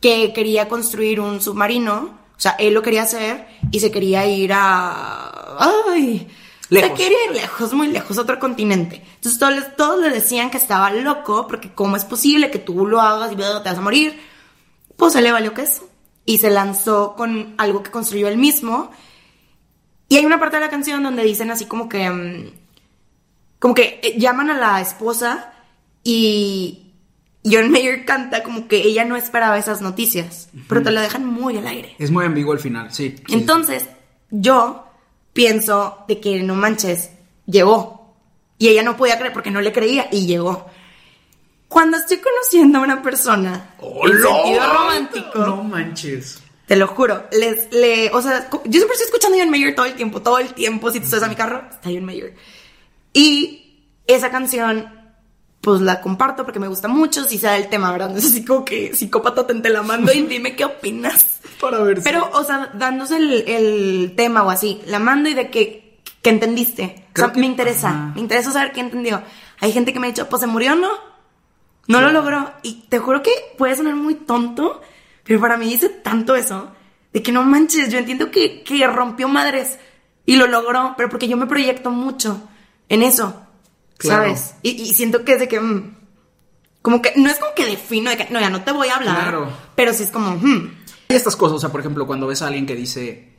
que 0.00 0.32
quería 0.32 0.68
construir 0.68 1.20
un 1.20 1.40
submarino, 1.42 2.17
o 2.38 2.40
sea, 2.40 2.52
él 2.52 2.72
lo 2.72 2.82
quería 2.82 3.02
hacer 3.02 3.46
y 3.72 3.80
se 3.80 3.90
quería 3.90 4.24
ir 4.26 4.52
a... 4.54 5.58
¡Ay! 5.58 6.28
Lejos. 6.70 6.90
Se 6.90 6.94
quería 7.04 7.18
ir 7.26 7.32
lejos, 7.32 7.72
muy 7.72 7.88
lejos, 7.88 8.16
a 8.16 8.20
otro 8.22 8.38
continente. 8.38 9.02
Entonces 9.16 9.38
todos, 9.40 9.54
le- 9.56 9.62
todos 9.62 10.00
le 10.00 10.10
decían 10.10 10.48
que 10.50 10.56
estaba 10.58 10.90
loco, 10.92 11.46
porque 11.48 11.72
cómo 11.74 11.96
es 11.96 12.04
posible 12.04 12.50
que 12.50 12.58
tú 12.60 12.86
lo 12.86 13.00
hagas 13.00 13.32
y 13.32 13.36
te 13.36 13.42
vas 13.42 13.66
a 13.78 13.80
morir. 13.80 14.20
Pues 14.96 15.14
se 15.14 15.20
le 15.22 15.32
valió 15.32 15.52
que 15.52 15.62
eso. 15.62 15.88
Y 16.24 16.38
se 16.38 16.50
lanzó 16.50 17.14
con 17.16 17.54
algo 17.58 17.82
que 17.82 17.90
construyó 17.90 18.28
él 18.28 18.36
mismo. 18.38 18.90
Y 20.08 20.16
hay 20.18 20.26
una 20.26 20.38
parte 20.38 20.56
de 20.56 20.60
la 20.64 20.70
canción 20.70 21.02
donde 21.02 21.24
dicen 21.24 21.50
así 21.50 21.64
como 21.64 21.88
que... 21.88 22.08
mm, 22.08 22.52
como 23.58 23.74
que 23.74 23.98
eh, 24.02 24.14
llaman 24.18 24.50
a 24.50 24.58
la 24.58 24.80
esposa 24.80 25.52
y 26.04 26.87
John 27.50 27.70
Mayer 27.70 28.04
canta 28.04 28.42
como 28.42 28.68
que 28.68 28.78
ella 28.82 29.04
no 29.04 29.16
esperaba 29.16 29.58
esas 29.58 29.80
noticias, 29.80 30.48
pero 30.68 30.82
te 30.82 30.90
lo 30.90 31.00
dejan 31.00 31.24
muy 31.26 31.56
al 31.56 31.66
aire. 31.66 31.94
Es 31.98 32.10
muy 32.10 32.24
ambiguo 32.24 32.52
al 32.52 32.58
final, 32.60 32.92
sí. 32.92 33.16
sí. 33.16 33.34
Entonces, 33.34 33.88
yo 34.30 34.86
pienso 35.32 36.04
de 36.08 36.20
que 36.20 36.42
no 36.42 36.54
manches, 36.54 37.10
llegó. 37.46 38.16
Y 38.58 38.68
ella 38.68 38.82
no 38.82 38.96
podía 38.96 39.18
creer 39.18 39.32
porque 39.32 39.50
no 39.52 39.60
le 39.60 39.72
creía 39.72 40.08
y 40.10 40.26
llegó. 40.26 40.66
Cuando 41.68 41.96
estoy 41.98 42.16
conociendo 42.18 42.78
a 42.78 42.82
una 42.82 43.02
persona 43.02 43.74
en 43.80 44.12
sentido 44.22 44.72
romántico, 44.72 45.38
No 45.38 45.62
manches. 45.62 46.42
te 46.66 46.74
lo 46.76 46.86
juro, 46.88 47.26
les, 47.30 47.72
le, 47.72 48.10
o 48.10 48.20
sea, 48.22 48.48
yo 48.50 48.72
siempre 48.72 48.92
estoy 48.94 49.04
escuchando 49.04 49.36
a 49.36 49.40
John 49.40 49.50
Mayer 49.50 49.74
todo 49.74 49.86
el 49.86 49.94
tiempo, 49.94 50.22
todo 50.22 50.38
el 50.38 50.54
tiempo, 50.54 50.90
si 50.90 50.98
te 51.00 51.06
subes 51.06 51.22
a 51.22 51.28
mi 51.28 51.34
carro, 51.36 51.62
está 51.70 51.90
John 51.90 52.04
Mayer. 52.04 52.34
Y 53.12 53.84
esa 54.06 54.30
canción, 54.30 54.90
pues 55.68 55.82
la 55.82 56.00
comparto 56.00 56.44
porque 56.44 56.58
me 56.58 56.68
gusta 56.68 56.88
mucho, 56.88 57.24
si 57.24 57.36
sea 57.36 57.58
el 57.58 57.68
tema, 57.68 57.92
¿verdad? 57.92 58.08
No 58.08 58.16
así 58.16 58.42
como 58.44 58.64
que 58.64 58.94
psicópata 58.94 59.46
te, 59.46 59.68
la 59.68 59.82
mando 59.82 60.10
y 60.12 60.22
dime 60.22 60.56
qué 60.56 60.64
opinas. 60.64 61.40
Para 61.60 61.78
ver 61.80 61.98
si- 61.98 62.04
Pero, 62.04 62.30
o 62.32 62.42
sea, 62.42 62.70
dándose 62.72 63.16
el, 63.18 63.32
el 63.46 64.14
tema 64.16 64.44
o 64.44 64.50
así, 64.50 64.80
la 64.86 64.98
mando 64.98 65.28
y 65.28 65.34
de 65.34 65.50
que, 65.50 65.98
que 66.22 66.30
entendiste. 66.30 67.04
Creo 67.12 67.26
o 67.26 67.28
sea, 67.28 67.34
que- 67.34 67.40
me 67.40 67.46
interesa, 67.46 67.90
ajá. 67.90 68.12
me 68.14 68.20
interesa 68.22 68.50
saber 68.50 68.72
qué 68.72 68.80
entendió. 68.80 69.22
Hay 69.60 69.72
gente 69.72 69.92
que 69.92 70.00
me 70.00 70.06
ha 70.06 70.10
dicho, 70.10 70.26
pues 70.28 70.40
se 70.40 70.46
murió, 70.46 70.74
¿no? 70.74 70.88
No 71.86 72.00
lo 72.00 72.10
logró. 72.12 72.50
Y 72.62 72.84
te 72.88 72.98
juro 72.98 73.22
que 73.22 73.30
puede 73.58 73.76
sonar 73.76 73.94
muy 73.94 74.14
tonto, 74.14 74.80
pero 75.24 75.38
para 75.40 75.58
mí 75.58 75.66
dice 75.68 75.90
tanto 75.90 76.34
eso, 76.34 76.70
de 77.12 77.22
que 77.22 77.32
no 77.32 77.42
manches, 77.42 77.90
yo 77.90 77.98
entiendo 77.98 78.30
que, 78.30 78.62
que 78.62 78.86
rompió 78.86 79.28
madres 79.28 79.78
y 80.24 80.36
lo 80.36 80.46
logró, 80.46 80.94
pero 80.96 81.08
porque 81.10 81.28
yo 81.28 81.36
me 81.36 81.46
proyecto 81.46 81.90
mucho 81.90 82.40
en 82.88 83.02
eso, 83.02 83.42
Claro. 83.98 84.22
¿sabes? 84.24 84.54
Y, 84.62 84.70
y 84.70 84.94
siento 84.94 85.24
que 85.24 85.34
es 85.34 85.40
de 85.40 85.48
que... 85.48 85.60
mm, 85.60 85.94
como 86.82 87.02
que, 87.02 87.12
no 87.16 87.28
es 87.28 87.36
como 87.38 87.52
que 87.54 87.66
defino 87.66 88.10
de 88.10 88.16
que, 88.16 88.28
no, 88.30 88.40
ya 88.40 88.48
no 88.50 88.62
te 88.62 88.72
voy 88.72 88.88
a 88.88 88.96
hablar, 88.96 89.20
Claro. 89.22 89.52
pero 89.74 89.92
sí 89.92 90.04
es 90.04 90.10
como, 90.10 90.30
hmm, 90.36 90.70
Hay 91.10 91.16
estas 91.16 91.36
cosas, 91.36 91.56
o 91.56 91.60
sea, 91.60 91.70
por 91.70 91.80
ejemplo, 91.80 92.06
cuando 92.06 92.26
ves 92.26 92.40
a 92.40 92.46
alguien 92.46 92.64
que 92.66 92.74
dice, 92.76 93.32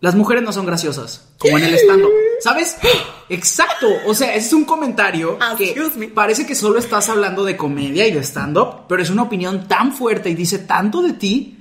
las 0.00 0.14
mujeres 0.14 0.44
no 0.44 0.52
son 0.52 0.66
graciosas, 0.66 1.26
como 1.38 1.56
en 1.58 1.64
el 1.64 1.74
stand-up, 1.74 2.10
¿sabes? 2.40 2.76
Exacto, 3.30 3.88
o 4.06 4.14
sea, 4.14 4.34
ese 4.36 4.48
es 4.48 4.52
un 4.52 4.64
comentario 4.66 5.38
que 5.56 5.70
Excuse 5.70 5.98
me. 5.98 6.08
parece 6.08 6.46
que 6.46 6.54
solo 6.54 6.78
estás 6.78 7.08
hablando 7.08 7.44
de 7.44 7.56
comedia 7.56 8.06
y 8.06 8.12
de 8.12 8.20
stand-up, 8.22 8.82
pero 8.88 9.02
es 9.02 9.10
una 9.10 9.22
opinión 9.22 9.66
tan 9.66 9.92
fuerte 9.94 10.28
y 10.30 10.34
dice 10.34 10.58
tanto 10.60 11.02
de 11.02 11.14
ti 11.14 11.58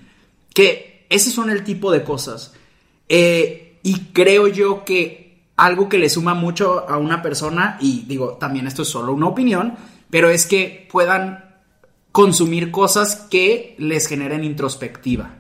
que 0.54 1.08
ese 1.10 1.32
son 1.32 1.50
el 1.50 1.64
tipo 1.64 1.92
de 1.92 2.04
cosas. 2.04 2.54
Eh, 3.08 3.80
y 3.84 4.00
creo 4.12 4.48
yo 4.48 4.84
que 4.84 5.25
algo 5.58 5.88
que 5.88 5.98
le 5.98 6.10
suma 6.10 6.34
mucho 6.34 6.90
a 6.90 6.98
una 6.98 7.22
persona, 7.22 7.78
y 7.80 8.04
digo, 8.08 8.34
también 8.34 8.68
esto 8.68 8.82
es 8.82 8.90
solo 8.90 9.14
una 9.14 9.28
opinión, 9.28 9.76
pero 10.10 10.30
es 10.30 10.46
que 10.46 10.88
puedan 10.92 11.46
consumir 12.12 12.72
cosas 12.72 13.28
que 13.30 13.76
les 13.78 14.08
generen 14.08 14.44
introspectiva. 14.44 15.36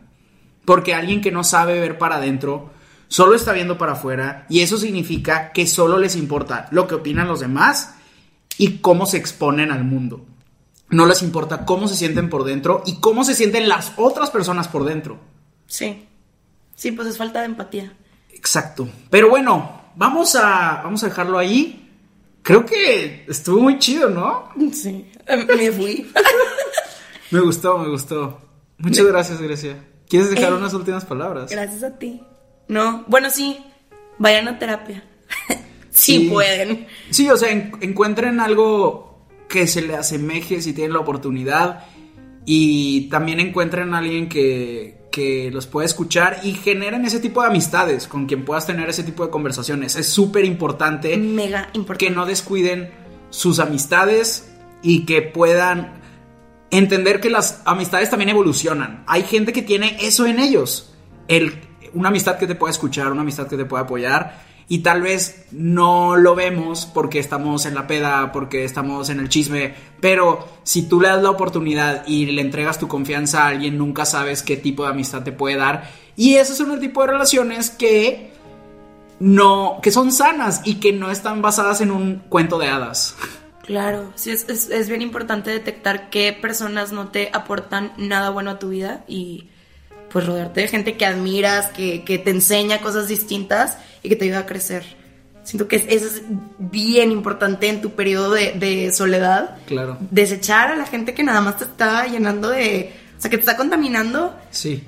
Porque 0.65 0.93
alguien 0.93 1.21
que 1.21 1.31
no 1.31 1.43
sabe 1.43 1.79
ver 1.79 1.97
para 1.97 2.17
adentro 2.17 2.71
solo 3.07 3.35
está 3.35 3.53
viendo 3.53 3.77
para 3.77 3.93
afuera 3.93 4.45
y 4.49 4.61
eso 4.61 4.77
significa 4.77 5.51
que 5.51 5.67
solo 5.67 5.97
les 5.97 6.15
importa 6.15 6.67
lo 6.71 6.87
que 6.87 6.95
opinan 6.95 7.27
los 7.27 7.39
demás 7.39 7.95
y 8.57 8.79
cómo 8.79 9.05
se 9.05 9.17
exponen 9.17 9.71
al 9.71 9.83
mundo. 9.83 10.25
No 10.89 11.05
les 11.05 11.21
importa 11.21 11.65
cómo 11.65 11.87
se 11.87 11.95
sienten 11.95 12.29
por 12.29 12.43
dentro 12.43 12.83
y 12.85 12.95
cómo 12.99 13.23
se 13.23 13.35
sienten 13.35 13.69
las 13.69 13.93
otras 13.97 14.29
personas 14.29 14.67
por 14.67 14.85
dentro. 14.85 15.19
sí. 15.67 16.07
Sí, 16.75 16.91
pues 16.91 17.07
es 17.07 17.17
falta 17.17 17.39
de 17.39 17.45
empatía. 17.45 17.93
Exacto. 18.31 18.89
Pero 19.09 19.29
bueno, 19.29 19.84
vamos 19.95 20.35
a, 20.35 20.81
vamos 20.83 21.03
a 21.03 21.07
dejarlo 21.07 21.37
ahí. 21.37 21.81
Creo 22.41 22.65
que 22.65 23.25
estuvo 23.27 23.61
muy 23.61 23.79
chido, 23.79 24.09
¿no? 24.09 24.49
Sí. 24.71 25.05
Me 25.57 25.71
fui. 25.71 26.11
Me 27.31 27.39
gustó, 27.39 27.77
me 27.79 27.89
gustó. 27.89 28.39
Muchas 28.77 29.05
gracias, 29.07 29.41
Grecia. 29.41 29.83
¿Quieres 30.07 30.29
dejar 30.29 30.51
Eh, 30.53 30.55
unas 30.55 30.73
últimas 30.75 31.03
palabras? 31.05 31.49
Gracias 31.49 31.83
a 31.83 31.97
ti. 31.97 32.21
No, 32.67 33.03
bueno, 33.07 33.29
sí. 33.31 33.57
Vayan 34.19 34.47
a 34.47 34.59
terapia. 34.59 35.03
sí, 35.89 36.19
Sí. 36.19 36.29
pueden. 36.29 36.85
Sí, 37.09 37.27
o 37.29 37.35
sea, 37.35 37.49
en- 37.51 37.71
encuentren 37.81 38.39
algo 38.39 39.25
que 39.49 39.65
se 39.65 39.81
le 39.81 39.95
asemeje 39.95 40.61
si 40.61 40.73
tienen 40.73 40.93
la 40.93 40.99
oportunidad 40.99 41.85
y 42.45 43.09
también 43.09 43.39
encuentren 43.39 43.93
a 43.95 43.97
alguien 43.97 44.29
que, 44.29 45.04
que 45.15 45.49
los 45.49 45.65
pueda 45.65 45.85
escuchar 45.85 46.41
y 46.43 46.51
generen 46.51 47.05
ese 47.05 47.21
tipo 47.21 47.41
de 47.41 47.47
amistades 47.47 48.05
con 48.05 48.25
quien 48.25 48.43
puedas 48.43 48.67
tener 48.67 48.89
ese 48.89 49.01
tipo 49.01 49.23
de 49.23 49.31
conversaciones. 49.31 49.95
Es 49.95 50.09
súper 50.09 50.43
importante 50.43 51.15
Mega 51.15 51.69
importante. 51.71 52.05
que 52.05 52.11
no 52.11 52.25
descuiden 52.25 52.91
sus 53.29 53.59
amistades 53.59 54.51
y 54.83 55.05
que 55.05 55.21
puedan 55.21 56.01
entender 56.69 57.21
que 57.21 57.29
las 57.29 57.61
amistades 57.63 58.09
también 58.09 58.27
evolucionan. 58.27 59.05
Hay 59.07 59.23
gente 59.23 59.53
que 59.53 59.61
tiene 59.61 59.95
eso 60.01 60.25
en 60.25 60.37
ellos. 60.37 60.93
El, 61.29 61.61
una 61.93 62.09
amistad 62.09 62.37
que 62.37 62.45
te 62.45 62.55
pueda 62.55 62.71
escuchar, 62.71 63.09
una 63.13 63.21
amistad 63.21 63.47
que 63.47 63.55
te 63.55 63.63
pueda 63.63 63.83
apoyar. 63.83 64.43
Y 64.67 64.79
tal 64.79 65.01
vez 65.01 65.45
no 65.51 66.15
lo 66.15 66.33
vemos 66.33 66.87
porque 66.91 67.19
estamos 67.19 67.65
en 67.65 67.75
la 67.75 67.85
peda, 67.85 68.31
porque 68.31 68.63
estamos 68.63 69.09
en 69.09 69.19
el 69.19 69.29
chisme. 69.29 69.75
Pero 69.99 70.47
si 70.63 70.83
tú 70.83 70.99
le 70.99 71.09
das 71.09 71.21
la 71.21 71.29
oportunidad 71.29 72.05
y 72.07 72.25
le 72.25 72.41
entregas 72.41 72.79
tu 72.79 72.87
confianza 72.87 73.43
a 73.43 73.49
alguien, 73.49 73.77
nunca 73.77 74.05
sabes 74.05 74.41
qué 74.41 74.57
tipo 74.57 74.83
de 74.83 74.89
amistad 74.89 75.23
te 75.23 75.31
puede 75.31 75.57
dar. 75.57 75.89
Y 76.15 76.35
esos 76.35 76.57
son 76.57 76.71
el 76.71 76.79
tipo 76.79 77.01
de 77.01 77.07
relaciones 77.07 77.69
que 77.69 78.31
no, 79.19 79.79
que 79.83 79.91
son 79.91 80.11
sanas 80.11 80.61
y 80.63 80.75
que 80.75 80.93
no 80.93 81.11
están 81.11 81.41
basadas 81.41 81.81
en 81.81 81.91
un 81.91 82.23
cuento 82.29 82.57
de 82.57 82.67
hadas. 82.67 83.15
Claro, 83.63 84.11
sí, 84.15 84.31
es, 84.31 84.47
es, 84.47 84.69
es 84.69 84.89
bien 84.89 85.01
importante 85.01 85.49
detectar 85.49 86.09
qué 86.09 86.33
personas 86.33 86.91
no 86.91 87.09
te 87.09 87.29
aportan 87.33 87.93
nada 87.97 88.29
bueno 88.29 88.51
a 88.51 88.59
tu 88.59 88.69
vida 88.69 89.03
y 89.07 89.49
pues 90.11 90.25
rodearte 90.25 90.61
de 90.61 90.67
gente 90.67 90.97
que 90.97 91.05
admiras, 91.05 91.67
que, 91.67 92.03
que 92.03 92.17
te 92.17 92.29
enseña 92.29 92.79
cosas 92.79 93.07
distintas 93.07 93.77
y 94.05 94.09
que 94.09 94.15
te 94.15 94.25
ayuda 94.25 94.39
a 94.39 94.45
crecer. 94.45 94.83
Siento 95.43 95.67
que 95.67 95.75
es- 95.75 95.85
eso 95.89 96.05
es 96.05 96.21
bien 96.57 97.11
importante 97.11 97.67
en 97.69 97.81
tu 97.81 97.91
periodo 97.91 98.31
de, 98.31 98.53
de 98.53 98.91
soledad. 98.91 99.57
Claro. 99.67 99.97
Desechar 100.11 100.71
a 100.71 100.75
la 100.75 100.85
gente 100.85 101.13
que 101.13 101.23
nada 101.23 101.41
más 101.41 101.57
te 101.57 101.65
está 101.65 102.07
llenando 102.07 102.49
de... 102.49 102.91
O 103.17 103.21
sea, 103.21 103.29
que 103.29 103.37
te 103.37 103.41
está 103.41 103.55
contaminando 103.55 104.35
Sí. 104.51 104.83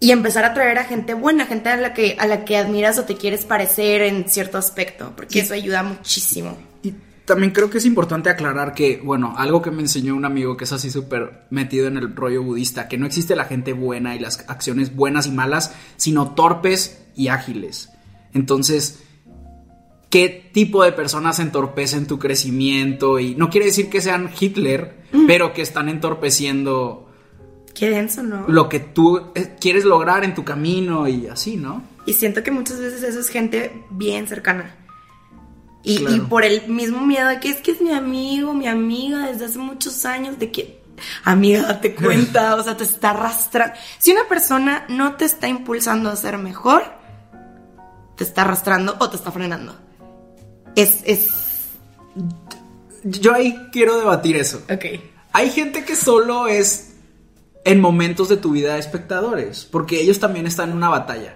y 0.00 0.12
empezar 0.12 0.44
a 0.44 0.54
traer 0.54 0.78
a 0.78 0.84
gente 0.84 1.14
buena, 1.14 1.46
gente 1.46 1.68
a 1.70 1.76
la 1.76 1.92
que, 1.92 2.16
a 2.18 2.26
la 2.26 2.44
que 2.44 2.56
admiras 2.56 2.98
o 2.98 3.04
te 3.04 3.16
quieres 3.16 3.44
parecer 3.44 4.02
en 4.02 4.28
cierto 4.28 4.58
aspecto, 4.58 5.12
porque 5.16 5.40
eso 5.40 5.54
ayuda 5.54 5.82
muchísimo. 5.82 6.56
Y 6.82 6.94
también 7.24 7.52
creo 7.52 7.68
que 7.68 7.78
es 7.78 7.84
importante 7.86 8.30
aclarar 8.30 8.74
que, 8.74 9.00
bueno, 9.02 9.34
algo 9.36 9.60
que 9.60 9.70
me 9.70 9.82
enseñó 9.82 10.14
un 10.14 10.24
amigo 10.24 10.56
que 10.56 10.64
es 10.64 10.72
así 10.72 10.90
súper 10.90 11.46
metido 11.50 11.86
en 11.88 11.96
el 11.96 12.14
rollo 12.14 12.42
budista, 12.42 12.86
que 12.88 12.96
no 12.98 13.06
existe 13.06 13.34
la 13.36 13.44
gente 13.46 13.72
buena 13.72 14.14
y 14.14 14.18
las 14.20 14.44
acciones 14.48 14.94
buenas 14.94 15.26
y 15.26 15.30
malas, 15.32 15.74
sino 15.96 16.30
torpes 16.34 16.98
y 17.16 17.28
ágiles. 17.28 17.90
Entonces, 18.34 19.00
qué 20.10 20.50
tipo 20.52 20.84
de 20.84 20.92
personas 20.92 21.38
entorpecen 21.38 22.06
tu 22.06 22.18
crecimiento 22.18 23.18
y 23.18 23.34
no 23.34 23.48
quiere 23.50 23.66
decir 23.66 23.88
que 23.88 24.00
sean 24.00 24.30
Hitler, 24.38 25.04
pero 25.26 25.52
que 25.52 25.62
están 25.62 25.88
entorpeciendo 25.88 27.08
Qué 27.74 27.90
denso, 27.90 28.22
¿no? 28.22 28.44
lo 28.46 28.68
que 28.68 28.78
tú 28.78 29.32
eh, 29.34 29.56
quieres 29.60 29.84
lograr 29.84 30.22
en 30.22 30.34
tu 30.34 30.44
camino 30.44 31.08
y 31.08 31.26
así, 31.26 31.56
¿no? 31.56 31.82
Y 32.06 32.12
siento 32.12 32.42
que 32.42 32.50
muchas 32.50 32.78
veces 32.78 33.02
eso 33.02 33.18
es 33.18 33.28
gente 33.28 33.84
bien 33.90 34.28
cercana. 34.28 34.76
Y, 35.82 35.98
Claro. 35.98 36.16
y 36.16 36.20
por 36.20 36.44
el 36.44 36.68
mismo 36.68 37.04
miedo 37.04 37.28
de 37.28 37.40
que 37.40 37.50
es 37.50 37.60
que 37.60 37.72
es 37.72 37.80
mi 37.80 37.92
amigo, 37.92 38.54
mi 38.54 38.68
amiga 38.68 39.26
desde 39.26 39.46
hace 39.46 39.58
muchos 39.58 40.04
años, 40.04 40.38
de 40.38 40.50
que, 40.52 40.80
amiga, 41.24 41.62
date 41.62 41.94
cuenta, 41.94 42.54
o 42.54 42.62
sea, 42.62 42.76
te 42.76 42.84
está 42.84 43.10
arrastrando. 43.10 43.74
Si 43.98 44.12
una 44.12 44.28
persona 44.28 44.86
no 44.88 45.16
te 45.16 45.24
está 45.24 45.48
impulsando 45.48 46.08
a 46.08 46.16
ser 46.16 46.38
mejor, 46.38 46.84
te 48.16 48.24
está 48.24 48.42
arrastrando 48.42 48.96
o 48.98 49.10
te 49.10 49.16
está 49.16 49.30
frenando. 49.32 49.74
Es, 50.76 51.02
es, 51.04 51.28
Yo 53.04 53.34
ahí 53.34 53.56
quiero 53.72 53.98
debatir 53.98 54.36
eso. 54.36 54.62
ok. 54.72 54.84
Hay 55.32 55.50
gente 55.50 55.84
que 55.84 55.96
solo 55.96 56.46
es 56.46 56.92
en 57.64 57.80
momentos 57.80 58.28
de 58.28 58.36
tu 58.36 58.52
vida 58.52 58.78
espectadores, 58.78 59.64
porque 59.70 60.00
ellos 60.00 60.20
también 60.20 60.46
están 60.46 60.70
en 60.70 60.76
una 60.76 60.88
batalla. 60.90 61.34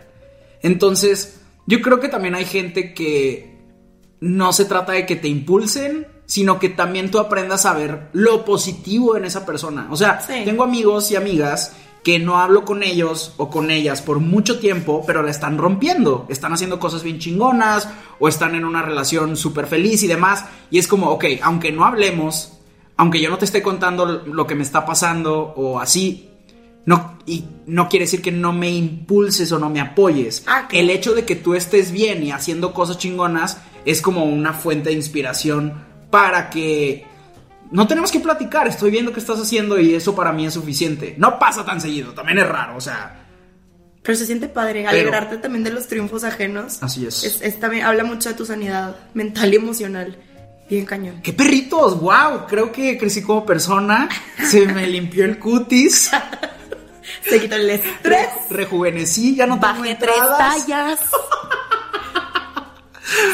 Entonces, 0.63 1.41
yo 1.67 1.81
creo 1.81 1.99
que 2.01 2.09
también 2.09 2.35
hay 2.35 2.45
gente 2.45 2.95
que 2.95 3.59
no 4.21 4.53
se 4.53 4.65
trata 4.67 4.93
de 4.93 5.05
que 5.07 5.17
te 5.17 5.27
impulsen, 5.29 6.07
sino 6.27 6.59
que 6.61 6.69
también 6.69 7.11
tú 7.11 7.19
aprendas 7.19 7.65
a 7.67 7.73
ver 7.75 8.09
lo 8.13 8.45
positivo 8.45 9.17
en 9.17 9.25
esa 9.25 9.45
persona. 9.47 9.89
O 9.91 9.97
sea, 9.97 10.21
Sí. 10.21 10.43
tengo 10.45 10.63
amigos 10.63 11.11
y 11.11 11.17
amigas 11.17 11.73
que 12.03 12.19
no 12.19 12.39
hablo 12.39 12.65
con 12.65 12.83
ellos 12.83 13.35
o 13.37 13.51
con 13.51 13.71
ellas 13.71 14.03
por 14.03 14.21
mucho 14.21 14.59
tiempo, 14.59 15.03
pero 15.07 15.23
la 15.23 15.31
están 15.31 15.59
rompiendo. 15.59 16.27
Están 16.29 16.53
haciendo 16.53 16.79
cosas 16.79 17.03
bien 17.03 17.19
chingonas 17.19 17.89
o 18.19 18.29
están 18.29 18.55
en 18.55 18.65
una 18.65 18.83
relación 18.83 19.37
súper 19.37 19.67
feliz 19.67 20.03
y 20.03 20.07
demás. 20.07 20.47
Y 20.71 20.79
es 20.79 20.89
como, 20.89 21.11
ok, 21.11 21.25
aunque 21.43 21.73
no 21.73 21.85
hablemos, 21.85 22.53
aunque 22.97 23.21
yo 23.21 23.31
no 23.31 23.39
te 23.39 23.45
esté 23.45 23.63
contando 23.63 24.07
lo 24.07 24.47
que 24.47 24.55
me 24.55 24.63
está 24.63 24.87
pasando 24.87 25.55
o 25.57 25.79
así, 25.81 26.29
no, 26.85 27.19
y 27.27 27.45
no 27.67 27.89
quiere 27.89 28.07
decir 28.07 28.23
que 28.23 28.33
no 28.33 28.55
me 28.55 28.71
impulses 28.71 29.53
o 29.53 29.59
no 29.59 29.69
me 29.69 29.81
apoyes. 29.81 30.45
Ah. 30.47 30.69
El 30.73 30.89
hecho 30.89 31.13
de 31.13 31.27
que 31.27 31.37
tú 31.37 31.55
estés 31.55 31.93
bien 31.93 32.23
y 32.23 32.31
haciendo 32.31 32.73
cosas 32.73 32.97
chingonas 32.97 33.59
es 33.85 34.01
como 34.01 34.25
una 34.25 34.55
fuente 34.55 34.89
de 34.89 34.97
inspiración 34.97 35.85
para 36.11 36.49
que 36.49 37.05
no 37.71 37.87
tenemos 37.87 38.11
que 38.11 38.21
platicar, 38.21 38.67
estoy 38.69 38.91
viendo 38.91 39.13
qué 39.13 39.21
estás 39.21 39.39
haciendo 39.41 39.79
y 39.79 39.95
eso 39.95 40.15
para 40.15 40.33
mí 40.33 40.47
es 40.47 40.55
suficiente. 40.55 41.15
No 41.19 41.39
pasa 41.39 41.65
tan 41.65 41.81
seguido, 41.81 42.13
también 42.13 42.39
es 42.39 42.49
raro, 42.49 42.77
o 42.77 42.81
sea, 42.81 43.25
Pero 44.03 44.17
se 44.17 44.27
siente 44.27 44.49
padre, 44.49 44.81
Pero- 44.87 44.91
alegrarte 44.91 45.37
también 45.39 45.65
de 45.65 45.71
los 45.71 45.87
triunfos 45.87 46.25
ajenos. 46.25 46.83
Así 46.83 47.07
es. 47.07 47.25
Es, 47.25 47.43
es 47.43 47.61
también, 47.61 47.85
habla 47.85 48.05
mucho 48.05 48.29
de 48.31 48.35
tu 48.35 48.47
sanidad 48.47 48.97
mental 49.15 49.53
y 49.53 49.57
emocional. 49.57 50.17
Bien 50.71 50.85
cañón. 50.87 51.21
¡Qué 51.23 51.33
perritos! 51.33 51.99
¡Wow! 52.01 52.47
Creo 52.47 52.71
que 52.73 52.99
crecí 52.99 53.23
como 53.23 53.45
persona, 53.47 54.07
se 54.45 54.67
me 54.67 54.87
limpió 54.87 55.25
el 55.25 55.39
cutis, 55.39 56.11
Se 57.29 57.41
quita 57.41 57.57
el 57.57 57.71
estrés. 57.71 58.29
rejuvenecí, 58.51 59.35
ya 59.35 59.47
no 59.47 59.59
tengo 59.59 59.79
Bajé 59.79 59.95
tres 59.95 60.15
entradas. 60.15 60.67
tallas. 60.67 61.01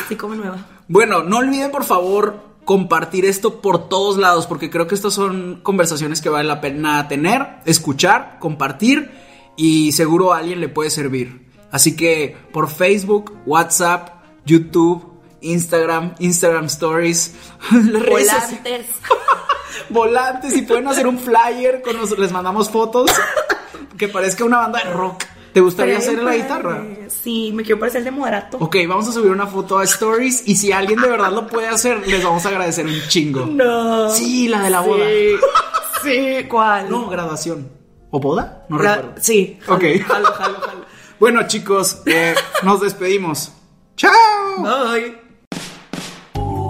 Estoy 0.03 0.16
como 0.16 0.35
nueva. 0.35 0.59
Bueno, 0.89 1.22
no 1.22 1.39
olviden 1.39 1.70
por 1.70 1.85
favor 1.85 2.53
compartir 2.64 3.24
esto 3.24 3.60
por 3.60 3.88
todos 3.88 4.16
lados, 4.16 4.46
porque 4.46 4.70
creo 4.70 4.86
que 4.86 4.94
estas 4.94 5.14
son 5.14 5.60
conversaciones 5.62 6.20
que 6.20 6.28
vale 6.28 6.48
la 6.48 6.60
pena 6.60 7.06
tener, 7.08 7.46
escuchar, 7.64 8.38
compartir 8.40 9.10
y 9.56 9.92
seguro 9.92 10.32
a 10.32 10.38
alguien 10.38 10.60
le 10.60 10.68
puede 10.68 10.90
servir. 10.90 11.44
Así 11.70 11.96
que 11.96 12.36
por 12.52 12.70
Facebook, 12.70 13.32
WhatsApp, 13.46 14.10
YouTube, 14.46 15.12
Instagram, 15.40 16.14
Instagram 16.20 16.66
Stories, 16.66 17.34
Volantes. 17.70 18.86
volantes 19.90 20.56
y 20.56 20.62
pueden 20.62 20.86
hacer 20.88 21.06
un 21.06 21.18
flyer 21.18 21.82
con 21.82 21.96
los- 21.96 22.16
les 22.18 22.32
mandamos 22.32 22.70
fotos 22.70 23.10
que 23.98 24.08
parezca 24.08 24.44
una 24.44 24.58
banda 24.58 24.82
de 24.84 24.90
rock. 24.92 25.24
¿Te 25.55 25.61
gustaría 25.61 25.96
hacer 25.98 26.20
la 26.22 26.34
guitarra? 26.34 26.84
Sí, 27.09 27.52
me 27.55 27.62
quiero 27.62 27.78
parecer 27.78 28.00
el 28.00 28.05
de 28.07 28.11
Moderato. 28.11 28.59
Ok, 28.59 28.76
vamos 28.88 29.07
a 29.09 29.12
subir 29.12 29.30
una 29.30 29.46
foto 29.46 29.78
a 29.78 29.84
Stories 29.84 30.42
y 30.46 30.57
si 30.57 30.72
alguien 30.72 31.00
de 31.00 31.09
verdad 31.09 31.30
lo 31.30 31.46
puede 31.46 31.68
hacer, 31.68 32.07
les 32.07 32.22
vamos 32.24 32.44
a 32.44 32.48
agradecer 32.48 32.84
un 32.84 33.00
chingo. 33.09 33.46
No. 33.46 34.11
Sí, 34.11 34.48
la 34.48 34.61
de 34.62 34.70
la 34.70 34.80
boda. 34.80 35.05
Sí, 36.02 36.44
¿cuál? 36.50 36.90
No, 36.90 37.09
graduación. 37.09 37.66
¿O 38.11 38.20
boda? 38.20 38.66
No 38.68 38.78
La- 38.78 38.96
recuerdo. 38.96 39.20
Sí. 39.22 39.59
Ok. 39.68 39.84
Jalo, 40.07 40.26
jalo, 40.34 40.61
jalo. 40.61 40.84
Bueno, 41.18 41.46
chicos, 41.46 42.02
eh, 42.05 42.34
nos 42.62 42.82
despedimos. 42.82 43.52
¡Chao! 43.96 44.12
Bye. 44.59 45.16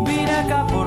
Vine 0.06 0.30
acá 0.36 0.64
por 0.68 0.86